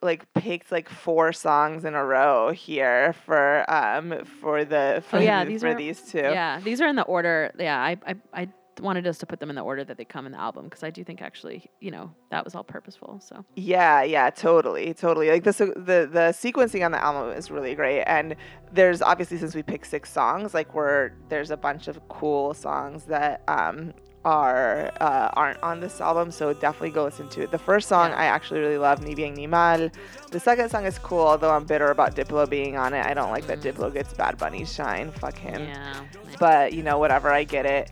like 0.01 0.25
picked 0.33 0.73
like 0.73 0.89
four 0.89 1.33
songs 1.35 1.85
in 1.85 1.95
a 1.95 2.03
row 2.05 2.51
here 2.51 3.13
for 3.27 3.71
um 3.71 4.25
for 4.41 4.65
the 4.65 5.03
for, 5.09 5.19
Oh, 5.19 5.21
yeah, 5.21 5.45
the- 5.45 5.51
these 5.51 5.61
for 5.61 5.69
are- 5.69 5.75
these 5.75 6.01
two. 6.01 6.19
Yeah, 6.19 6.59
these 6.61 6.81
are 6.81 6.87
in 6.89 6.97
the 6.97 7.03
order. 7.03 7.53
Yeah, 7.59 7.79
I 7.79 7.99
I, 8.07 8.15
I 8.33 8.49
wanted 8.83 9.07
us 9.07 9.19
to 9.19 9.27
put 9.27 9.41
them 9.41 9.51
in 9.51 9.57
the 9.57 9.63
order 9.63 9.85
that 9.85 9.97
they 9.97 10.05
come 10.05 10.27
in 10.27 10.33
the 10.33 10.41
album 10.41 10.65
because 10.65 10.83
I 10.83 10.91
do 10.91 11.05
think 11.05 11.23
actually 11.23 11.65
you 11.81 11.91
know 11.91 12.13
that 12.31 12.45
was 12.45 12.55
all 12.55 12.65
purposeful. 12.65 13.21
So 13.21 13.45
Yeah, 13.57 14.03
yeah, 14.03 14.31
totally, 14.31 14.95
totally. 14.95 15.31
Like 15.31 15.45
the 15.45 15.53
the 15.53 16.09
the 16.11 16.33
sequencing 16.33 16.85
on 16.85 16.93
the 16.93 17.03
album 17.03 17.37
is 17.37 17.51
really 17.51 17.75
great, 17.75 18.03
and 18.03 18.37
there's 18.73 19.03
obviously 19.03 19.39
since 19.39 19.55
we 19.55 19.63
picked 19.63 19.87
six 19.87 20.11
songs, 20.11 20.55
like 20.55 20.75
we're 20.75 21.13
there's 21.29 21.51
a 21.51 21.57
bunch 21.57 21.89
of 21.89 22.07
cool 22.09 22.55
songs 22.55 23.05
that 23.05 23.43
um 23.49 23.93
are 24.25 24.93
uh, 25.01 25.31
aren't 25.33 25.61
on 25.63 25.81
this 25.81 26.01
album, 26.01 26.31
so 26.31 26.53
definitely 26.53 26.91
go 26.91 27.05
listen 27.05 27.29
to 27.31 27.43
it. 27.43 27.51
The 27.51 27.59
first 27.59 27.89
song 27.89 28.11
Yeah. 28.11 28.19
I 28.19 28.25
actually 28.27 28.61
really 28.61 28.79
love, 28.79 29.03
Ni 29.03 29.15
Bien 29.17 29.35
Ni 29.35 29.49
Mal. 29.49 29.91
The 30.31 30.39
second 30.39 30.71
song 30.71 30.87
is 30.87 30.97
cool, 30.99 31.27
although 31.27 31.51
I'm 31.51 31.65
bitter 31.65 31.91
about 31.91 32.15
Diplo 32.15 32.49
being 32.49 32.77
on 32.77 32.95
it. 32.95 33.05
I 33.05 33.15
don't 33.15 33.31
like 33.31 33.47
that 33.49 33.61
Diplo 33.61 33.93
gets 33.93 34.15
Bad 34.15 34.39
Bunny 34.39 34.65
shine. 34.65 35.11
Fuck 35.11 35.37
him 35.37 35.63
yeah, 35.63 36.05
but 36.39 36.73
you 36.73 36.83
know 36.83 36.99
whatever 36.99 37.31
i 37.31 37.45
get 37.45 37.67
it 37.67 37.91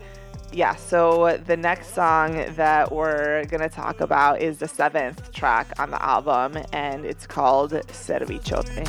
yeah 0.52 0.74
so 0.74 1.38
the 1.46 1.56
next 1.56 1.94
song 1.94 2.44
that 2.56 2.90
we're 2.90 3.44
gonna 3.46 3.68
talk 3.68 4.00
about 4.00 4.40
is 4.40 4.58
the 4.58 4.66
seventh 4.66 5.30
track 5.32 5.68
on 5.78 5.90
the 5.90 6.02
album 6.02 6.58
and 6.72 7.04
it's 7.04 7.26
called 7.26 7.70
Ser 7.92 8.20
Bichote 8.20 8.84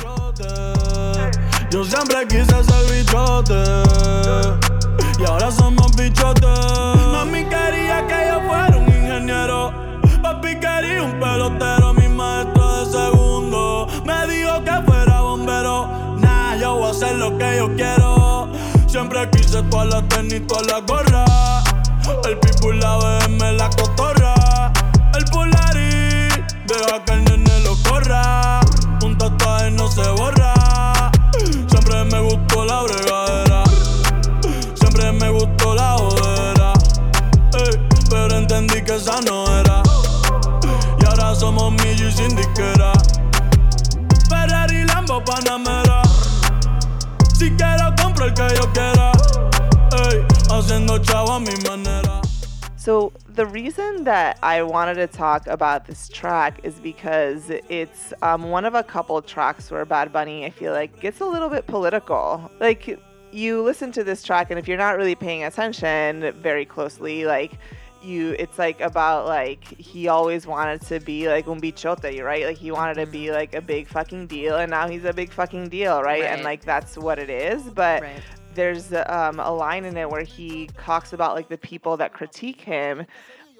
Yo 1.72 1.84
siempre 1.84 2.26
quise 2.26 2.62
ser 2.64 2.84
bichote 2.90 3.62
Y 5.18 5.24
ahora 5.24 5.50
somos 5.50 5.94
bichotes 5.96 6.42
Mami 7.12 7.44
quería 7.44 8.06
que 8.08 8.26
yo 8.28 8.40
fuera 8.48 8.76
un 8.76 8.88
ingeniero 8.88 9.72
Papi 10.20 10.56
quería 10.56 11.02
un 11.02 11.18
pelotero 11.20 11.94
Mi 11.94 12.08
maestro 12.08 12.84
de 12.84 12.92
segundo. 12.92 13.86
Me 14.04 14.26
dijo 14.26 14.62
que 14.64 14.82
fuera 14.84 15.20
bombero 15.20 15.86
Nah, 16.18 16.56
yo 16.56 16.74
voy 16.74 16.88
a 16.88 16.90
hacer 16.90 17.16
lo 17.16 17.38
que 17.38 17.56
yo 17.56 17.74
Siempre 19.52 19.68
quise 19.68 19.70
todas 19.70 19.86
las 19.88 20.08
tenis, 20.08 20.46
todas 20.46 20.66
las 20.66 20.86
gorras 20.86 21.30
El 22.24 22.38
pitbull, 22.38 22.80
la 22.80 22.96
BM, 22.96 23.52
la 23.52 23.68
cotorra 23.68 24.21
so 52.82 53.12
the 53.28 53.46
reason 53.46 54.02
that 54.02 54.38
i 54.42 54.60
wanted 54.60 54.94
to 54.94 55.06
talk 55.06 55.46
about 55.46 55.86
this 55.86 56.08
track 56.08 56.60
is 56.64 56.80
because 56.80 57.50
it's 57.68 58.12
um, 58.22 58.50
one 58.50 58.64
of 58.64 58.74
a 58.74 58.82
couple 58.82 59.22
tracks 59.22 59.70
where 59.70 59.84
bad 59.84 60.12
bunny 60.12 60.44
i 60.44 60.50
feel 60.50 60.72
like 60.72 60.98
gets 61.00 61.20
a 61.20 61.24
little 61.24 61.48
bit 61.48 61.66
political. 61.66 62.50
Like 62.60 62.98
you 63.30 63.62
listen 63.62 63.92
to 63.92 64.04
this 64.04 64.22
track 64.22 64.50
and 64.50 64.58
if 64.58 64.66
you're 64.66 64.78
not 64.78 64.96
really 64.96 65.14
paying 65.14 65.44
attention 65.44 66.32
very 66.42 66.64
closely 66.64 67.24
like 67.24 67.52
you 68.02 68.34
it's 68.38 68.58
like 68.58 68.80
about 68.80 69.26
like 69.26 69.64
he 69.78 70.08
always 70.08 70.44
wanted 70.44 70.80
to 70.82 70.98
be 71.00 71.28
like 71.28 71.46
un 71.46 71.60
bichote 71.60 72.22
right? 72.22 72.44
Like 72.44 72.58
he 72.58 72.72
wanted 72.72 72.94
to 72.94 73.06
be 73.06 73.30
like 73.30 73.54
a 73.54 73.60
big 73.60 73.88
fucking 73.88 74.26
deal 74.26 74.56
and 74.56 74.70
now 74.70 74.88
he's 74.88 75.04
a 75.04 75.12
big 75.12 75.32
fucking 75.32 75.68
deal 75.68 76.02
right, 76.02 76.24
and 76.24 76.42
like 76.42 76.64
that's 76.64 76.98
what 76.98 77.18
it 77.18 77.30
is. 77.30 77.62
But 77.62 78.02
right. 78.02 78.22
There's 78.54 78.92
um, 78.92 79.40
a 79.40 79.50
line 79.52 79.84
in 79.84 79.96
it 79.96 80.08
where 80.10 80.22
he 80.24 80.68
talks 80.78 81.12
about 81.12 81.34
like 81.34 81.48
the 81.48 81.58
people 81.58 81.96
that 81.98 82.12
critique 82.12 82.60
him 82.60 83.06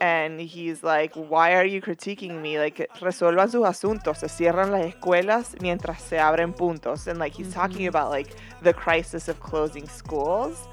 and 0.00 0.40
he's 0.40 0.82
like 0.82 1.12
why 1.14 1.54
are 1.54 1.64
you 1.64 1.80
critiquing 1.80 2.40
me? 2.40 2.58
Like 2.58 2.88
resuelvan 3.00 3.50
sus 3.50 3.62
asuntos 3.64 4.16
se 4.18 4.26
cierran 4.28 4.70
las 4.70 4.92
escuelas 4.94 5.54
mientras 5.60 6.00
se 6.00 6.16
abren 6.18 6.54
puntos. 6.56 7.06
And 7.06 7.18
like 7.18 7.32
he's 7.34 7.52
talking 7.52 7.82
Mhm. 7.86 7.88
about 7.88 8.10
like 8.10 8.34
the 8.62 8.72
crisis 8.72 9.28
of 9.28 9.38
closing 9.40 9.88
schools 9.88 10.66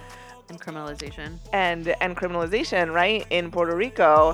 And 0.50 0.60
criminalization. 0.60 1.38
and 1.54 1.96
and 2.02 2.18
criminalization, 2.18 2.92
right, 2.92 3.26
in 3.30 3.52
Puerto 3.52 3.76
Rico. 3.76 4.34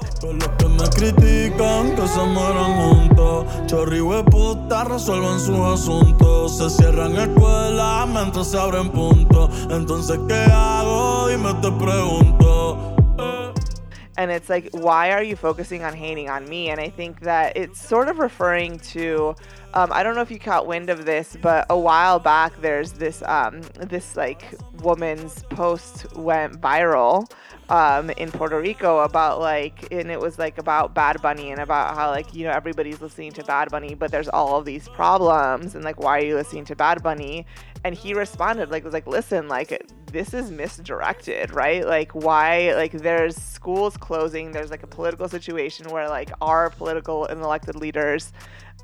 And 14.18 14.32
it's 14.32 14.50
like 14.50 14.70
why 14.72 15.12
are 15.12 15.24
you 15.24 15.36
focusing 15.36 15.84
on 15.84 15.94
hating 15.94 16.30
on 16.30 16.46
me? 16.46 16.70
And 16.70 16.80
i 16.80 16.90
think 16.90 17.22
that 17.22 17.56
it's 17.56 17.80
sort 17.80 18.08
of 18.08 18.20
referring 18.20 18.80
to 18.80 19.36
um, 19.74 19.92
i 19.92 20.04
don't 20.04 20.16
know 20.16 20.22
if 20.22 20.32
you 20.32 20.40
caught 20.40 20.68
wind 20.68 20.90
of 20.90 21.06
this 21.06 21.38
but 21.42 21.66
a 21.70 21.78
while 21.78 22.20
back 22.20 22.60
there's 22.62 22.94
this 22.94 23.22
um, 23.24 23.62
this 23.78 24.16
like 24.16 24.44
woman's 24.82 25.44
post 25.44 26.14
went 26.16 26.60
viral 26.60 27.30
um, 27.70 28.10
in 28.12 28.32
Puerto 28.32 28.60
Rico 28.60 29.00
about 29.00 29.40
like, 29.40 29.92
and 29.92 30.12
it 30.12 30.20
was 30.20 30.38
like 30.38 30.58
about 30.58 30.94
Bad 30.94 31.22
Bunny 31.22 31.52
and 31.52 31.62
about 31.62 31.96
how 31.96 32.10
like 32.10 32.34
you 32.34 32.44
know 32.44 32.52
everybody's 32.52 33.02
listening 33.02 33.32
to 33.34 33.44
Bad 33.44 33.72
Bunny, 33.72 33.96
but 33.96 34.12
there's 34.12 34.30
all 34.30 34.58
of 34.58 34.66
these 34.66 34.88
problems 34.90 35.76
and 35.76 35.84
like 35.84 36.00
why 36.00 36.20
are 36.20 36.26
you 36.26 36.36
listening 36.36 36.66
to 36.66 36.76
Bad 36.76 37.02
Bunny? 37.02 37.46
And 37.84 37.96
he 37.96 38.14
responded 38.14 38.72
like 38.72 38.84
was 38.84 38.94
like, 38.94 39.08
listen, 39.08 39.48
like 39.48 39.86
this 40.12 40.34
is 40.34 40.52
misdirected, 40.52 41.54
right? 41.54 41.86
Like 41.86 42.14
why 42.14 42.74
like 42.76 42.92
there's 42.92 43.36
schools 43.36 43.98
closing, 43.98 44.52
there's 44.52 44.72
like 44.72 44.84
a 44.84 44.88
political 44.88 45.28
situation 45.28 45.90
where 45.90 46.08
like 46.08 46.32
our 46.42 46.70
political 46.70 47.26
and 47.26 47.42
elected 47.42 47.76
leaders 47.76 48.32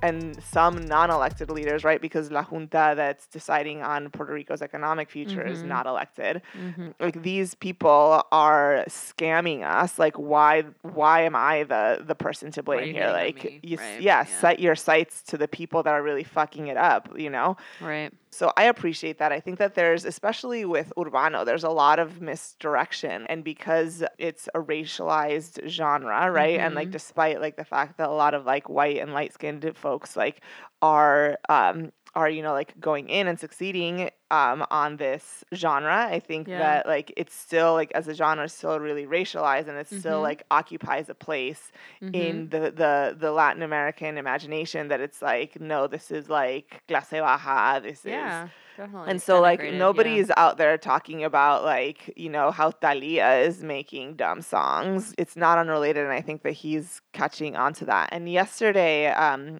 and 0.02 0.42
some 0.44 0.84
non-elected 0.86 1.50
leaders, 1.52 1.84
right? 1.84 2.02
Because 2.02 2.32
La 2.32 2.44
Junta 2.44 2.94
that's 2.96 3.28
deciding 3.28 3.82
on 3.84 4.10
Puerto 4.10 4.34
Rico's 4.34 4.62
economic 4.62 5.10
future 5.10 5.42
is 5.46 5.62
Mhm. 5.64 5.68
not 5.68 5.86
elected. 5.86 6.42
Mm-hmm. 6.58 6.90
Like 7.00 7.22
these 7.22 7.54
people 7.56 8.24
are 8.32 8.84
scamming 8.90 9.64
us. 9.64 10.00
Like 10.00 10.16
why 10.18 10.64
why 10.82 11.22
am 11.22 11.36
I 11.36 11.64
the 11.64 12.04
the 12.06 12.16
person 12.16 12.52
to 12.52 12.64
blame 12.64 12.94
here? 12.94 13.12
Like 13.12 13.60
you, 13.64 13.78
Right, 13.78 14.02
yeah, 14.02 14.20
yeah. 14.20 14.24
set 14.24 14.60
your 14.60 14.76
sights 14.76 15.22
to 15.24 15.38
the 15.38 15.48
people 15.48 15.84
that 15.84 15.92
are 15.94 16.02
really 16.04 16.24
fucking 16.24 16.68
it 16.68 16.78
up, 16.78 17.10
you 17.18 17.30
know? 17.30 17.58
Right. 17.80 18.12
So 18.34 18.54
I 18.56 18.64
appreciate 18.64 19.18
that. 19.18 19.34
I 19.34 19.42
think 19.42 19.60
that 19.60 19.76
there's, 19.76 20.06
especially 20.06 20.64
with 20.64 20.94
Urbano, 20.98 21.46
there's 21.46 21.66
a 21.66 21.70
lot 21.70 22.00
of 22.00 22.22
misdirection. 22.22 23.28
And 23.28 23.44
because 23.44 24.04
it's 24.18 24.48
a 24.56 24.60
racialized 24.60 25.68
genre, 25.68 26.32
right? 26.32 26.58
And 26.58 26.74
like, 26.74 26.92
Mhm. 26.92 26.92
despite 26.92 27.42
like 27.42 27.58
the 27.58 27.66
fact 27.66 27.98
that 27.98 28.08
a 28.08 28.14
lot 28.14 28.34
of 28.34 28.46
like 28.46 28.70
white 28.70 28.98
and 29.00 29.14
light 29.14 29.34
skinned 29.34 29.70
folks 29.76 30.16
like 30.16 30.42
are, 30.82 31.38
um, 31.50 31.92
are 32.16 32.30
you 32.30 32.42
know 32.42 32.52
like 32.54 32.78
going 32.80 33.08
in 33.10 33.28
and 33.28 33.40
succeeding 33.40 34.10
um, 34.32 34.66
on 34.72 34.98
this 34.98 35.44
genre 35.54 36.06
i 36.08 36.20
think 36.20 36.48
Yeah. 36.48 36.60
that 36.60 36.88
like 36.88 37.14
it's 37.18 37.34
still 37.34 37.74
like 37.74 37.92
as 37.94 38.08
a 38.08 38.14
genre 38.14 38.48
still 38.50 38.80
really 38.80 39.06
racialized 39.06 39.68
and 39.68 39.78
it 39.78 39.88
still 39.88 40.20
Mhm. 40.20 40.24
like 40.24 40.44
occupies 40.52 41.10
a 41.10 41.16
place 41.16 41.72
Mhm. 42.02 42.16
in 42.16 42.50
the, 42.50 42.60
the 42.72 43.16
the 43.18 43.32
Latin 43.32 43.62
American 43.62 44.18
imagination 44.18 44.88
that 44.90 45.00
it's 45.02 45.22
like 45.22 45.60
no 45.62 45.88
this 45.88 46.12
is 46.12 46.30
like 46.30 46.82
clase 46.88 47.20
baja 47.20 47.80
this 47.80 48.04
yeah, 48.06 48.46
is 48.46 48.50
definitely. 48.78 49.10
and 49.12 49.22
so 49.22 49.40
like 49.42 49.62
nobody 49.74 50.12
yeah. 50.12 50.22
is 50.24 50.32
out 50.38 50.58
there 50.58 50.78
talking 50.78 51.24
about 51.24 51.64
like 51.64 52.14
you 52.18 52.30
know 52.30 52.52
how 52.52 52.72
Thalia 52.72 53.36
is 53.40 53.64
making 53.64 54.16
dumb 54.16 54.42
songs 54.42 55.14
it's 55.18 55.36
not 55.36 55.58
unrelated 55.58 56.04
and 56.04 56.14
I 56.14 56.22
think 56.22 56.44
that 56.44 56.52
he's 56.54 57.02
catching 57.14 57.56
on 57.56 57.74
to 57.74 57.86
that 57.86 58.10
and 58.12 58.30
yesterday 58.30 59.08
um 59.08 59.60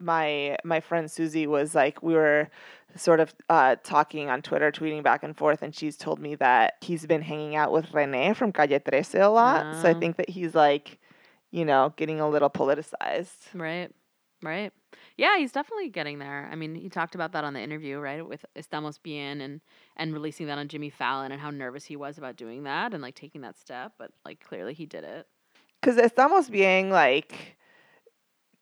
my 0.00 0.56
my 0.64 0.80
friend 0.80 1.10
Susie 1.10 1.46
was 1.46 1.74
like 1.74 2.02
we 2.02 2.14
were 2.14 2.48
sort 2.96 3.20
of 3.20 3.32
uh, 3.48 3.76
talking 3.84 4.28
on 4.30 4.42
Twitter, 4.42 4.72
tweeting 4.72 5.02
back 5.02 5.22
and 5.22 5.36
forth, 5.36 5.62
and 5.62 5.74
she's 5.74 5.96
told 5.96 6.18
me 6.18 6.34
that 6.36 6.74
he's 6.80 7.06
been 7.06 7.22
hanging 7.22 7.54
out 7.54 7.70
with 7.72 7.92
Rene 7.92 8.34
from 8.34 8.52
Calle 8.52 8.78
13 8.80 9.20
a 9.20 9.30
lot. 9.30 9.66
So 9.80 9.88
I 9.88 9.94
Ah. 9.94 9.98
think 10.00 10.16
that 10.16 10.28
he's 10.30 10.54
like, 10.54 10.98
you 11.52 11.64
know, 11.64 11.92
getting 11.96 12.20
a 12.20 12.28
little 12.28 12.50
politicized. 12.50 13.54
Right. 13.54 13.90
Right. 14.42 14.72
Yeah, 15.16 15.36
he's 15.36 15.52
definitely 15.52 15.90
getting 15.90 16.18
there. 16.18 16.48
I 16.50 16.56
mean, 16.56 16.74
he 16.74 16.88
talked 16.88 17.14
about 17.14 17.32
that 17.32 17.44
on 17.44 17.52
the 17.52 17.60
interview, 17.60 17.98
right? 17.98 18.26
With 18.26 18.44
Estamos 18.56 18.98
Bien 19.00 19.40
and 19.42 19.60
and 19.96 20.12
releasing 20.14 20.46
that 20.46 20.58
on 20.58 20.66
Jimmy 20.68 20.88
Fallon 20.90 21.30
and 21.30 21.40
how 21.40 21.50
nervous 21.50 21.84
he 21.84 21.94
was 21.94 22.16
about 22.18 22.36
doing 22.36 22.62
that 22.64 22.94
and 22.94 23.02
like 23.02 23.14
taking 23.14 23.42
that 23.42 23.58
step, 23.58 23.92
but 23.98 24.10
like 24.24 24.40
clearly 24.40 24.72
he 24.74 24.86
did 24.86 25.04
it. 25.04 25.26
Because 25.80 25.96
Estamos 25.98 26.50
Bien, 26.50 26.90
like, 26.90 27.56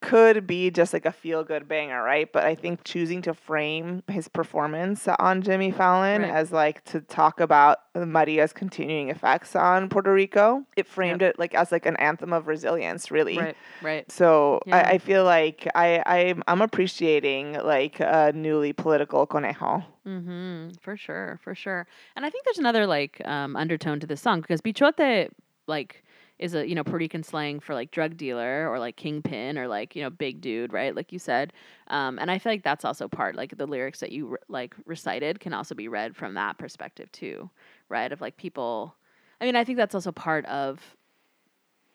could 0.01 0.47
be 0.47 0.71
just 0.71 0.93
like 0.93 1.05
a 1.05 1.11
feel 1.11 1.43
good 1.43 1.67
banger, 1.67 2.01
right? 2.01 2.31
But 2.31 2.45
I 2.45 2.55
think 2.55 2.83
choosing 2.85 3.21
to 3.23 3.33
frame 3.33 4.01
his 4.07 4.29
performance 4.29 5.07
on 5.19 5.41
Jimmy 5.41 5.71
Fallon 5.71 6.21
Right. 6.21 6.31
as 6.31 6.51
like 6.53 6.83
to 6.85 7.01
talk 7.01 7.39
about 7.41 7.79
the 7.93 8.05
Maria's 8.05 8.53
continuing 8.53 9.09
effects 9.09 9.55
on 9.57 9.89
Puerto 9.89 10.13
Rico, 10.13 10.63
it 10.77 10.87
framed 10.87 11.21
it 11.21 11.37
like 11.37 11.53
as 11.53 11.71
like 11.73 11.85
an 11.85 11.97
anthem 11.97 12.31
of 12.31 12.47
resilience, 12.47 13.11
really. 13.11 13.37
Right. 13.37 13.57
Right. 13.81 14.09
So 14.11 14.61
Yeah. 14.65 14.77
I, 14.77 14.81
I 14.91 14.97
feel 14.99 15.25
like 15.25 15.67
I, 15.75 16.01
I'm 16.05 16.43
I'm 16.47 16.61
appreciating 16.61 17.53
like 17.63 17.99
a 17.99 18.31
newly 18.33 18.71
political 18.73 19.25
conejo. 19.25 19.83
Mm-hmm. 20.07 20.75
For 20.81 20.95
sure, 20.95 21.39
for 21.43 21.53
sure. 21.53 21.87
And 22.15 22.25
I 22.25 22.29
think 22.29 22.45
there's 22.45 22.57
another 22.57 22.87
like 22.87 23.21
um, 23.25 23.55
undertone 23.55 23.99
to 23.99 24.07
this 24.07 24.21
song 24.21 24.39
because 24.41 24.61
bichote 24.61 25.29
like 25.67 26.03
is 26.39 26.55
a 26.55 26.67
you 26.67 26.73
know 26.73 26.83
Puerto 26.83 26.99
Rican 26.99 27.21
slang 27.21 27.59
for 27.59 27.73
like 27.73 27.91
drug 27.91 28.17
dealer 28.17 28.67
or 28.69 28.79
like 28.79 28.95
kingpin 28.95 29.57
or 29.57 29.67
like 29.67 29.95
you 29.95 30.01
know 30.01 30.09
big 30.09 30.41
dude, 30.41 30.73
right? 30.73 30.95
Like 30.95 31.11
you 31.11 31.19
said. 31.19 31.53
Um, 31.87 32.17
and 32.17 32.31
I 32.31 32.39
feel 32.39 32.51
like 32.51 32.63
that's 32.63 32.85
also 32.85 33.07
part 33.07 33.35
like 33.35 33.57
the 33.57 33.65
lyrics 33.67 33.99
that 33.99 34.11
you 34.11 34.27
re- 34.27 34.37
like 34.47 34.75
recited 34.85 35.39
can 35.39 35.53
also 35.53 35.75
be 35.75 35.87
read 35.87 36.15
from 36.15 36.33
that 36.35 36.57
perspective 36.57 37.11
too, 37.11 37.49
right? 37.89 38.11
Of 38.11 38.21
like 38.21 38.37
people. 38.37 38.95
I 39.41 39.45
mean, 39.45 39.55
I 39.55 39.63
think 39.63 39.77
that's 39.77 39.95
also 39.95 40.11
part 40.11 40.45
of 40.45 40.95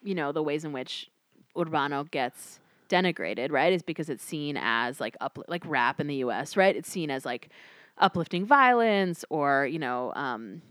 you 0.03 0.15
know 0.15 0.31
the 0.31 0.43
ways 0.43 0.63
in 0.63 0.71
which 0.71 1.09
Urbano 1.55 2.09
gets 2.09 2.59
denigrated, 2.87 3.51
right? 3.51 3.73
Is 3.73 3.81
because 3.81 4.09
it's 4.09 4.23
seen 4.23 4.57
as 4.61 4.99
like 4.99 5.17
up 5.21 5.39
like 5.47 5.63
rap 5.65 5.99
in 5.99 6.07
the 6.07 6.15
U.S., 6.17 6.55
right? 6.55 6.75
It's 6.75 6.89
seen 6.89 7.09
as 7.09 7.25
like 7.25 7.49
uplifting 7.97 8.45
violence 8.45 9.23
or 9.29 9.65
you 9.65 9.79
know 9.79 10.11
um 10.15 10.61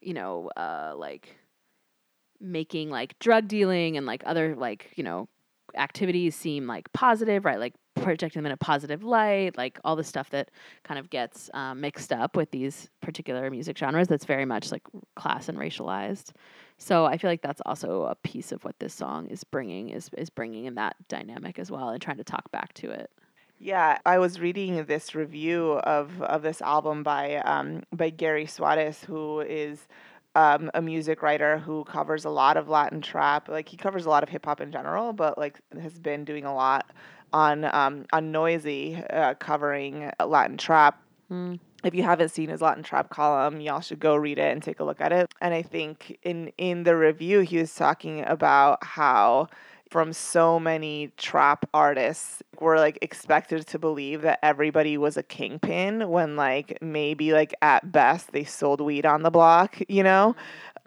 you 0.00 0.12
know 0.12 0.50
uh 0.56 0.92
like 0.96 1.36
making 2.42 2.90
like 2.90 3.18
drug 3.18 3.48
dealing 3.48 3.96
and 3.96 4.06
like 4.06 4.22
other 4.26 4.54
like 4.56 4.90
you 4.96 5.04
know 5.04 5.28
activities 5.76 6.34
seem 6.34 6.66
like 6.66 6.92
positive 6.92 7.44
right? 7.44 7.58
Like 7.58 7.74
projecting 7.94 8.40
them 8.40 8.46
in 8.46 8.52
a 8.52 8.56
positive 8.56 9.04
light 9.04 9.56
like 9.56 9.78
all 9.84 9.94
the 9.94 10.02
stuff 10.02 10.30
that 10.30 10.50
kind 10.82 10.98
of 10.98 11.10
gets 11.10 11.50
um, 11.54 11.80
mixed 11.80 12.10
up 12.10 12.36
with 12.36 12.50
these 12.50 12.88
particular 13.00 13.50
music 13.50 13.76
genres 13.76 14.08
that's 14.08 14.24
very 14.24 14.46
much 14.46 14.72
like 14.72 14.82
class 15.14 15.48
and 15.48 15.58
racialized. 15.58 16.32
So 16.78 17.04
i 17.04 17.16
feel 17.16 17.30
like 17.30 17.42
that's 17.42 17.62
also 17.64 18.04
a 18.04 18.14
piece 18.16 18.50
of 18.50 18.64
what 18.64 18.78
this 18.80 18.92
song 18.94 19.28
is 19.28 19.44
bringing 19.44 19.90
is 19.90 20.10
is 20.18 20.30
bringing 20.30 20.64
in 20.64 20.74
that 20.74 20.96
dynamic 21.08 21.58
as 21.58 21.70
well 21.70 21.90
and 21.90 22.02
trying 22.02 22.16
to 22.16 22.24
talk 22.24 22.50
back 22.50 22.74
to 22.74 22.90
it. 22.90 23.10
Yeah, 23.64 23.98
I 24.04 24.18
was 24.18 24.40
reading 24.40 24.86
this 24.86 25.14
review 25.14 25.74
of, 25.84 26.20
of 26.20 26.42
this 26.42 26.60
album 26.60 27.04
by 27.04 27.36
um, 27.36 27.84
by 27.92 28.10
Gary 28.10 28.44
Suarez, 28.44 29.04
who 29.04 29.38
is 29.38 29.86
um, 30.34 30.70
a 30.74 30.82
music 30.82 31.22
writer 31.22 31.58
who 31.58 31.84
covers 31.84 32.24
a 32.24 32.30
lot 32.30 32.56
of 32.56 32.68
Latin 32.68 33.00
trap. 33.00 33.48
Like 33.48 33.68
he 33.68 33.76
covers 33.76 34.06
a 34.06 34.08
lot 34.08 34.22
of 34.22 34.28
hip 34.28 34.44
hop 34.44 34.60
in 34.60 34.72
general, 34.72 35.12
but 35.12 35.36
like 35.38 35.60
has 35.80 35.98
been 35.98 36.24
doing 36.24 36.44
a 36.44 36.54
lot 36.54 36.90
on 37.32 37.64
um, 37.64 38.06
on 38.12 38.32
Noisey, 38.32 39.04
uh, 39.12 39.34
covering 39.34 40.10
Latin 40.24 40.56
trap. 40.56 41.02
Mm. 41.30 41.58
If 41.84 41.94
you 41.94 42.04
haven't 42.04 42.28
seen 42.28 42.48
his 42.48 42.60
Latin 42.60 42.84
trap 42.84 43.10
column, 43.10 43.60
y'all 43.60 43.80
should 43.80 43.98
go 43.98 44.14
read 44.14 44.38
it 44.38 44.52
and 44.52 44.62
take 44.62 44.80
a 44.80 44.84
look 44.84 45.00
at 45.00 45.12
it. 45.12 45.32
And 45.40 45.52
I 45.52 45.62
think 45.62 46.18
in 46.22 46.52
in 46.56 46.84
the 46.84 46.96
review, 46.96 47.40
he 47.40 47.58
was 47.58 47.74
talking 47.74 48.24
about 48.24 48.84
how 48.84 49.48
from 49.92 50.10
so 50.14 50.58
many 50.58 51.12
trap 51.18 51.68
artists 51.74 52.42
were 52.58 52.78
like 52.78 52.98
expected 53.02 53.66
to 53.66 53.78
believe 53.78 54.22
that 54.22 54.38
everybody 54.42 54.96
was 54.96 55.18
a 55.18 55.22
kingpin 55.22 56.08
when 56.08 56.34
like 56.34 56.78
maybe 56.80 57.34
like 57.34 57.52
at 57.60 57.92
best 57.92 58.32
they 58.32 58.42
sold 58.42 58.80
weed 58.80 59.04
on 59.04 59.22
the 59.22 59.30
block, 59.30 59.76
you 59.88 60.02
know? 60.02 60.34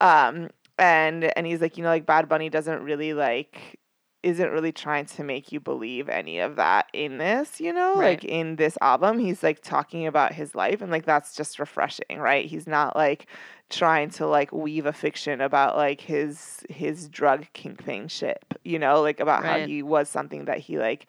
Um 0.02 0.50
and 0.80 1.32
and 1.38 1.46
he's 1.46 1.62
like, 1.62 1.78
you 1.78 1.84
know, 1.84 1.90
like 1.90 2.08
Bad 2.08 2.28
Bunny 2.28 2.50
doesn't 2.50 2.82
really 2.82 3.14
like 3.14 3.78
isn't 4.26 4.52
really 4.52 4.72
trying 4.72 5.06
to 5.06 5.24
make 5.24 5.52
you 5.52 5.60
believe 5.60 6.10
any 6.10 6.40
of 6.40 6.56
that 6.56 6.88
in 6.94 7.20
this, 7.20 7.62
you 7.62 7.72
know? 7.72 7.94
Right. 7.94 8.22
Like 8.22 8.26
in 8.26 8.56
this 8.56 8.76
album, 8.82 9.20
he's 9.20 9.44
like 9.44 9.62
talking 9.62 10.08
about 10.08 10.34
his 10.34 10.56
life 10.56 10.82
and 10.82 10.92
like 10.92 11.06
that's 11.06 11.36
just 11.36 11.60
refreshing, 11.60 12.18
right? 12.18 12.44
He's 12.44 12.66
not 12.66 12.96
like 12.96 13.28
trying 13.70 14.10
to 14.10 14.26
like 14.26 14.52
weave 14.52 14.88
a 14.88 14.94
fiction 14.94 15.42
about 15.42 15.78
like 15.78 16.02
his 16.02 16.66
his 16.72 17.08
drug 17.08 17.46
kingpin 17.54 18.08
ship, 18.08 18.56
you 18.64 18.80
know, 18.80 19.04
like 19.04 19.20
about 19.20 19.46
how 19.46 19.60
he 19.60 19.84
was 19.84 20.10
something 20.10 20.46
that 20.46 20.58
he 20.58 20.80
like 20.80 21.06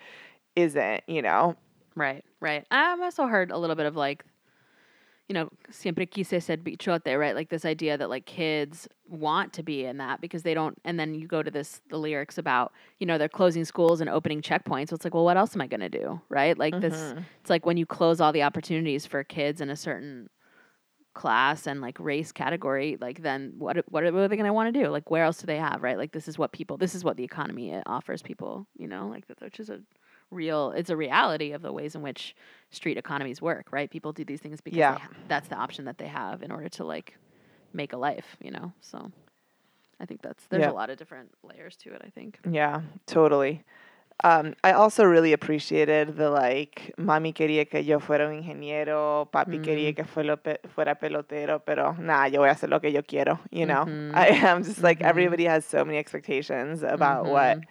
isn't, 0.55 1.03
you 1.07 1.23
know. 1.23 1.57
Right, 1.95 2.23
right. 2.41 2.67
I've 2.71 3.01
also 3.01 3.27
heard 3.27 3.51
a 3.51 3.57
little 3.57 3.77
bit 3.77 3.87
of 3.87 3.97
like, 3.97 4.27
you 5.29 5.35
know, 5.35 5.49
siempre 5.71 6.07
quise 6.07 6.29
ser 6.45 6.57
bichote, 6.57 7.19
right? 7.19 7.35
Like 7.35 7.49
this 7.49 7.65
idea 7.65 7.99
that 7.99 8.09
like 8.09 8.27
kids 8.27 8.89
want 9.09 9.53
to 9.55 9.63
be 9.63 9.85
in 9.85 9.97
that 9.97 10.21
because 10.21 10.43
they 10.45 10.55
don't. 10.55 10.79
And 10.85 11.01
then 11.01 11.15
you 11.15 11.27
go 11.27 11.43
to 11.43 11.51
this 11.51 11.81
the 11.91 11.99
lyrics 11.99 12.39
about 12.39 12.73
you 13.01 13.07
know 13.07 13.19
they're 13.19 13.29
closing 13.29 13.65
schools 13.65 14.01
and 14.01 14.09
opening 14.09 14.41
checkpoints. 14.41 14.91
So 14.91 14.95
it's 14.95 15.05
like, 15.05 15.15
well, 15.15 15.25
what 15.25 15.37
else 15.37 15.55
am 15.57 15.61
I 15.63 15.67
gonna 15.67 15.89
do, 15.89 16.21
right? 16.29 16.57
Like 16.57 16.81
this. 16.81 16.95
Mhm. 16.95 17.25
It's 17.41 17.51
like 17.51 17.67
when 17.67 17.77
you 17.77 17.87
close 17.87 18.21
all 18.21 18.33
the 18.33 18.45
opportunities 18.45 19.05
for 19.07 19.25
kids 19.25 19.61
in 19.61 19.69
a 19.69 19.77
certain 19.77 20.29
class 21.15 21.67
and 21.67 21.81
like 21.81 21.99
race 21.99 22.31
category, 22.31 22.97
like 23.01 23.23
then 23.23 23.55
what 23.59 23.79
what 23.91 24.05
are, 24.05 24.13
what 24.13 24.21
are 24.23 24.29
they 24.29 24.37
going 24.37 24.47
to 24.47 24.53
want 24.53 24.73
to 24.73 24.81
do? 24.85 24.89
Like 24.91 25.11
where 25.11 25.25
else 25.25 25.39
do 25.39 25.47
they 25.47 25.57
have, 25.57 25.83
right? 25.83 25.97
Like 25.97 26.13
this 26.13 26.29
is 26.29 26.39
what 26.39 26.53
people 26.53 26.77
this 26.77 26.95
is 26.95 27.03
what 27.05 27.17
the 27.17 27.25
economy 27.25 27.75
uh, 27.75 27.83
offers 27.87 28.23
people, 28.23 28.67
you 28.77 28.87
know, 28.87 29.09
like 29.09 29.27
that 29.29 29.41
which 29.41 29.59
is 29.59 29.71
a 29.71 29.81
real 30.31 30.73
it's 30.73 30.91
a 30.91 30.97
reality 30.97 31.53
of 31.53 31.63
the 31.63 31.73
ways 31.73 31.95
in 31.95 32.03
which 32.03 32.35
street 32.71 32.97
economies 32.99 33.41
work, 33.41 33.67
right? 33.71 33.91
People 33.91 34.13
do 34.13 34.25
these 34.25 34.41
things 34.41 34.61
because 34.61 34.79
Yeah. 34.79 34.93
they 34.95 35.01
ha- 35.01 35.09
that's 35.29 35.49
the 35.49 35.57
option 35.57 35.85
that 35.85 35.99
they 35.99 36.09
have 36.09 36.43
in 36.43 36.51
order 36.51 36.69
to 36.71 36.85
like 36.85 37.17
make 37.73 37.93
a 37.93 37.97
life, 37.97 38.37
you 38.43 38.51
know. 38.51 38.73
So 38.81 39.11
I 40.01 40.05
think 40.07 40.23
that's 40.23 40.47
there's 40.49 40.63
Yeah. 40.63 40.71
a 40.71 40.73
lot 40.73 40.91
of 40.91 40.97
different 40.99 41.31
layers 41.43 41.77
to 41.77 41.93
it, 41.95 42.03
I 42.05 42.11
think. 42.11 42.39
Yeah, 42.51 42.83
totally. 43.07 43.65
Um, 44.25 44.55
I 44.65 44.73
also 44.73 45.05
really 45.05 45.35
appreciated 45.35 46.17
the 46.17 46.31
like, 46.31 46.95
mami 46.99 47.35
quería 47.35 47.69
que 47.69 47.83
yo 47.83 47.99
fuera 48.01 48.27
un 48.27 48.43
ingeniero, 48.43 49.31
papi 49.31 49.59
quería 49.63 49.95
que 49.95 50.05
fuera, 50.05 50.39
pe- 50.43 50.57
fuera 50.75 50.95
pelotero, 50.99 51.61
pero 51.65 51.93
nah, 51.99 52.25
yo 52.25 52.41
voy 52.41 52.49
a 52.49 52.53
hacer 52.53 52.71
lo 52.71 52.81
que 52.81 52.91
yo 52.91 53.03
quiero, 53.03 53.39
you 53.51 53.67
know? 53.67 53.85
Mhm. 53.85 54.13
I 54.15 54.29
am 54.29 54.65
just 54.65 54.83
like, 54.83 55.01
Mhm. 55.01 55.07
everybody 55.07 55.45
has 55.45 55.67
so 55.67 55.85
many 55.85 55.99
expectations 55.99 56.83
about 56.83 57.27
what 57.27 57.59
Mhm. 57.59 57.65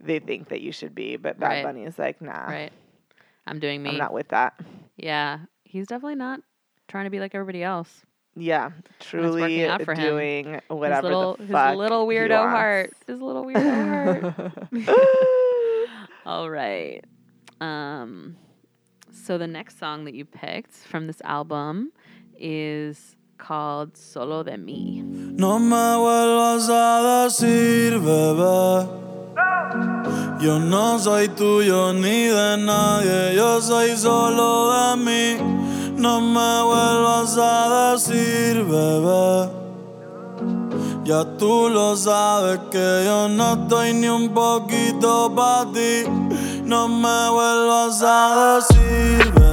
They 0.00 0.18
think 0.18 0.48
that 0.48 0.60
you 0.60 0.72
should 0.72 0.94
be, 0.94 1.16
but 1.16 1.38
Bad 1.38 1.48
Right. 1.48 1.64
Bunny 1.64 1.84
is 1.84 1.98
like, 1.98 2.20
nah, 2.20 2.44
Right. 2.46 2.72
I'm 3.46 3.58
doing 3.60 3.82
me. 3.82 3.90
I'm 3.90 3.98
not 3.98 4.12
with 4.12 4.28
that. 4.28 4.54
Yeah, 4.96 5.40
he's 5.64 5.86
definitely 5.86 6.16
not 6.16 6.40
trying 6.88 7.04
to 7.04 7.10
be 7.10 7.20
like 7.20 7.34
everybody 7.34 7.62
else. 7.62 8.02
Yeah, 8.38 8.72
truly 9.00 9.40
working 9.40 9.62
out 9.64 9.82
for 9.82 9.94
him. 9.94 10.04
doing 10.10 10.60
whatever 10.68 10.96
his 11.08 11.14
little, 11.14 11.36
the 11.36 11.42
his 11.44 11.52
fuck 11.52 11.76
little 11.76 12.08
he 12.08 12.16
weirdo 12.16 12.38
wants. 12.38 12.52
heart. 12.52 12.92
His 13.06 13.20
little 13.20 13.44
weirdo 13.46 14.34
heart. 14.74 14.88
All 16.26 16.50
right. 16.50 17.02
Um, 17.60 18.36
so 19.10 19.38
the 19.38 19.46
next 19.46 19.78
song 19.78 20.04
that 20.04 20.14
you 20.14 20.24
picked 20.26 20.72
from 20.74 21.06
this 21.06 21.22
album 21.24 21.92
is 22.38 23.16
called 23.38 23.96
Solo 23.96 24.42
de 24.42 24.58
Mi. 24.58 25.00
No 25.02 25.58
me 25.58 25.70
vuelvas 25.76 26.68
a 26.68 27.24
decir, 27.26 27.98
bebé. 27.98 29.15
Yo 30.38 30.58
no 30.58 30.98
soy 30.98 31.28
tuyo 31.28 31.94
ni 31.94 32.26
de 32.26 32.58
nadie, 32.58 33.34
yo 33.34 33.60
soy 33.62 33.96
solo 33.96 34.70
de 34.70 34.96
mí. 34.96 35.36
No 35.96 36.20
me 36.20 36.62
vuelvas 36.62 37.38
a 37.38 37.92
decir, 37.92 38.62
bebé. 38.64 39.50
Ya 41.04 41.24
tú 41.38 41.70
lo 41.70 41.96
sabes 41.96 42.60
que 42.70 43.02
yo 43.06 43.30
no 43.30 43.54
estoy 43.54 43.94
ni 43.94 44.08
un 44.08 44.28
poquito 44.34 45.32
para 45.34 45.72
ti. 45.72 46.04
No 46.64 46.86
me 46.86 47.30
vuelvas 47.30 48.02
a 48.02 48.56
decir, 48.56 49.32
bebé. 49.32 49.45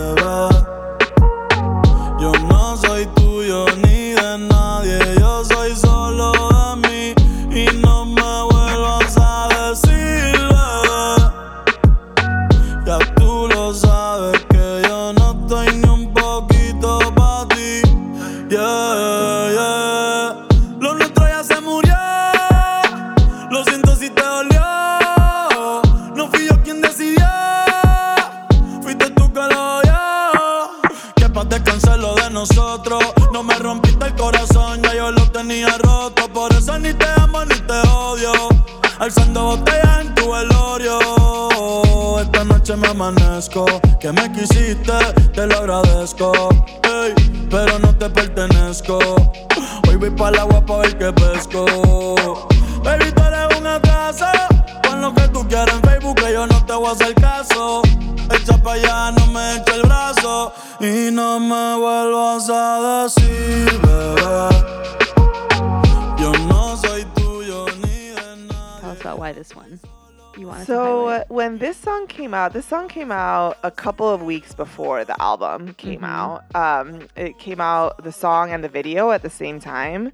Came 72.34 72.40
out, 72.40 72.52
this 72.54 72.66
song 72.66 72.88
came 72.88 73.12
out 73.12 73.60
a 73.62 73.70
couple 73.70 74.10
of 74.10 74.24
weeks 74.24 74.56
before 74.56 75.06
the 75.06 75.16
album 75.22 75.76
came 75.76 76.00
Mhm. 76.00 76.10
out. 76.10 76.42
Um, 76.56 77.08
it 77.16 77.38
came 77.38 77.62
out 77.62 78.04
the 78.04 78.12
song 78.12 78.50
and 78.52 78.64
the 78.64 78.68
video 78.70 79.12
at 79.12 79.22
the 79.22 79.30
same 79.30 79.60
time, 79.60 80.12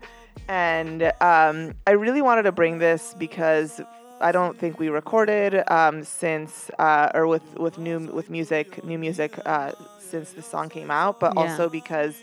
and 0.49 1.13
um, 1.21 1.73
I 1.87 1.91
really 1.91 2.21
wanted 2.21 2.43
to 2.43 2.51
bring 2.51 2.79
this 2.79 3.15
because 3.17 3.79
I 4.19 4.33
don't 4.33 4.59
think 4.59 4.79
we 4.79 4.89
recorded 4.89 5.63
um, 5.71 6.03
since 6.03 6.69
uh, 6.77 7.09
or 7.13 7.25
with 7.25 7.57
with 7.57 7.77
new 7.77 7.99
with 8.11 8.29
music 8.29 8.83
new 8.83 8.97
music 8.99 9.39
uh, 9.45 9.71
since 9.99 10.33
the 10.33 10.41
song 10.41 10.67
came 10.67 10.91
out, 10.91 11.21
but 11.21 11.31
Yeah. 11.37 11.43
also 11.43 11.69
because. 11.69 12.15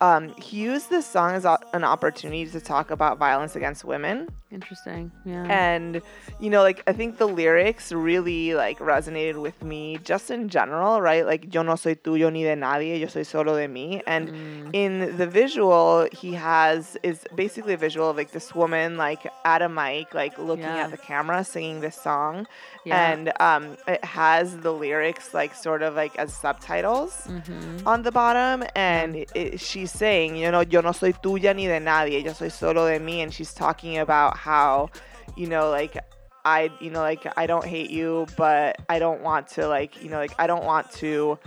Um, 0.00 0.34
he 0.36 0.56
used 0.58 0.90
this 0.90 1.06
song 1.06 1.30
as 1.34 1.44
an 1.72 1.84
opportunity 1.84 2.44
to 2.50 2.60
talk 2.60 2.90
about 2.90 3.16
violence 3.16 3.54
against 3.56 3.84
women 3.84 4.28
Interesting. 4.54 5.10
Yeah. 5.24 5.44
and 5.50 6.00
you 6.40 6.48
know 6.50 6.62
like 6.62 6.82
i 6.86 6.92
think 6.92 7.18
the 7.18 7.26
lyrics 7.26 7.90
really 7.92 8.54
like 8.54 8.78
resonated 8.78 9.36
with 9.40 9.62
me 9.62 9.98
just 10.04 10.30
in 10.30 10.48
general 10.48 11.00
right 11.00 11.26
like 11.26 11.52
yo 11.54 11.62
no 11.62 11.74
soy 11.74 11.94
tuyo 11.96 12.30
ni 12.32 12.44
de 12.44 12.54
nadie 12.54 12.98
yo 13.00 13.06
soy 13.08 13.24
solo 13.24 13.56
de 13.56 13.66
mí 13.68 14.00
and 14.06 14.28
Mm. 14.28 14.70
in 14.72 15.16
the 15.16 15.26
visual 15.26 16.06
he 16.12 16.34
has 16.34 16.96
is 17.02 17.18
basically 17.34 17.74
a 17.74 17.76
visual 17.76 18.08
of 18.10 18.16
like 18.16 18.30
this 18.32 18.54
woman 18.54 18.96
like 18.96 19.26
at 19.44 19.60
a 19.62 19.68
mic 19.68 20.14
like 20.14 20.38
looking 20.38 20.64
Yeah. 20.64 20.84
at 20.84 20.90
the 20.90 20.96
camera 21.10 21.42
singing 21.44 21.80
this 21.80 21.96
song 21.96 22.46
Yeah. 22.84 23.10
and 23.12 23.32
um 23.40 23.76
it 23.88 24.04
has 24.04 24.58
the 24.58 24.72
lyrics 24.72 25.34
like 25.34 25.54
sort 25.54 25.82
of 25.82 25.94
like 25.96 26.14
as 26.18 26.32
subtitles 26.32 27.12
Mhm. 27.28 27.86
on 27.86 28.02
the 28.02 28.12
bottom 28.12 28.64
and 28.76 29.16
it, 29.16 29.30
it- 29.34 29.60
she's 29.60 29.90
saying 29.90 30.36
you 30.36 30.50
know 30.50 30.60
yo 30.74 30.80
no 30.80 30.92
soy 30.92 31.12
tuya 31.12 31.54
ni 31.54 31.66
de 31.66 31.80
nadie 31.80 32.22
yo 32.24 32.32
soy 32.32 32.48
solo 32.50 32.86
de 32.86 32.98
mí 33.00 33.22
and 33.22 33.32
she's 33.32 33.52
talking 33.54 33.98
about 33.98 34.36
how 34.44 34.90
you 35.36 35.46
know 35.46 35.70
like 35.70 35.96
i 36.44 36.70
you 36.80 36.90
know 36.90 37.00
like 37.00 37.26
i 37.38 37.46
don't 37.46 37.64
hate 37.64 37.90
you 37.90 38.26
but 38.36 38.76
i 38.88 38.98
don't 38.98 39.22
want 39.22 39.48
to 39.48 39.66
like 39.66 40.02
you 40.02 40.10
know 40.10 40.18
like 40.18 40.34
i 40.38 40.46
don't 40.46 40.64
want 40.64 40.90
to 40.92 41.38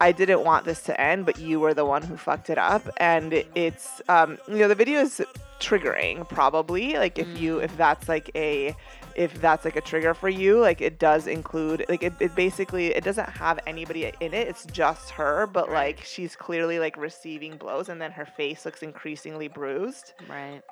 I 0.00 0.12
didn't 0.12 0.44
want 0.44 0.64
this 0.64 0.82
to 0.82 1.00
end, 1.00 1.26
but 1.26 1.38
you 1.38 1.58
were 1.58 1.74
the 1.74 1.84
one 1.84 2.02
who 2.02 2.16
fucked 2.16 2.50
it 2.50 2.58
up, 2.58 2.88
and 2.98 3.32
it's 3.54 4.00
um, 4.08 4.38
you 4.46 4.58
know 4.58 4.68
the 4.68 4.74
video 4.74 5.00
is 5.00 5.20
triggering 5.60 6.28
probably. 6.28 6.94
Like 6.94 7.18
if 7.18 7.28
you 7.40 7.58
if 7.58 7.76
that's 7.76 8.08
like 8.08 8.30
a 8.34 8.76
if 9.16 9.40
that's 9.40 9.64
like 9.64 9.74
a 9.74 9.80
trigger 9.80 10.14
for 10.14 10.28
you 10.28 10.60
like 10.60 10.80
it 10.80 11.00
does 11.00 11.26
include 11.26 11.84
like 11.88 12.04
it, 12.04 12.12
it 12.20 12.32
basically 12.36 12.94
it 12.94 13.02
doesn't 13.02 13.28
have 13.28 13.58
anybody 13.66 14.04
in 14.20 14.32
it. 14.32 14.46
It's 14.46 14.64
just 14.66 15.10
her 15.10 15.48
but 15.48 15.70
like 15.70 16.04
she's 16.04 16.36
clearly 16.36 16.78
like 16.78 16.96
receiving 16.96 17.56
blows 17.56 17.88
and 17.88 18.00
then 18.00 18.12
her 18.12 18.24
face 18.24 18.64
looks 18.64 18.82
increasingly 18.82 19.48
bruised. 19.48 20.12
Right. 20.28 20.62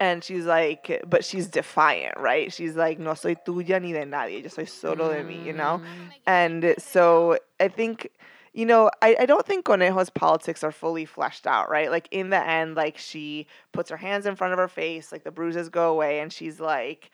And 0.00 0.22
she's 0.22 0.44
like 0.44 1.02
but 1.06 1.24
she's 1.24 1.48
defiant 1.48 2.16
right 2.18 2.52
she's 2.52 2.76
like 2.76 2.98
no 2.98 3.14
soy 3.14 3.34
tuya 3.46 3.80
ni 3.80 3.92
de 3.92 4.04
nadie 4.06 4.42
yo 4.42 4.48
soy 4.48 4.64
solo 4.64 5.08
de 5.12 5.22
mí 5.24 5.44
you 5.44 5.52
know 5.52 5.78
Mm. 5.78 6.12
and 6.26 6.74
so 6.78 7.36
I 7.60 7.68
think, 7.68 8.08
you 8.52 8.64
know, 8.66 8.90
I, 9.02 9.16
I 9.20 9.26
don't 9.26 9.44
think 9.46 9.64
Conejo's 9.64 10.10
politics 10.10 10.62
are 10.62 10.70
fully 10.72 11.04
fleshed 11.04 11.46
out, 11.46 11.68
right? 11.70 11.90
Like 11.90 12.06
in 12.10 12.30
the 12.30 12.38
end, 12.46 12.74
like 12.76 12.96
she 12.98 13.46
puts 13.72 13.90
her 13.90 13.96
hands 13.96 14.26
in 14.26 14.36
front 14.36 14.52
of 14.52 14.58
her 14.58 14.68
face, 14.68 15.10
like 15.10 15.24
the 15.24 15.30
bruises 15.30 15.68
go 15.68 15.90
away, 15.90 16.20
and 16.20 16.32
she's 16.32 16.60
like 16.60 17.10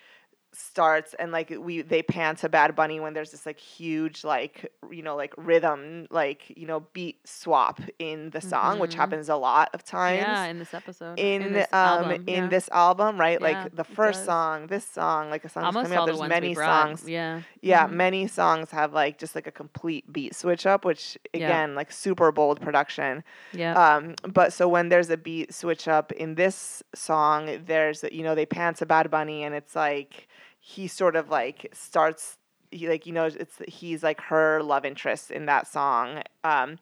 starts 0.55 1.15
and 1.19 1.33
like 1.33 1.53
we 1.59 1.83
they 1.83 2.03
pan 2.03 2.37
to 2.37 2.49
Bad 2.49 2.77
Bunny 2.77 3.01
when 3.01 3.13
there's 3.13 3.33
this 3.33 3.45
like 3.45 3.59
huge 3.59 4.23
like 4.25 4.71
you 4.91 5.03
know 5.03 5.17
like 5.17 5.35
rhythm 5.37 6.07
like 6.11 6.53
you 6.57 6.67
know 6.67 6.87
beat 6.93 7.19
swap 7.29 7.81
in 7.99 8.31
the 8.31 8.41
song, 8.41 8.79
which 8.79 8.93
Mhm. 8.93 8.99
happens 8.99 9.29
a 9.29 9.37
lot 9.37 9.71
of 9.75 9.83
times 9.85 10.19
Yeah, 10.19 10.45
in 10.45 10.59
this 10.59 10.73
episode. 10.73 11.19
in, 11.19 11.53
this 11.53 11.67
um 11.73 11.79
album, 12.05 12.25
in 12.27 12.45
yeah. 12.45 12.49
this 12.49 12.69
album, 12.71 13.19
right? 13.19 13.41
Yeah, 13.41 13.63
like 13.63 13.75
the 13.77 13.85
first 13.85 14.25
song, 14.25 14.69
this 14.69 14.87
song, 14.87 15.29
like 15.31 15.45
a 15.45 15.49
song 15.49 15.73
coming 15.73 15.99
up. 15.99 16.07
There's 16.07 16.19
ones 16.19 16.29
many 16.31 16.55
songs. 16.55 17.09
Yeah. 17.09 17.41
Yeah, 17.61 17.87
Mhm. 17.89 17.93
many 17.93 18.27
songs 18.29 18.71
have 18.71 18.93
like 18.93 19.19
just 19.19 19.35
like 19.35 19.47
a 19.47 19.53
complete 19.53 20.13
beat 20.13 20.35
switch 20.35 20.67
up, 20.67 20.85
which 20.85 21.19
Yeah. 21.33 21.47
again, 21.47 21.75
like 21.75 21.91
super 21.91 22.31
bold 22.33 22.61
production. 22.61 23.25
Yeah. 23.53 23.75
Um, 23.75 24.15
but 24.23 24.53
so 24.53 24.69
when 24.69 24.89
there's 24.89 25.11
a 25.11 25.17
beat 25.17 25.53
switch 25.53 25.89
up 25.89 26.13
in 26.13 26.37
this 26.37 26.83
song, 26.95 27.63
there's 27.67 28.05
you 28.13 28.23
know 28.23 28.35
they 28.35 28.47
pan 28.47 28.75
to 28.75 28.87
Bad 28.87 29.11
Bunny, 29.11 29.43
and 29.45 29.55
it's 29.55 29.75
like 29.75 30.29
he 30.67 30.89
sort 30.89 31.15
of 31.15 31.29
like 31.29 31.69
starts 31.75 32.39
he 32.71 32.89
like 32.89 33.05
you 33.05 33.13
know 33.13 33.27
it's 33.27 33.59
he's 33.69 34.03
like 34.03 34.19
her 34.23 34.63
love 34.63 34.87
interest 34.87 35.31
in 35.31 35.45
that 35.45 35.67
song. 35.67 36.23
Um, 36.43 36.79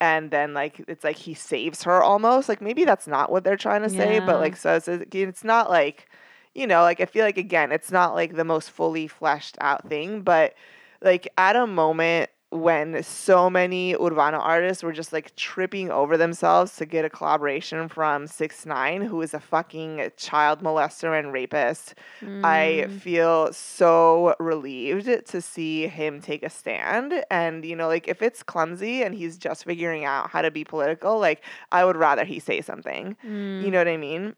and 0.00 0.32
then 0.32 0.52
like 0.52 0.82
it's 0.88 1.04
like 1.04 1.14
he 1.14 1.32
saves 1.32 1.84
her 1.84 2.02
almost. 2.02 2.48
Like 2.48 2.60
maybe 2.60 2.84
that's 2.84 3.06
not 3.06 3.30
what 3.30 3.44
they're 3.44 3.56
trying 3.56 3.82
to 3.82 3.88
say, 3.88 4.14
Yeah. 4.14 4.26
but 4.26 4.40
like 4.40 4.56
so 4.56 4.74
it's, 4.74 4.88
it's 4.88 5.44
not 5.44 5.70
like 5.70 6.08
you 6.54 6.66
know, 6.66 6.82
like 6.82 7.00
I 7.00 7.04
feel 7.04 7.24
like 7.24 7.38
again, 7.38 7.70
it's 7.70 7.92
not 7.92 8.14
like 8.16 8.34
the 8.34 8.44
most 8.44 8.68
fully 8.72 9.06
fleshed 9.06 9.56
out 9.60 9.88
thing, 9.88 10.22
but 10.22 10.54
like 11.00 11.28
at 11.38 11.54
a 11.54 11.68
moment 11.68 12.30
when 12.50 13.02
so 13.02 13.48
many 13.48 13.94
Urbana 13.94 14.38
artists 14.38 14.82
were 14.82 14.92
just 14.92 15.12
like 15.12 15.34
tripping 15.36 15.90
over 15.90 16.16
themselves 16.16 16.76
to 16.76 16.86
get 16.86 17.04
a 17.04 17.10
collaboration 17.10 17.88
from 17.88 18.26
Six 18.26 18.66
Nine, 18.66 19.02
who 19.02 19.20
is 19.22 19.34
a 19.34 19.40
fucking 19.40 20.10
child 20.16 20.60
molester 20.60 21.18
and 21.18 21.32
rapist. 21.32 21.94
I 22.42 22.86
Mm. 22.86 22.90
feel 22.90 23.52
so 23.52 24.34
relieved 24.40 25.26
to 25.26 25.40
see 25.42 25.86
him 25.88 26.20
take 26.20 26.42
a 26.42 26.50
stand. 26.50 27.24
And, 27.30 27.64
you 27.64 27.76
know, 27.76 27.88
like 27.88 28.08
if 28.08 28.22
it's 28.22 28.42
clumsy 28.42 29.02
and 29.02 29.14
he's 29.14 29.36
just 29.38 29.64
figuring 29.64 30.04
out 30.04 30.30
how 30.30 30.42
to 30.42 30.50
be 30.50 30.64
political, 30.64 31.18
like 31.18 31.44
I 31.72 31.84
would 31.84 31.96
rather 31.96 32.24
he 32.24 32.38
say 32.40 32.60
something. 32.62 33.16
You 33.58 33.70
know 33.70 33.78
what 33.78 33.88
I 33.88 33.96
mean? 33.98 34.34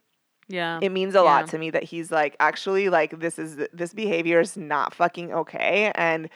Yeah. 0.53 0.79
it 0.83 0.91
means 0.93 1.15
a 1.15 1.19
Yeah. 1.19 1.23
lot 1.33 1.49
to 1.49 1.59
me 1.59 1.71
that 1.71 1.83
he's 1.83 2.11
like 2.13 2.37
actually 2.39 2.89
like 2.99 3.19
this 3.21 3.39
is 3.39 3.57
this 3.73 3.93
behavior 3.95 4.41
is 4.41 4.57
not 4.57 4.95
fucking 4.95 5.33
okay 5.33 5.91
and 5.95 6.29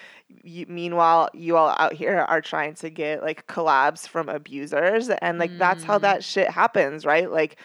you, 0.42 0.64
meanwhile 0.68 1.28
you 1.34 1.56
all 1.56 1.74
out 1.78 1.92
here 1.92 2.18
are 2.32 2.40
trying 2.40 2.74
to 2.82 2.88
get 2.90 3.22
like 3.22 3.46
collabs 3.46 4.08
from 4.08 4.28
abusers 4.28 5.08
and 5.22 5.38
like 5.38 5.52
that's 5.58 5.84
how 5.84 5.98
Mm. 5.98 6.02
that 6.02 6.24
shit 6.24 6.48
happens 6.50 7.04
right 7.12 7.30
like 7.30 7.56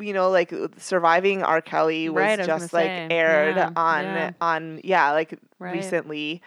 you 0.00 0.12
know 0.12 0.28
like 0.30 0.52
surviving 0.78 1.42
r 1.42 1.60
kelly 1.62 2.08
was 2.08 2.20
Right, 2.22 2.38
was 2.38 2.46
just 2.46 2.72
like 2.72 2.86
say, 2.86 3.08
aired 3.10 3.56
yeah, 3.56 3.70
on 3.76 4.04
yeah. 4.04 4.30
on 4.40 4.80
yeah 4.84 5.12
like 5.12 5.38
Right. 5.60 5.72
recently 5.74 6.40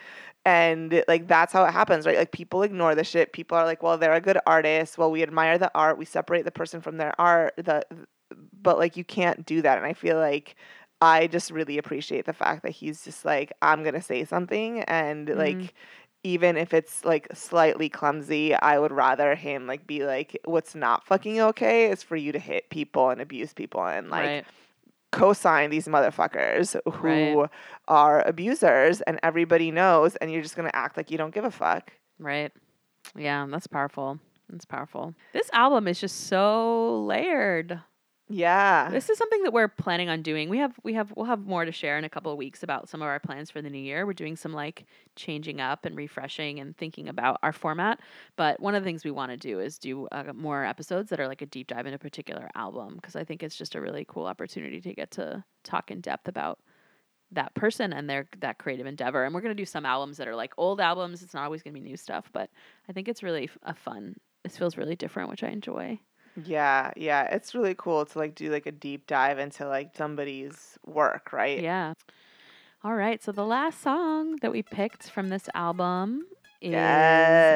and 0.44 1.04
like 1.06 1.28
that's 1.28 1.52
how 1.52 1.64
it 1.64 1.72
happens 1.72 2.04
right 2.06 2.16
like 2.18 2.32
people 2.32 2.62
ignore 2.62 2.94
the 2.94 3.04
shit 3.04 3.32
people 3.32 3.56
are 3.56 3.64
like 3.64 3.82
well 3.82 3.96
they're 3.98 4.12
a 4.14 4.20
good 4.20 4.38
artist 4.46 4.98
well 4.98 5.10
we 5.10 5.22
admire 5.22 5.56
the 5.58 5.70
art 5.74 5.98
we 5.98 6.04
separate 6.04 6.44
the 6.44 6.50
person 6.50 6.80
from 6.80 6.96
their 6.96 7.12
art 7.20 7.54
the 7.56 7.82
but 8.62 8.78
like 8.78 8.96
you 8.96 9.04
can't 9.04 9.44
do 9.46 9.60
that 9.62 9.76
and 9.78 9.86
i 9.86 9.92
feel 9.92 10.16
like 10.18 10.54
i 11.00 11.26
just 11.26 11.50
really 11.50 11.78
appreciate 11.78 12.24
the 12.26 12.32
fact 12.32 12.62
that 12.62 12.70
he's 12.70 13.04
just 13.04 13.24
like 13.24 13.52
i'm 13.62 13.82
gonna 13.82 14.00
say 14.02 14.24
something 14.24 14.80
and 14.82 15.28
Mhm. 15.28 15.36
like 15.36 15.74
even 16.24 16.56
if 16.56 16.72
it's 16.72 17.04
like 17.04 17.26
slightly 17.34 17.88
clumsy 17.88 18.54
i 18.54 18.78
would 18.78 18.92
rather 18.92 19.34
him 19.34 19.66
like 19.66 19.86
be 19.86 20.04
like 20.06 20.38
what's 20.44 20.74
not 20.74 21.04
fucking 21.04 21.40
okay 21.40 21.90
is 21.90 22.02
for 22.02 22.14
you 22.16 22.30
to 22.32 22.38
hit 22.38 22.70
people 22.70 23.10
and 23.10 23.20
abuse 23.20 23.52
people 23.52 23.84
and 23.84 24.08
like 24.10 24.20
right. 24.28 24.44
co-sign 25.10 25.70
these 25.70 25.88
motherfuckers 25.88 26.76
who 26.94 27.40
Right. 27.40 27.50
are 27.88 28.22
abusers 28.26 29.00
and 29.02 29.18
everybody 29.22 29.70
knows 29.70 30.14
and 30.16 30.30
you're 30.30 30.42
just 30.42 30.56
gonna 30.56 30.70
act 30.72 30.96
like 30.96 31.10
you 31.10 31.18
don't 31.18 31.34
give 31.34 31.44
a 31.44 31.50
fuck 31.50 31.92
Right. 32.18 32.52
Yeah, 33.16 33.44
that's 33.50 33.66
powerful. 33.66 34.20
That's 34.48 34.64
powerful. 34.64 35.12
This 35.32 35.50
album 35.52 35.88
is 35.88 36.00
just 36.00 36.28
so 36.28 37.02
layered. 37.04 37.80
Yeah 38.32 38.90
This 38.90 39.08
is 39.08 39.16
something 39.18 39.42
that 39.44 39.52
we're 39.52 39.68
planning 39.68 40.08
on 40.08 40.22
doing. 40.22 40.48
We 40.48 40.58
have 40.58 40.78
we 40.82 40.94
have 40.94 41.12
we'll 41.16 41.26
have 41.26 41.46
more 41.46 41.64
to 41.64 41.72
share 41.72 41.98
in 41.98 42.04
a 42.04 42.08
couple 42.08 42.32
of 42.32 42.38
weeks 42.38 42.62
about 42.62 42.88
some 42.88 43.00
of 43.00 43.06
our 43.06 43.20
plans 43.20 43.50
for 43.50 43.62
the 43.62 43.70
new 43.70 43.78
year. 43.78 44.06
We're 44.06 44.12
doing 44.12 44.36
some 44.36 44.52
like 44.52 44.86
changing 45.16 45.60
up 45.60 45.84
and 45.84 45.96
refreshing 45.96 46.58
and 46.60 46.76
thinking 46.76 47.08
about 47.08 47.38
our 47.42 47.52
format. 47.52 48.00
But 48.36 48.60
one 48.60 48.74
of 48.74 48.82
the 48.82 48.86
things 48.86 49.04
we 49.04 49.10
want 49.10 49.30
to 49.30 49.36
do 49.36 49.60
is 49.60 49.78
do 49.78 50.08
uh, 50.08 50.32
more 50.34 50.64
episodes 50.64 51.10
that 51.10 51.20
are 51.20 51.28
like 51.28 51.42
a 51.42 51.46
deep 51.46 51.68
dive 51.68 51.86
in 51.86 51.94
a 51.94 51.98
particular 51.98 52.50
album 52.54 52.96
because 52.96 53.16
I 53.16 53.24
think 53.24 53.42
it's 53.42 53.56
just 53.56 53.74
a 53.74 53.80
really 53.80 54.04
cool 54.08 54.26
opportunity 54.26 54.80
to 54.80 54.94
get 54.94 55.10
to 55.12 55.44
talk 55.64 55.90
in 55.90 56.00
depth 56.00 56.28
about 56.28 56.58
that 57.30 57.54
person 57.54 57.92
and 57.92 58.10
their 58.10 58.28
that 58.40 58.58
creative 58.58 58.86
endeavor. 58.86 59.24
And 59.24 59.34
we're 59.34 59.40
gonna 59.42 59.54
do 59.54 59.64
some 59.66 59.86
albums 59.86 60.16
that 60.18 60.28
are 60.28 60.36
like 60.36 60.52
old 60.58 60.80
albums. 60.80 61.22
It's 61.22 61.34
not 61.34 61.44
always 61.44 61.62
gonna 61.62 61.74
be 61.74 61.80
new 61.80 61.96
stuff, 61.96 62.30
but 62.32 62.50
I 62.88 62.92
think 62.92 63.08
it's 63.08 63.22
really 63.22 63.50
a 63.62 63.74
fun. 63.74 64.16
This 64.44 64.58
feels 64.58 64.76
really 64.76 64.96
different, 64.96 65.30
which 65.30 65.44
I 65.44 65.48
enjoy. 65.48 66.00
Yeah 66.44 66.90
yeah 66.96 67.24
it's 67.34 67.54
really 67.54 67.74
cool 67.76 68.04
to 68.06 68.18
like 68.18 68.34
do 68.34 68.50
like 68.50 68.66
a 68.66 68.72
deep 68.72 69.06
dive 69.06 69.38
into 69.38 69.68
like 69.68 69.94
somebody's 69.96 70.78
work 70.86 71.32
right 71.32 71.60
Yeah. 71.62 71.94
All 72.84 72.96
right. 72.96 73.22
So 73.22 73.30
the 73.30 73.44
last 73.46 73.80
song 73.80 74.38
that 74.42 74.50
we 74.50 74.62
picked 74.64 75.08
from 75.08 75.28
this 75.28 75.48
album 75.54 76.26
is 76.60 76.74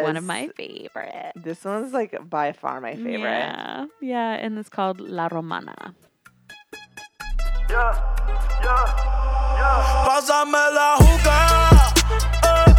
one 0.04 0.16
of 0.16 0.22
my 0.22 0.42
Yes. 0.42 0.52
favorites. 0.56 1.32
this 1.34 1.64
one's 1.64 1.92
like 1.92 2.14
by 2.30 2.52
far 2.52 2.80
my 2.80 2.94
favorite 2.94 3.50
Yeah. 3.50 3.86
Yeah. 4.00 4.32
And 4.34 4.56
it's 4.58 4.68
called 4.68 5.00
La 5.00 5.26
Romana. 5.26 5.94
Pásame 10.06 10.58
la 10.74 10.96
juca, 10.98 11.70
eh, 12.42 12.74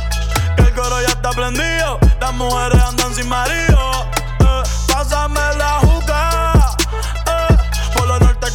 que 0.55 0.63
el 0.63 0.73
coro 0.73 1.01
ya 1.01 1.07
está 1.09 1.31
prendido. 1.31 1.99
Las 2.21 2.33
mujeres 2.35 2.81
andan 2.81 3.13
sin 3.13 3.27
marido. 3.29 4.05
eh. 4.39 4.63
Pásame 4.87 5.39
la 5.57 5.79
juca, 5.81 5.86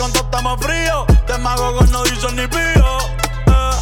por 0.02 0.08
lo 0.08 0.08
norte 0.08 0.08
con 0.08 0.12
todo 0.12 0.24
estamos 0.24 0.60
fríos. 0.60 1.06
De 1.26 1.38
magogos 1.38 1.90
no 1.90 2.02
dicen 2.04 2.36
ni 2.36 2.46
pío. 2.46 2.98
eh, 3.46 3.72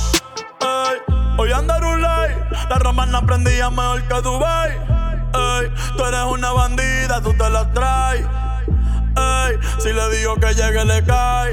ey. 0.61 1.15
Hoy 1.39 1.53
andar 1.53 1.83
un 1.85 2.03
lay, 2.03 2.37
la 2.69 2.79
romana 2.79 3.23
prendía 3.23 3.71
mejor 3.71 4.03
que 4.03 4.21
Dubai. 4.21 4.71
Ey, 4.71 5.73
tú 5.97 6.05
eres 6.05 6.25
una 6.25 6.53
bandida, 6.53 7.21
tú 7.23 7.33
te 7.35 7.49
la 7.49 7.71
traes. 7.73 8.27
Ey, 9.17 9.59
si 9.79 9.93
le 9.93 10.11
digo 10.17 10.37
que 10.37 10.55
llegue, 10.55 10.85
le 10.85 11.03
cae. 11.05 11.53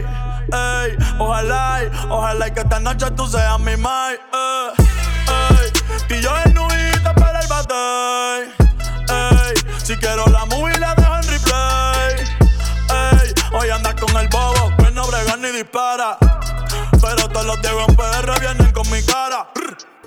Ey, 0.51 0.97
ojalá, 1.19 1.81
ojalá 2.09 2.47
y 2.47 2.51
que 2.51 2.61
esta 2.61 2.79
noche 2.79 3.09
tú 3.11 3.27
seas 3.27 3.59
mi 3.59 3.77
mai. 3.77 4.15
Ey, 4.33 5.71
ey, 6.09 6.17
y 6.17 6.21
yo 6.21 6.31
en 6.45 6.53
nubita 6.53 7.13
para 7.15 7.39
el 7.39 7.47
bate. 7.47 8.49
Ey, 9.09 9.53
si 9.83 9.95
quiero 9.95 10.25
la 10.27 10.45
movie 10.45 10.77
la 10.79 10.93
dejo 10.95 11.15
en 11.15 11.27
replay. 11.27 12.15
Ey, 12.89 13.33
hoy 13.53 13.69
andas 13.69 13.95
con 13.95 14.15
el 14.17 14.27
bobo, 14.29 14.56
que 15.41 15.51
no 15.51 15.51
brega 15.51 15.51
ni 15.51 15.51
dispara. 15.57 16.17
Pero 17.01 17.27
todos 17.29 17.45
los 17.45 17.61
Diego 17.61 17.85
en 17.87 17.95
PR 17.95 18.39
vienen 18.39 18.71
con 18.73 18.89
mi 18.91 19.01
cara. 19.03 19.47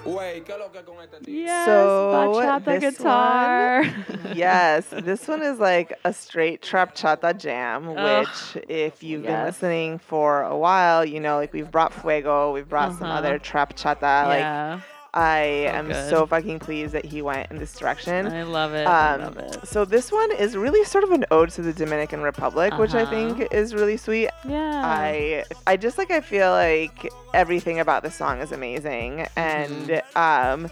Wey, 0.03 0.41
¿qué 0.41 0.57
lo 0.57 0.73
que 0.73 0.83
con 0.83 0.97
este 1.03 1.19
tipo? 1.19 1.31
Yes. 1.31 1.67
So, 1.67 2.11
bachata 2.33 2.81
this 2.81 2.97
guitar. 2.99 3.85
yes, 4.35 4.87
this 5.05 5.29
one 5.29 5.43
is 5.43 5.59
like 5.61 5.93
a 6.05 6.13
straight 6.13 6.63
trap 6.63 6.95
chata 6.95 7.37
jam, 7.37 7.91
Ugh. 7.91 8.21
which 8.27 8.65
if 8.69 9.03
you've 9.03 9.25
been 9.25 9.45
listening 9.45 9.99
for 9.99 10.43
a 10.43 10.57
while, 10.57 11.05
you 11.05 11.21
know, 11.21 11.37
like 11.37 11.53
we've 11.53 11.71
brought 11.71 11.93
Fuego, 11.93 12.51
we've 12.51 12.69
brought 12.69 12.97
some 12.99 13.09
Uh-huh. 13.09 13.19
other 13.19 13.39
trap 13.39 13.75
chata. 13.77 14.25
Like 14.27 14.41
yeah. 14.41 14.81
I 15.15 15.67
So 15.71 15.75
am 15.79 15.87
good. 15.89 16.11
so 16.11 16.27
fucking 16.27 16.59
pleased 16.61 16.93
that 16.93 17.05
he 17.05 17.21
went 17.23 17.51
in 17.51 17.59
this 17.59 17.75
direction. 17.77 18.27
I 18.27 18.43
love 18.45 18.75
it. 18.75 18.87
I 18.87 19.15
Um, 19.15 19.21
love 19.23 19.37
it. 19.39 19.67
so 19.67 19.85
this 19.85 20.13
one 20.13 20.31
is 20.33 20.57
really 20.57 20.85
sort 20.85 21.05
of 21.05 21.11
an 21.11 21.25
ode 21.31 21.51
to 21.51 21.63
the 21.63 21.73
Dominican 21.73 22.21
Republic, 22.23 22.77
which 22.79 22.95
I 22.95 23.03
Uh-huh. 23.03 23.11
think 23.11 23.53
is 23.53 23.75
really 23.75 23.97
sweet. 23.97 24.31
Yeah. 24.45 24.83
I 24.85 25.45
I 25.67 25.77
just 25.77 25.99
like 25.99 26.11
I 26.11 26.21
feel 26.21 26.51
like 26.51 27.09
everything 27.35 27.81
about 27.81 28.03
this 28.03 28.15
song 28.15 28.41
is 28.41 28.53
amazing 28.53 29.27
and 29.37 30.03
um 30.17 30.69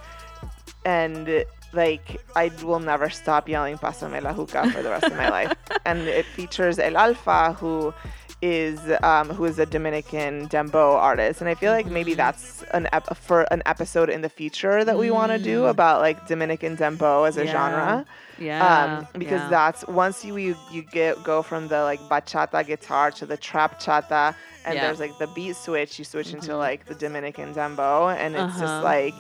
and 0.84 1.44
like 1.72 2.20
I 2.34 2.50
will 2.62 2.80
never 2.80 3.10
stop 3.10 3.48
yelling 3.48 3.76
Pásame 3.76 4.22
la 4.22 4.32
juca 4.32 4.70
for 4.72 4.82
the 4.82 4.90
rest 4.90 5.04
of 5.06 5.16
my 5.16 5.28
life. 5.28 5.52
And 5.84 6.00
it 6.08 6.24
features 6.26 6.78
El 6.78 6.96
Alfa 6.96 7.52
who 7.54 7.92
is 8.40 8.78
um, 9.02 9.28
who 9.30 9.44
is 9.46 9.58
a 9.58 9.66
Dominican 9.66 10.48
dembow 10.48 10.94
artist, 10.94 11.40
and 11.40 11.48
I 11.50 11.54
feel 11.54 11.72
like 11.72 11.86
maybe 11.86 12.14
that's 12.14 12.62
an 12.72 12.88
ep- 12.92 13.16
for 13.16 13.42
an 13.52 13.62
episode 13.66 14.08
in 14.10 14.20
the 14.22 14.28
future 14.28 14.84
that 14.84 14.96
we 14.96 15.10
want 15.10 15.32
to 15.32 15.38
do 15.38 15.66
about 15.66 16.00
like 16.00 16.26
Dominican 16.28 16.76
dembow 16.76 17.26
as 17.26 17.36
a 17.36 17.44
Yeah. 17.44 17.52
genre 17.52 18.06
yeah. 18.38 18.84
um, 18.98 19.08
because 19.18 19.40
yeah. 19.42 19.48
that's 19.48 19.84
once 19.88 20.24
you, 20.24 20.36
you 20.36 20.54
you 20.70 20.82
get 20.82 21.22
go 21.24 21.42
from 21.42 21.66
the 21.68 21.82
like 21.82 22.00
bachata 22.08 22.64
guitar 22.64 23.10
to 23.12 23.26
the 23.26 23.36
trap 23.36 23.80
chata, 23.80 24.34
and 24.64 24.74
Yeah. 24.76 24.84
there's 24.86 25.00
like 25.00 25.18
the 25.18 25.26
beat 25.28 25.56
switch. 25.56 25.98
You 25.98 26.04
switch 26.04 26.32
into 26.32 26.56
like 26.56 26.84
the 26.86 26.94
Dominican 26.94 27.52
dembow, 27.54 28.14
and 28.16 28.34
it's 28.34 28.42
Uh-huh. 28.44 28.60
just 28.60 28.84
like 28.84 29.14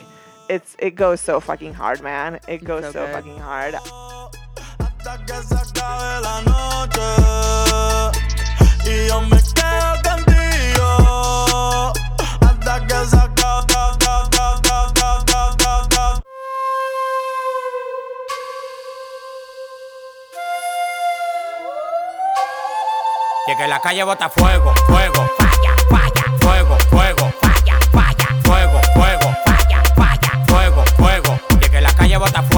it's 0.48 0.76
it 0.78 0.94
goes 0.94 1.20
so 1.20 1.40
fucking 1.40 1.74
hard, 1.74 2.02
man. 2.02 2.38
It 2.46 2.62
goes 2.64 2.84
so 2.84 2.92
so, 2.92 3.06
fucking 3.08 3.38
hard. 3.38 3.74
Y 8.90 9.06
yo 9.08 9.20
me 9.20 9.36
quedo 9.36 10.02
contigo 10.02 11.92
Hasta 12.40 12.86
que 12.86 13.06
se 13.06 13.16
acabe. 13.16 13.48
Y 23.48 23.50
es 23.50 23.56
que 23.56 23.66
la 23.66 23.80
calle 23.80 24.04
bota 24.04 24.28
fuego, 24.28 24.74
fuego, 24.86 25.30
falla, 25.38 25.74
falla, 25.88 26.24
fuego, 26.38 26.76
fuego, 26.90 27.32
falla, 27.40 27.78
falla, 27.90 28.28
fuego, 28.44 28.80
fuego, 28.92 29.34
falla, 29.46 29.82
falla, 29.96 30.44
fuego, 30.46 30.84
fuego. 30.98 31.40
Y 31.58 31.70
que 31.70 31.80
la 31.80 31.90
calle 31.94 32.18
bota 32.18 32.42
fuego, 32.42 32.57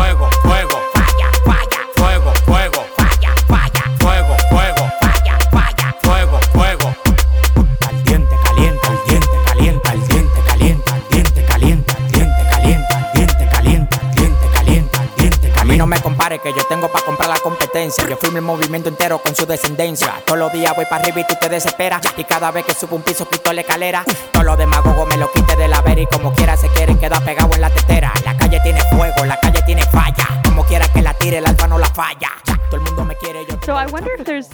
me 15.91 16.01
compare 16.01 16.39
que 16.39 16.53
yo 16.53 16.63
tengo 16.69 16.89
para 16.89 17.05
comprar 17.05 17.29
la 17.29 17.39
competencia. 17.41 18.09
Yo 18.09 18.17
firmo 18.17 18.39
el 18.39 18.45
movimiento 18.45 18.89
entero 18.89 19.19
con 19.19 19.35
su 19.35 19.45
descendencia. 19.45 20.23
Todos 20.25 20.39
los 20.39 20.53
días 20.53 20.73
voy 20.77 20.85
para 20.85 21.03
arriba 21.03 21.21
y 21.21 21.27
tú 21.27 21.35
te 21.41 21.49
desesperas. 21.49 22.01
Y 22.17 22.23
cada 22.23 22.53
vez 22.53 22.65
que 22.65 22.75
subo 22.75 22.95
un 22.95 23.03
piso, 23.03 23.29
quito 23.29 23.53
la 23.53 23.63
escalera. 23.63 24.05
Todos 24.33 24.47
los 24.47 24.57
demagogos 24.57 25.09
me 25.09 25.17
lo 25.17 25.31
quite 25.33 25.57
de 25.57 25.67
la 25.67 25.83
vera 25.83 26.01
y 26.01 26.07
como 26.07 26.33
quiera 26.33 26.57
se 26.57 26.69
quieren 26.69 26.97
quedar 26.97 27.25
pegados 27.25 27.57
en 27.57 27.63
la 27.63 27.71
tetera. 27.71 28.13
La 28.25 28.37
calle 28.37 28.61
tiene 28.63 28.81
fuego, 28.83 29.25
la 29.25 29.39
calle 29.41 29.63
tiene 29.67 29.83
falla. 29.83 30.41
Como 30.45 30.65
quiera 30.65 30.87
que 30.87 31.03
la 31.03 31.13
tire, 31.15 31.39
el 31.39 31.47
alfa 31.47 31.67
no 31.67 31.77
la 31.77 31.89
falla. 31.89 32.31
Todo 32.45 32.77
el 32.77 32.83
mundo 32.83 33.05
me 33.05 33.17
quiere, 33.17 33.45
yo 33.47 33.59
So 33.67 33.75
I 33.75 33.87
wonder 33.91 34.13
if 34.17 34.25
there's 34.25 34.49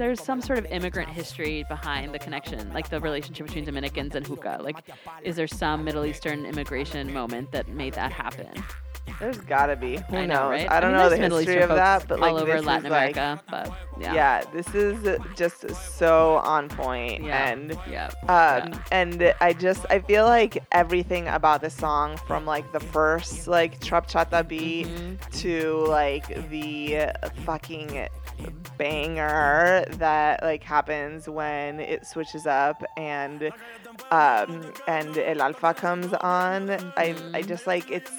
there's 0.00 0.22
some 0.22 0.40
sort 0.40 0.58
of 0.58 0.64
immigrant 0.66 1.10
history 1.10 1.62
behind 1.68 2.14
the 2.14 2.18
connection, 2.18 2.72
like 2.72 2.88
the 2.88 2.98
relationship 3.00 3.46
between 3.46 3.66
Dominicans 3.66 4.14
and 4.14 4.26
hookah. 4.26 4.58
Like, 4.62 4.78
is 5.22 5.36
there 5.36 5.46
some 5.46 5.84
Middle 5.84 6.06
Eastern 6.06 6.46
immigration 6.46 7.12
moment 7.12 7.52
that 7.52 7.68
made 7.68 7.92
that 7.94 8.10
happen? 8.10 8.48
There's 9.18 9.36
gotta 9.38 9.76
be. 9.76 9.98
Who 10.08 10.16
I 10.16 10.24
knows? 10.24 10.38
know, 10.38 10.48
right? 10.48 10.70
I 10.70 10.80
don't 10.80 10.92
mean, 10.92 11.00
know 11.00 11.10
the 11.10 11.16
history 11.18 11.60
of 11.60 11.68
that, 11.68 12.08
but 12.08 12.20
like 12.20 12.32
all 12.32 12.38
over 12.38 12.62
Latin 12.62 12.86
is 12.86 12.90
like, 12.90 13.16
America, 13.16 13.42
but 13.50 13.70
yeah, 14.00 14.14
yeah. 14.14 14.44
this 14.54 14.74
is 14.74 15.18
just 15.36 15.68
so 15.98 16.36
on 16.36 16.68
point, 16.70 17.22
yeah, 17.24 17.50
and 17.50 17.76
yeah, 17.90 18.06
um, 18.22 18.28
yeah. 18.28 18.78
and 18.92 19.34
I 19.42 19.52
just 19.52 19.84
I 19.90 19.98
feel 19.98 20.24
like 20.24 20.62
everything 20.72 21.28
about 21.28 21.60
this 21.60 21.74
song, 21.74 22.16
from 22.26 22.46
like 22.46 22.72
the 22.72 22.80
first 22.80 23.46
like 23.46 23.80
trap 23.80 24.08
chata 24.08 24.46
beat 24.46 24.86
Mhm. 24.86 25.40
to 25.40 25.84
like 25.88 26.26
the 26.48 27.12
fucking 27.44 28.08
banger 28.78 29.84
that 29.90 30.42
like 30.42 30.62
happens 30.62 31.28
when 31.28 31.80
it 31.80 32.06
switches 32.06 32.46
up 32.46 32.82
and 32.96 33.50
um 34.10 34.72
and 34.88 35.16
El 35.18 35.42
Alfa 35.42 35.74
comes 35.74 36.12
on. 36.14 36.70
I 36.96 37.14
I 37.34 37.42
just 37.42 37.66
like 37.66 37.90
it's 37.90 38.10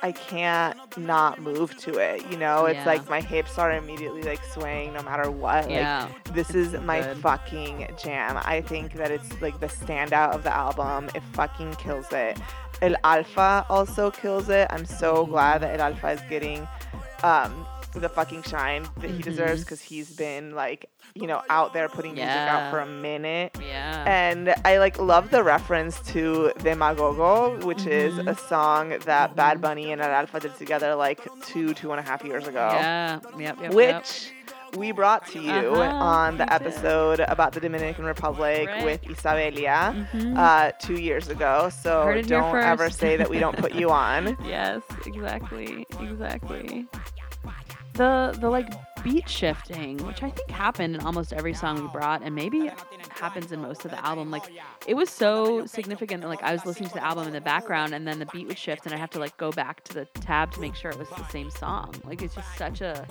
I 0.00 0.12
can't 0.12 0.76
not 0.96 1.40
move 1.40 1.76
to 1.78 1.98
it. 1.98 2.24
You 2.30 2.36
know, 2.38 2.66
it's 2.66 2.76
Yeah. 2.76 2.84
like 2.86 3.08
my 3.10 3.20
hips 3.20 3.58
are 3.58 3.72
immediately 3.72 4.22
like 4.22 4.44
swaying 4.44 4.92
no 4.92 5.02
matter 5.02 5.28
what. 5.30 5.68
Yeah. 5.68 6.04
Like 6.04 6.34
this 6.34 6.50
is 6.54 6.72
my 6.82 7.00
good. 7.00 7.16
fucking 7.16 7.88
jam. 8.00 8.38
I 8.44 8.60
think 8.60 8.92
that 8.94 9.10
it's 9.10 9.40
like 9.40 9.58
the 9.58 9.66
standout 9.66 10.30
of 10.34 10.44
the 10.44 10.54
album. 10.54 11.08
It 11.16 11.22
fucking 11.32 11.74
kills 11.76 12.06
it. 12.12 12.38
El 12.80 12.94
Alfa 13.02 13.66
also 13.68 14.10
kills 14.12 14.48
it. 14.50 14.68
I'm 14.70 14.84
so 14.86 15.26
glad 15.26 15.62
that 15.62 15.80
El 15.80 15.86
Alfa 15.86 16.10
is 16.10 16.20
getting 16.28 16.68
um 17.24 17.66
the 17.94 18.08
fucking 18.08 18.42
shine 18.42 18.86
that 19.00 19.10
he 19.10 19.22
deserves 19.22 19.60
Mhm. 19.62 19.64
because 19.64 19.80
he's 19.80 20.10
been 20.14 20.54
like 20.54 20.88
you 21.14 21.26
know 21.26 21.42
out 21.50 21.72
there 21.72 21.88
putting 21.88 22.14
music 22.14 22.30
out 22.30 22.70
for 22.70 22.80
a 22.80 22.86
minute 22.86 23.56
yeah. 23.66 24.04
and 24.06 24.54
I 24.64 24.78
like 24.78 24.98
love 24.98 25.30
the 25.30 25.42
reference 25.42 25.98
to 26.12 26.52
Demagogo, 26.58 27.64
which 27.64 27.86
is 27.86 28.14
Mhm. 28.14 28.28
a 28.30 28.34
song 28.36 28.90
that 29.06 29.34
Bad 29.34 29.60
Bunny 29.60 29.90
and 29.92 30.00
El 30.00 30.10
Alfa 30.10 30.40
did 30.40 30.56
together 30.56 30.94
like 30.94 31.20
two, 31.42 31.74
two 31.74 31.90
and 31.92 31.98
a 32.00 32.02
half 32.02 32.24
years 32.24 32.46
ago. 32.46 32.68
yeah, 32.74 33.18
yep, 33.38 33.58
yep, 33.60 33.72
Which 33.72 34.32
yep. 34.46 34.76
we 34.76 34.92
brought 34.92 35.26
to 35.28 35.40
you 35.40 35.50
Uh-huh, 35.50 35.94
on 35.96 36.36
the 36.36 36.44
we 36.44 36.48
did. 36.50 36.54
episode 36.68 37.20
about 37.20 37.52
the 37.52 37.60
Dominican 37.60 38.04
Republic 38.04 38.68
Right. 38.68 38.84
with 38.84 39.02
Isabelia 39.04 40.06
Mhm. 40.12 40.36
uh, 40.38 40.72
two 40.78 41.00
years 41.00 41.28
ago. 41.28 41.70
So 41.82 42.04
Heard 42.04 42.18
it 42.18 42.26
here 42.26 42.38
don't 42.40 42.54
ever 42.56 42.90
say 42.90 43.16
that 43.16 43.30
we 43.30 43.38
don't 43.38 43.56
put 43.56 43.74
you 43.74 43.90
on. 43.90 44.36
Yes, 44.44 44.82
exactly, 45.06 45.86
exactly. 46.00 46.86
The 47.98 48.36
the 48.38 48.48
like 48.48 48.72
beat 49.02 49.28
shifting, 49.28 49.96
which 50.06 50.22
I 50.22 50.30
think 50.30 50.48
happened 50.50 50.94
in 50.94 51.00
almost 51.00 51.32
every 51.32 51.52
song 51.52 51.82
we 51.82 51.88
brought, 51.88 52.22
and 52.22 52.32
maybe 52.32 52.70
happens 53.10 53.50
in 53.50 53.60
most 53.60 53.84
of 53.84 53.90
the 53.90 54.04
album. 54.06 54.30
Like 54.30 54.44
it 54.86 54.94
was 54.94 55.10
so 55.10 55.66
significant 55.66 56.22
that 56.22 56.28
like 56.28 56.42
I 56.44 56.52
was 56.52 56.64
listening 56.64 56.90
to 56.90 56.94
the 56.94 57.04
album 57.04 57.26
in 57.26 57.32
the 57.32 57.40
background, 57.40 57.94
and 57.94 58.06
then 58.06 58.20
the 58.20 58.26
beat 58.26 58.46
would 58.46 58.56
shift, 58.56 58.86
and 58.86 58.94
I 58.94 58.98
have 58.98 59.10
to 59.10 59.18
like 59.18 59.36
go 59.36 59.50
back 59.50 59.82
to 59.84 59.94
the 59.94 60.04
tab 60.20 60.52
to 60.52 60.60
make 60.60 60.76
sure 60.76 60.92
it 60.92 60.98
was 60.98 61.08
the 61.08 61.26
same 61.28 61.50
song. 61.50 61.92
Like 62.04 62.22
it's 62.22 62.36
just 62.36 62.56
such 62.56 62.82
a 62.82 63.04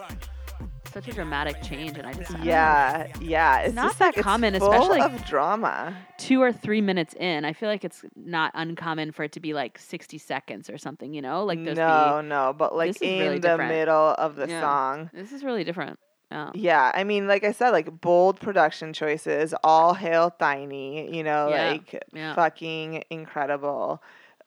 such 0.91 1.07
a 1.07 1.11
dramatic 1.11 1.61
change, 1.61 1.97
and 1.97 2.07
I 2.07 2.13
just 2.13 2.31
I. 2.33 2.43
Yeah, 2.43 3.07
yeah. 3.21 3.59
It's 3.59 3.75
not 3.75 3.97
that 3.99 4.15
like, 4.15 4.23
common, 4.23 4.55
especially- 4.55 5.01
of 5.01 5.25
drama. 5.25 5.95
two 6.17 6.41
or 6.41 6.51
three 6.51 6.81
minutes 6.81 7.13
in, 7.15 7.45
I 7.45 7.53
feel 7.53 7.69
like 7.69 7.83
it's 7.85 8.03
not 8.15 8.51
uncommon 8.55 9.11
for 9.11 9.23
it 9.23 9.31
to 9.33 9.39
be 9.39 9.53
like 9.53 9.77
sixty 9.77 10.17
seconds 10.17 10.69
or 10.69 10.77
something. 10.77 11.13
You 11.13 11.21
know, 11.21 11.43
like 11.45 11.59
those 11.59 11.75
beat- 11.75 11.77
no, 11.77 12.21
no, 12.21 12.53
but 12.57 12.75
like 12.75 13.01
in 13.01 13.19
really 13.19 13.39
the 13.39 13.47
different. 13.49 13.71
middle 13.71 14.15
of 14.17 14.35
the 14.35 14.47
Yeah. 14.47 14.61
song. 14.61 15.09
This 15.13 15.31
is 15.31 15.43
really 15.43 15.63
different. 15.63 15.99
Yeah. 16.31 16.51
Yeah, 16.53 16.91
I 16.93 17.05
mean, 17.05 17.25
like 17.27 17.45
I 17.45 17.53
said, 17.53 17.69
like 17.69 18.01
bold 18.01 18.39
production 18.41 18.91
choices, 18.91 19.53
all 19.63 19.93
hail 19.93 20.29
Tainy, 20.38 21.13
you 21.15 21.23
know, 21.23 21.47
Yeah, 21.49 21.69
like 21.71 22.03
yeah. 22.13 22.35
fucking 22.35 23.03
incredible. 23.09 24.03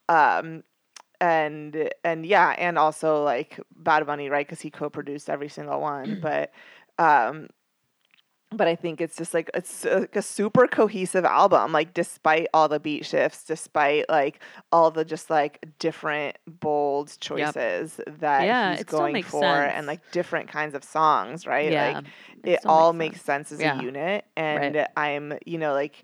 Um, 0.09 0.63
and 1.21 1.91
and 2.05 2.27
yeah, 2.27 2.51
and 2.59 2.79
also 2.79 3.23
like 3.23 3.59
Bad 3.77 4.07
Bunny, 4.07 4.29
right? 4.31 4.47
Because 4.47 4.61
he 4.61 4.71
co-produced 4.71 5.31
every 5.31 5.49
single 5.49 5.81
one, 5.81 6.17
but 6.21 6.53
um, 6.99 7.49
but 8.53 8.67
I 8.67 8.75
think 8.75 9.01
it's 9.01 9.17
just 9.17 9.33
like 9.33 9.49
it's 9.55 9.85
uh, 9.87 10.01
like 10.01 10.17
a 10.17 10.23
super 10.23 10.67
cohesive 10.67 11.25
album. 11.25 11.71
Like 11.73 11.95
despite 11.95 12.49
all 12.53 12.69
the 12.69 12.81
beat 12.81 13.07
shifts, 13.07 13.45
despite 13.45 14.09
like 14.09 14.41
all 14.73 14.91
the 14.91 15.05
just 15.05 15.31
like 15.31 15.65
different 15.79 16.37
bold 16.47 17.17
choices 17.21 18.01
that 18.09 18.43
Yeah, 18.45 18.71
he's 18.71 18.85
going 18.85 19.23
for, 19.23 19.63
and 19.63 19.87
like 19.87 20.11
different 20.11 20.49
kinds 20.49 20.75
of 20.75 20.83
songs, 20.83 21.47
right? 21.47 21.71
Yeah. 21.71 22.01
Like 22.01 22.09
it 22.43 22.59
still 22.59 22.71
all 22.71 22.93
makes 22.93 23.19
makes 23.19 23.23
sense, 23.23 23.53
as 23.53 23.61
Yeah. 23.61 23.75
a 23.75 23.83
unit 23.83 24.25
and 24.37 24.75
Right. 24.75 24.87
i'm 24.97 25.35
you 25.47 25.59
know 25.59 25.73
like 25.73 26.03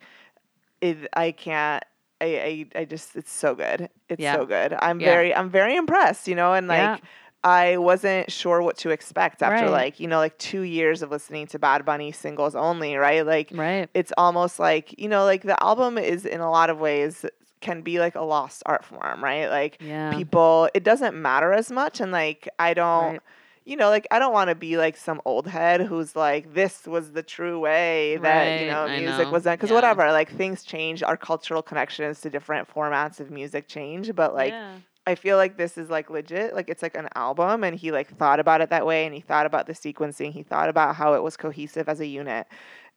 it 0.80 1.08
i 1.14 1.32
can't 1.32 1.82
I, 2.20 2.66
I 2.74 2.80
i 2.80 2.84
just 2.84 3.14
it's 3.16 3.30
so 3.32 3.54
good 3.54 3.90
it's 4.08 4.20
Yeah. 4.22 4.34
so 4.36 4.46
good 4.46 4.74
i'm 4.80 5.00
Yeah. 5.00 5.06
very 5.06 5.34
i'm 5.34 5.50
very 5.50 5.76
impressed 5.76 6.28
you 6.28 6.34
know 6.34 6.54
and 6.54 6.66
like 6.68 6.78
Yeah. 6.78 6.96
i 7.44 7.76
wasn't 7.76 8.32
sure 8.32 8.62
what 8.62 8.76
to 8.78 8.90
expect 8.90 9.42
after 9.42 9.66
Right. 9.66 9.70
like 9.70 10.00
you 10.00 10.08
know 10.08 10.18
like 10.18 10.36
two 10.38 10.62
years 10.62 11.02
of 11.02 11.10
listening 11.10 11.46
to 11.48 11.58
bad 11.58 11.84
bunny 11.84 12.12
singles 12.12 12.54
only 12.54 12.96
right 12.96 13.24
like 13.26 13.50
Right. 13.52 13.88
it's 13.92 14.12
almost 14.16 14.58
like 14.58 14.98
you 14.98 15.08
know 15.08 15.24
like 15.24 15.42
the 15.42 15.62
album 15.62 15.98
is 15.98 16.24
in 16.24 16.40
a 16.40 16.50
lot 16.50 16.70
of 16.70 16.78
ways 16.80 17.24
can 17.60 17.82
be 17.82 17.98
like 18.00 18.14
a 18.14 18.22
lost 18.22 18.62
art 18.66 18.84
form 18.84 19.22
right 19.22 19.48
like 19.48 19.80
people 20.16 20.68
it 20.74 20.84
doesn't 20.84 21.20
matter 21.20 21.52
as 21.52 21.70
much 21.70 22.00
and 22.00 22.12
like 22.12 22.48
i 22.58 22.72
don't 22.74 23.12
Right. 23.12 23.20
You 23.66 23.76
know 23.76 23.90
like 23.90 24.06
i 24.10 24.18
don't 24.18 24.32
want 24.32 24.48
to 24.48 24.54
be 24.54 24.78
like 24.78 24.96
some 24.96 25.20
old 25.24 25.46
head 25.46 25.80
who's 25.82 26.14
like 26.16 26.54
this 26.54 26.86
was 26.86 27.12
the 27.12 27.22
true 27.22 27.58
way 27.58 28.16
that 28.22 28.60
you 28.60 28.66
know 28.70 28.86
music 28.88 29.26
know. 29.26 29.32
was 29.32 29.42
done 29.44 29.56
because 29.56 29.70
Yeah. 29.70 29.74
whatever 29.74 30.10
like 30.12 30.30
things 30.30 30.62
change 30.62 31.02
our 31.02 31.16
cultural 31.16 31.62
connections 31.62 32.20
to 32.22 32.30
different 32.30 32.72
formats 32.72 33.20
of 33.20 33.30
music 33.30 33.66
change 33.68 34.14
but 34.14 34.34
like 34.34 34.52
yeah. 34.52 34.76
i 35.06 35.14
feel 35.16 35.36
like 35.36 35.56
this 35.56 35.76
is 35.76 35.90
like 35.90 36.08
legit 36.10 36.54
like 36.54 36.68
it's 36.70 36.82
like 36.82 36.96
an 36.96 37.08
album 37.16 37.64
and 37.64 37.76
he 37.76 37.90
like 37.90 38.08
thought 38.16 38.38
about 38.40 38.60
it 38.60 38.70
that 38.70 38.86
way 38.86 39.04
and 39.04 39.14
he 39.14 39.20
thought 39.20 39.46
about 39.46 39.66
the 39.66 39.72
sequencing 39.72 40.30
he 40.32 40.42
thought 40.44 40.68
about 40.68 40.94
how 40.94 41.14
it 41.14 41.22
was 41.22 41.36
cohesive 41.36 41.88
as 41.88 41.98
a 42.00 42.06
unit 42.06 42.46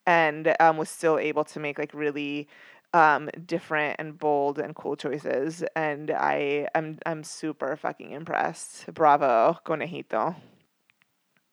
and 0.06 0.56
um, 0.60 0.78
was 0.78 0.90
still 0.90 1.18
able 1.20 1.44
to 1.44 1.60
make 1.60 1.78
like 1.78 1.94
really 1.94 2.48
um, 2.94 3.30
different 3.46 3.96
and 4.00 4.18
bold 4.18 4.58
and 4.58 4.74
cool 4.76 4.96
choices 4.96 5.64
and 5.76 6.10
i 6.12 6.68
i'm 6.74 6.98
i'm 7.06 7.24
super 7.24 7.76
fucking 7.76 8.12
impressed 8.12 8.92
bravo 8.94 9.58
conejito 9.66 10.36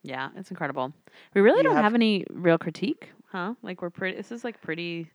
Yeah, 0.07 0.31
it's 0.37 0.51
incredible. 0.51 0.93
We 1.35 1.41
really 1.41 1.59
You 1.59 1.65
don't 1.65 1.75
have- 1.75 1.85
have, 1.85 1.95
any 1.95 2.25
real 2.31 2.59
critique, 2.59 3.11
huh? 3.31 3.55
Like 3.63 3.83
we're 3.83 3.91
pretty. 3.91 4.17
This 4.17 4.31
is 4.31 4.45
like 4.45 4.61
pretty 4.61 5.11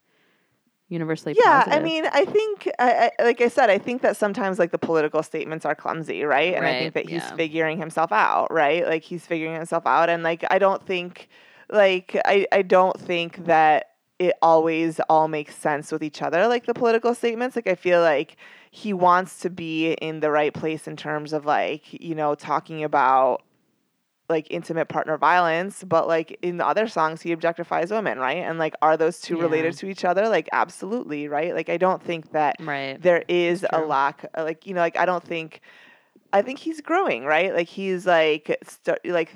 universally 0.90 1.34
yeah 1.40 1.64
positive. 1.64 1.80
i 1.80 1.84
mean 1.84 2.06
i 2.12 2.26
think 2.26 2.70
I, 2.78 3.12
I, 3.18 3.24
like 3.24 3.40
i 3.40 3.48
said 3.48 3.70
i 3.70 3.78
think 3.78 4.02
that 4.02 4.18
sometimes 4.18 4.60
like 4.60 4.72
the 4.72 4.78
political 4.78 5.24
statements 5.24 5.66
are 5.66 5.74
clumsy 5.74 6.24
right 6.24 6.54
and 6.54 6.66
i 6.66 6.78
think 6.80 6.96
that 6.96 7.06
he's 7.06 7.22
yeah. 7.22 7.36
figuring 7.36 7.78
himself 7.78 8.12
out 8.12 8.52
right 8.52 8.86
like 8.86 9.02
he's 9.04 9.26
figuring 9.26 9.56
himself 9.56 9.86
out 9.86 10.10
and 10.10 10.22
like 10.22 10.44
i 10.52 10.60
don't 10.60 10.86
think 10.86 11.30
like 11.70 12.20
i 12.26 12.46
i 12.52 12.62
don't 12.62 13.00
think 13.00 13.46
that 13.46 13.92
it 14.20 14.34
always 14.42 15.00
all 15.08 15.30
makes 15.30 15.56
sense 15.56 15.94
with 15.94 16.04
each 16.04 16.22
other 16.22 16.46
like 16.48 16.66
the 16.66 16.74
political 16.74 17.16
statements 17.16 17.56
like 17.56 17.68
i 17.68 17.76
feel 17.76 18.02
like 18.02 18.36
he 18.70 18.92
wants 18.92 19.40
to 19.40 19.50
be 19.50 19.94
in 19.94 20.20
the 20.20 20.30
right 20.30 20.54
place 20.54 20.90
in 20.90 20.98
terms 20.98 21.32
of 21.32 21.46
like 21.46 21.94
you 21.94 22.14
know 22.14 22.36
talking 22.36 22.84
about 22.84 23.44
like 24.32 24.48
intimate 24.50 24.88
partner 24.90 25.18
violence, 25.18 25.84
but 25.84 26.08
like 26.08 26.38
in 26.42 26.58
the 26.58 26.66
other 26.66 26.88
songs 26.88 27.22
he 27.22 27.36
objectifies 27.36 27.92
women, 27.92 28.18
right? 28.18 28.38
And 28.38 28.58
like 28.58 28.74
are 28.82 28.98
those 28.98 29.22
two 29.22 29.38
related 29.40 29.78
to 29.78 29.88
each 29.88 30.04
other? 30.04 30.28
Like 30.28 30.50
absolutely, 30.52 31.28
right? 31.28 31.54
Like 31.54 31.70
I 31.70 31.78
don't 31.78 32.02
think 32.02 32.32
that 32.32 32.56
right. 32.60 33.02
there 33.02 33.24
is 33.28 33.66
a 33.72 33.82
lack 33.82 34.26
uh, 34.38 34.44
like 34.44 34.66
you 34.66 34.74
know 34.74 34.82
like 34.82 34.98
I 34.98 35.06
don't 35.06 35.24
think 35.24 35.62
I 36.34 36.42
think 36.42 36.60
he's 36.60 36.82
growing, 36.82 37.26
right? 37.26 37.54
Like 37.54 37.68
he's 37.68 38.06
like 38.06 38.58
start 38.68 39.00
like 39.06 39.36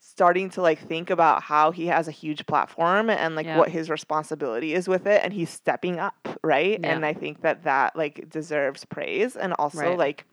starting 0.00 0.48
to 0.48 0.62
like 0.62 0.78
think 0.86 1.10
about 1.10 1.42
how 1.42 1.72
he 1.72 1.86
has 1.88 2.08
a 2.08 2.12
huge 2.12 2.46
platform 2.46 3.10
and 3.10 3.34
like 3.34 3.44
Yeah. 3.44 3.58
what 3.58 3.70
his 3.70 3.90
responsibility 3.90 4.72
is 4.72 4.88
with 4.88 5.06
it 5.06 5.20
and 5.22 5.32
he's 5.32 5.50
stepping 5.50 5.98
up, 5.98 6.28
right? 6.42 6.78
Yeah. 6.80 6.92
And 6.92 7.04
I 7.04 7.12
think 7.12 7.42
that 7.42 7.64
that 7.64 7.96
like 7.96 8.30
deserves 8.30 8.84
praise 8.84 9.36
and 9.36 9.52
also 9.58 9.90
Right. 9.90 9.98
like 9.98 10.24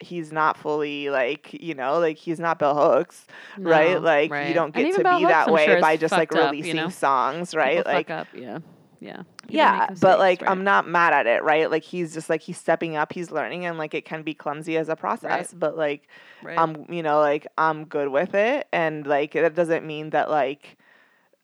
he's 0.00 0.32
not 0.32 0.56
fully 0.56 1.10
like 1.10 1.52
you 1.52 1.74
know 1.74 1.98
like 1.98 2.16
he's 2.16 2.38
not 2.38 2.58
Bell 2.58 2.74
Hooks, 2.74 3.26
right? 3.58 4.00
Like 4.00 4.30
right. 4.30 4.48
you 4.48 4.54
don't 4.54 4.74
get 4.74 4.94
to 4.94 5.02
Bell 5.02 5.18
be 5.18 5.24
Hooks, 5.24 5.32
that 5.32 5.48
I'm 5.48 5.54
way 5.54 5.66
sure, 5.66 5.80
by 5.80 5.96
just 5.96 6.12
like 6.12 6.32
up, 6.34 6.38
you 6.38 6.60
releasing 6.60 6.76
know? 6.76 6.88
songs, 6.88 7.54
right? 7.54 7.78
People 7.78 7.92
like 7.92 8.10
up. 8.10 8.26
Yeah. 8.34 8.58
Yeah. 9.00 9.22
Did 9.46 9.54
yeah, 9.54 9.86
make 9.90 10.00
but 10.00 10.18
like 10.18 10.40
mistakes, 10.40 10.50
I'm 10.50 10.64
not 10.64 10.88
mad 10.88 11.12
at 11.12 11.26
it, 11.26 11.42
right? 11.42 11.70
Like 11.70 11.84
he's 11.84 12.12
just 12.12 12.28
like 12.28 12.42
he's 12.42 12.58
stepping 12.58 12.96
up, 12.96 13.12
he's 13.12 13.30
learning, 13.30 13.64
and 13.64 13.78
like 13.78 13.94
it 13.94 14.04
can 14.04 14.22
be 14.22 14.34
clumsy 14.34 14.76
as 14.76 14.88
a 14.88 14.96
process, 14.96 15.52
but 15.52 15.76
like 15.76 16.08
right. 16.42 16.56
right. 16.56 16.58
I'm, 16.58 16.92
you 16.92 17.02
know, 17.02 17.20
like 17.20 17.46
I'm 17.56 17.84
good 17.84 18.08
with 18.08 18.34
it, 18.34 18.66
and 18.72 19.06
like 19.06 19.32
that 19.32 19.54
doesn't 19.54 19.86
mean 19.86 20.10
that 20.10 20.30
like, 20.30 20.76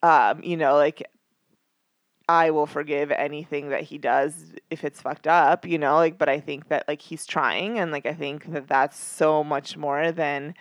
um, 0.03 0.43
you 0.43 0.57
know, 0.57 0.75
like 0.75 1.07
I 2.29 2.51
will 2.51 2.67
forgive 2.67 3.11
anything 3.13 3.69
that 3.69 3.83
he 3.83 3.99
does 3.99 4.55
if 4.71 4.85
it's 4.85 5.01
fucked 5.03 5.27
up, 5.27 5.67
you 5.67 5.79
know, 5.79 5.97
like, 5.97 6.19
but 6.19 6.29
I 6.29 6.41
think 6.41 6.69
that 6.69 6.87
like 6.89 7.03
he's 7.03 7.27
trying, 7.27 7.79
and 7.79 7.93
like 7.93 8.07
I 8.07 8.15
think 8.15 8.47
that 8.53 8.69
that's 8.69 8.99
so 8.99 9.45
much 9.45 9.77
more 9.77 10.11
than, 10.13 10.55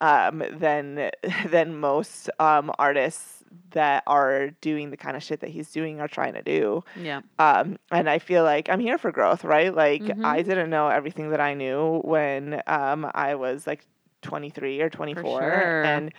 um, 0.00 0.42
than 0.52 1.10
than 1.48 1.76
most 1.80 2.30
um 2.38 2.70
artists 2.78 3.42
that 3.70 4.02
are 4.06 4.50
doing 4.60 4.90
the 4.90 4.96
kind 4.96 5.16
of 5.16 5.22
shit 5.22 5.40
that 5.40 5.50
he's 5.50 5.72
doing 5.72 6.00
are 6.00 6.08
trying 6.08 6.34
to 6.34 6.42
do. 6.42 6.84
yeah. 6.94 7.20
Um, 7.38 7.78
and 7.92 8.10
I 8.10 8.18
feel 8.18 8.42
like 8.44 8.68
I'm 8.68 8.80
here 8.80 8.98
for 8.98 9.12
growth, 9.12 9.44
right? 9.44 9.74
Like 9.74 10.02
Mhm. 10.02 10.24
I 10.24 10.42
didn't 10.42 10.70
know 10.70 10.88
everything 10.88 11.30
that 11.30 11.40
I 11.40 11.54
knew 11.54 12.00
when 12.04 12.62
um 12.66 13.10
I 13.14 13.34
was 13.36 13.66
like 13.66 13.86
23 14.22 14.80
or 14.80 14.90
24, 14.90 15.42
sure. 15.42 15.82
and 15.82 16.12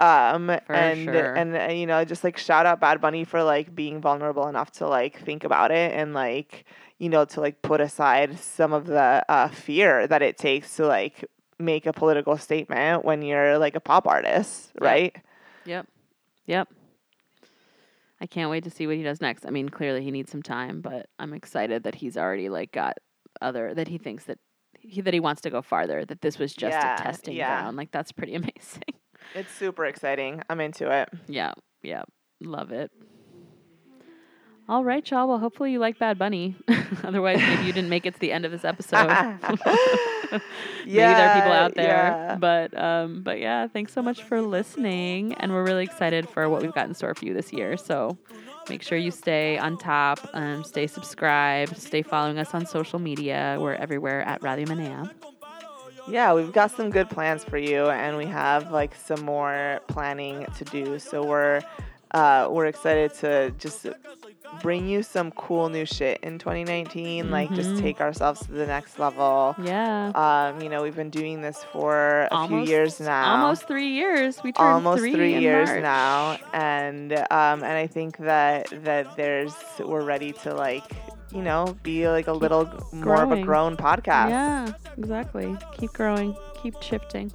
um 0.00 0.46
For 0.66 0.72
and 0.72 1.04
sure. 1.04 1.34
and 1.34 1.56
uh, 1.56 1.72
you 1.72 1.86
know 1.86 2.04
just 2.04 2.24
like 2.24 2.38
shout 2.38 2.66
out 2.66 2.80
Bad 2.80 3.00
Bunny 3.00 3.24
for 3.24 3.42
like 3.42 3.74
being 3.74 4.00
vulnerable 4.00 4.48
enough 4.48 4.70
to 4.72 4.86
like 4.88 5.18
think 5.20 5.44
about 5.44 5.70
it 5.70 5.92
and 5.92 6.14
like 6.14 6.64
you 6.98 7.08
know 7.08 7.24
to 7.26 7.40
like 7.40 7.60
put 7.62 7.80
aside 7.80 8.38
some 8.38 8.72
of 8.72 8.86
the 8.86 9.24
uh, 9.28 9.48
fear 9.48 10.06
that 10.06 10.22
it 10.22 10.36
takes 10.38 10.76
to 10.76 10.86
like 10.86 11.24
make 11.58 11.84
a 11.86 11.92
political 11.92 12.36
statement 12.38 13.04
when 13.04 13.20
you're 13.22 13.58
like 13.58 13.74
a 13.76 13.80
pop 13.80 14.06
artist, 14.06 14.72
right? 14.80 15.14
Yep. 15.66 15.86
Yep. 16.46 16.68
I 18.22 18.26
can't 18.26 18.50
wait 18.50 18.64
to 18.64 18.70
see 18.70 18.86
what 18.86 18.96
he 18.96 19.02
does 19.02 19.20
next. 19.20 19.46
I 19.46 19.50
mean, 19.50 19.68
clearly 19.68 20.02
he 20.02 20.10
needs 20.10 20.30
some 20.30 20.42
time, 20.42 20.80
but 20.80 21.08
I'm 21.18 21.32
excited 21.34 21.84
that 21.84 21.94
he's 21.94 22.16
already 22.16 22.48
like 22.48 22.72
got 22.72 22.96
other 23.40 23.72
that 23.74 23.88
he 23.88 23.98
thinks 23.98 24.24
that 24.24 24.38
he 24.78 25.00
that 25.02 25.14
he 25.14 25.20
wants 25.20 25.42
to 25.42 25.50
go 25.50 25.62
farther. 25.62 26.04
That 26.04 26.20
this 26.20 26.38
was 26.38 26.54
just 26.54 26.72
Yeah, 26.72 26.94
a 26.94 26.98
testing 27.02 27.36
yeah. 27.36 27.60
ground. 27.60 27.76
Like 27.76 27.90
that's 27.90 28.12
pretty 28.12 28.34
amazing. 28.42 28.82
It's 29.34 29.50
super 29.52 29.84
exciting. 29.86 30.42
I'm 30.48 30.60
into 30.60 30.90
it. 30.90 31.08
yeah. 31.26 31.52
Yeah. 31.82 32.02
Love 32.42 32.72
it. 32.72 32.90
All 34.68 34.84
right, 34.84 35.08
y'all. 35.10 35.26
Well, 35.28 35.38
hopefully 35.38 35.72
you 35.72 35.80
like 35.80 35.98
Bad 35.98 36.16
Bunny. 36.16 36.54
Otherwise, 37.04 37.38
maybe 37.38 37.64
you 37.64 37.72
didn't 37.72 37.90
make 37.90 38.06
it 38.06 38.14
to 38.14 38.20
the 38.20 38.30
end 38.30 38.44
of 38.44 38.52
this 38.52 38.64
episode. 38.64 39.08
yeah, 39.08 39.36
Maybe 40.86 40.94
there 40.94 41.28
are 41.28 41.34
people 41.34 41.52
out 41.52 41.74
there. 41.74 41.86
yeah. 41.86 42.36
But 42.36 42.78
um, 42.80 43.22
but 43.24 43.40
yeah, 43.40 43.66
thanks 43.66 43.92
so 43.92 44.00
much 44.00 44.22
for 44.22 44.40
listening. 44.40 45.34
And 45.34 45.52
we're 45.52 45.64
really 45.64 45.82
excited 45.82 46.28
for 46.28 46.48
what 46.48 46.62
we've 46.62 46.72
got 46.72 46.86
in 46.86 46.94
store 46.94 47.14
for 47.14 47.24
you 47.24 47.34
this 47.34 47.52
year. 47.52 47.76
So 47.76 48.16
make 48.68 48.82
sure 48.82 48.96
you 48.96 49.10
stay 49.10 49.58
on 49.58 49.76
top, 49.76 50.20
um, 50.34 50.62
stay 50.62 50.86
subscribed, 50.86 51.76
stay 51.76 52.02
following 52.02 52.38
us 52.38 52.54
on 52.54 52.64
social 52.64 53.00
media. 53.00 53.56
We're 53.60 53.74
everywhere 53.74 54.22
at 54.22 54.40
Radio 54.42 54.66
Menea. 54.66 55.10
Yeah, 56.10 56.34
we've 56.34 56.52
got 56.52 56.72
some 56.72 56.90
good 56.90 57.08
plans 57.08 57.44
for 57.44 57.56
you, 57.56 57.86
and 57.86 58.16
we 58.16 58.26
have 58.26 58.72
like 58.72 58.96
some 58.96 59.20
more 59.24 59.80
planning 59.86 60.44
to 60.58 60.64
do. 60.64 60.98
So 60.98 61.24
we're 61.24 61.62
uh, 62.10 62.48
we're 62.50 62.66
excited 62.66 63.14
to 63.20 63.52
just 63.52 63.86
bring 64.62 64.86
you 64.88 65.02
some 65.02 65.30
cool 65.32 65.68
new 65.68 65.86
shit 65.86 66.18
in 66.22 66.38
2019. 66.38 67.30
Like 67.30 67.50
just 67.52 67.70
Mhm. 67.70 67.80
take 67.80 68.00
ourselves 68.00 68.40
to 68.46 68.52
the 68.52 68.66
next 68.66 68.98
level. 68.98 69.54
Yeah. 69.62 70.10
Um, 70.14 70.60
you 70.60 70.68
know, 70.68 70.82
we've 70.82 70.96
been 70.96 71.10
doing 71.10 71.40
this 71.40 71.62
for 71.72 72.22
a 72.30 72.34
almost, 72.34 72.50
few 72.50 72.60
years 72.76 73.00
now. 73.00 73.36
Almost 73.42 73.66
three 73.68 73.88
years. 73.88 74.42
We 74.42 74.52
turned 74.52 74.68
almost 74.68 75.00
three, 75.00 75.14
three, 75.14 75.38
years 75.38 75.68
March. 75.68 75.82
now, 75.82 76.36
and 76.52 77.12
um, 77.30 77.62
and 77.62 77.64
I 77.64 77.86
think 77.86 78.18
that 78.18 78.68
that 78.84 79.16
there's 79.16 79.54
we're 79.78 80.02
ready 80.04 80.32
to 80.42 80.54
like 80.54 80.84
you 81.32 81.42
know 81.42 81.76
be 81.82 82.08
like 82.08 82.26
a 82.26 82.32
little 82.32 82.68
more 82.92 83.22
of 83.22 83.30
a 83.32 83.40
grown 83.42 83.76
podcast. 83.76 84.30
Yeah, 84.30 84.72
exactly. 84.98 85.56
Keep 85.78 85.92
growing. 85.92 86.36
Keep 86.62 86.82
shifting. 86.82 87.32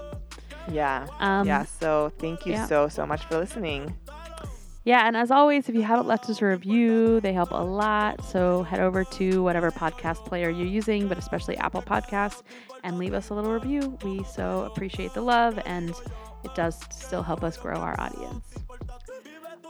Yeah. 0.72 1.08
Um, 1.20 1.48
yeah. 1.48 1.64
So 1.66 2.12
thank 2.20 2.46
you 2.46 2.54
yeah. 2.54 2.66
so 2.66 2.88
so 2.88 3.06
much 3.06 3.24
for 3.26 3.38
listening. 3.38 3.96
Yeah, 4.86 5.08
and 5.08 5.18
as 5.18 5.32
always, 5.32 5.68
if 5.68 5.74
you 5.74 5.82
haven't 5.82 6.06
left 6.06 6.30
us 6.30 6.44
a 6.44 6.46
review, 6.46 7.20
they 7.20 7.34
help 7.34 7.50
a 7.50 7.56
lot. 7.56 8.24
So 8.24 8.62
head 8.62 8.80
over 8.80 9.04
to 9.04 9.42
whatever 9.42 9.72
podcast 9.72 10.24
player 10.26 10.52
you're 10.52 10.68
using, 10.68 11.08
but 11.08 11.18
especially 11.18 11.58
Apple 11.58 11.82
Podcasts, 11.82 12.44
and 12.84 13.00
leave 13.00 13.16
us 13.16 13.30
a 13.30 13.34
little 13.34 13.52
review. 13.52 13.98
We 14.04 14.24
so 14.24 14.62
appreciate 14.72 15.16
the 15.16 15.22
love, 15.22 15.60
and 15.66 15.90
it 16.44 16.54
does 16.54 16.80
still 16.92 17.24
help 17.24 17.44
us 17.44 17.58
grow 17.58 17.78
our 17.78 18.00
audience. 18.00 18.54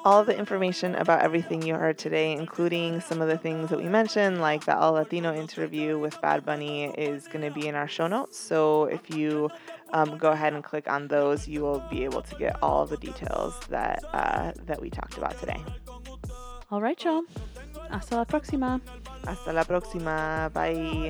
All 0.03 0.25
the 0.25 0.37
information 0.37 0.95
about 0.95 1.21
everything 1.21 1.61
you 1.61 1.75
heard 1.75 1.97
today, 1.97 2.33
including 2.33 2.99
some 2.99 3.21
of 3.21 3.29
the 3.29 3.37
things 3.37 3.69
that 3.69 3.79
we 3.79 3.87
mentioned, 3.87 4.41
like 4.41 4.65
the 4.65 4.75
Alt.Latino 4.75 5.33
interview 5.33 5.97
with 5.97 6.21
Bad 6.21 6.45
Bunny, 6.45 6.87
is 6.89 7.27
going 7.27 7.41
to 7.41 7.51
be 7.51 7.67
in 7.67 7.73
our 7.73 7.87
show 7.87 8.07
notes. 8.07 8.37
So 8.37 8.83
if 8.83 9.09
you 9.09 9.49
um, 9.95 10.17
go 10.17 10.31
ahead 10.31 10.53
and 10.53 10.63
click 10.63 10.89
on 10.91 11.07
those. 11.07 11.47
You 11.47 11.61
will 11.61 11.83
be 11.89 12.03
able 12.03 12.21
to 12.21 12.35
get 12.35 12.61
all 12.61 12.85
the 12.85 12.97
details 12.97 13.53
that 13.69 14.03
uh, 14.13 14.51
that 14.65 14.81
we 14.81 14.89
talked 14.89 15.17
about 15.17 15.39
today. 15.39 15.61
All 16.69 16.81
right, 16.81 17.01
y'all. 17.03 17.23
Hasta 17.89 18.15
la 18.15 18.25
próxima. 18.25 18.81
Hasta 19.25 19.53
la 19.53 19.63
próxima. 19.63 20.49
Bye. 20.53 21.09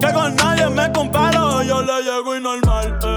Que 0.00 0.12
con 0.12 0.34
nadie 0.34 0.68
me 0.70 0.90
comparo. 0.92 1.62
Yo 1.62 1.82
le 1.82 2.02
llego 2.02 2.36
y 2.36 2.40
normal. 2.40 2.98
Eh. 3.04 3.11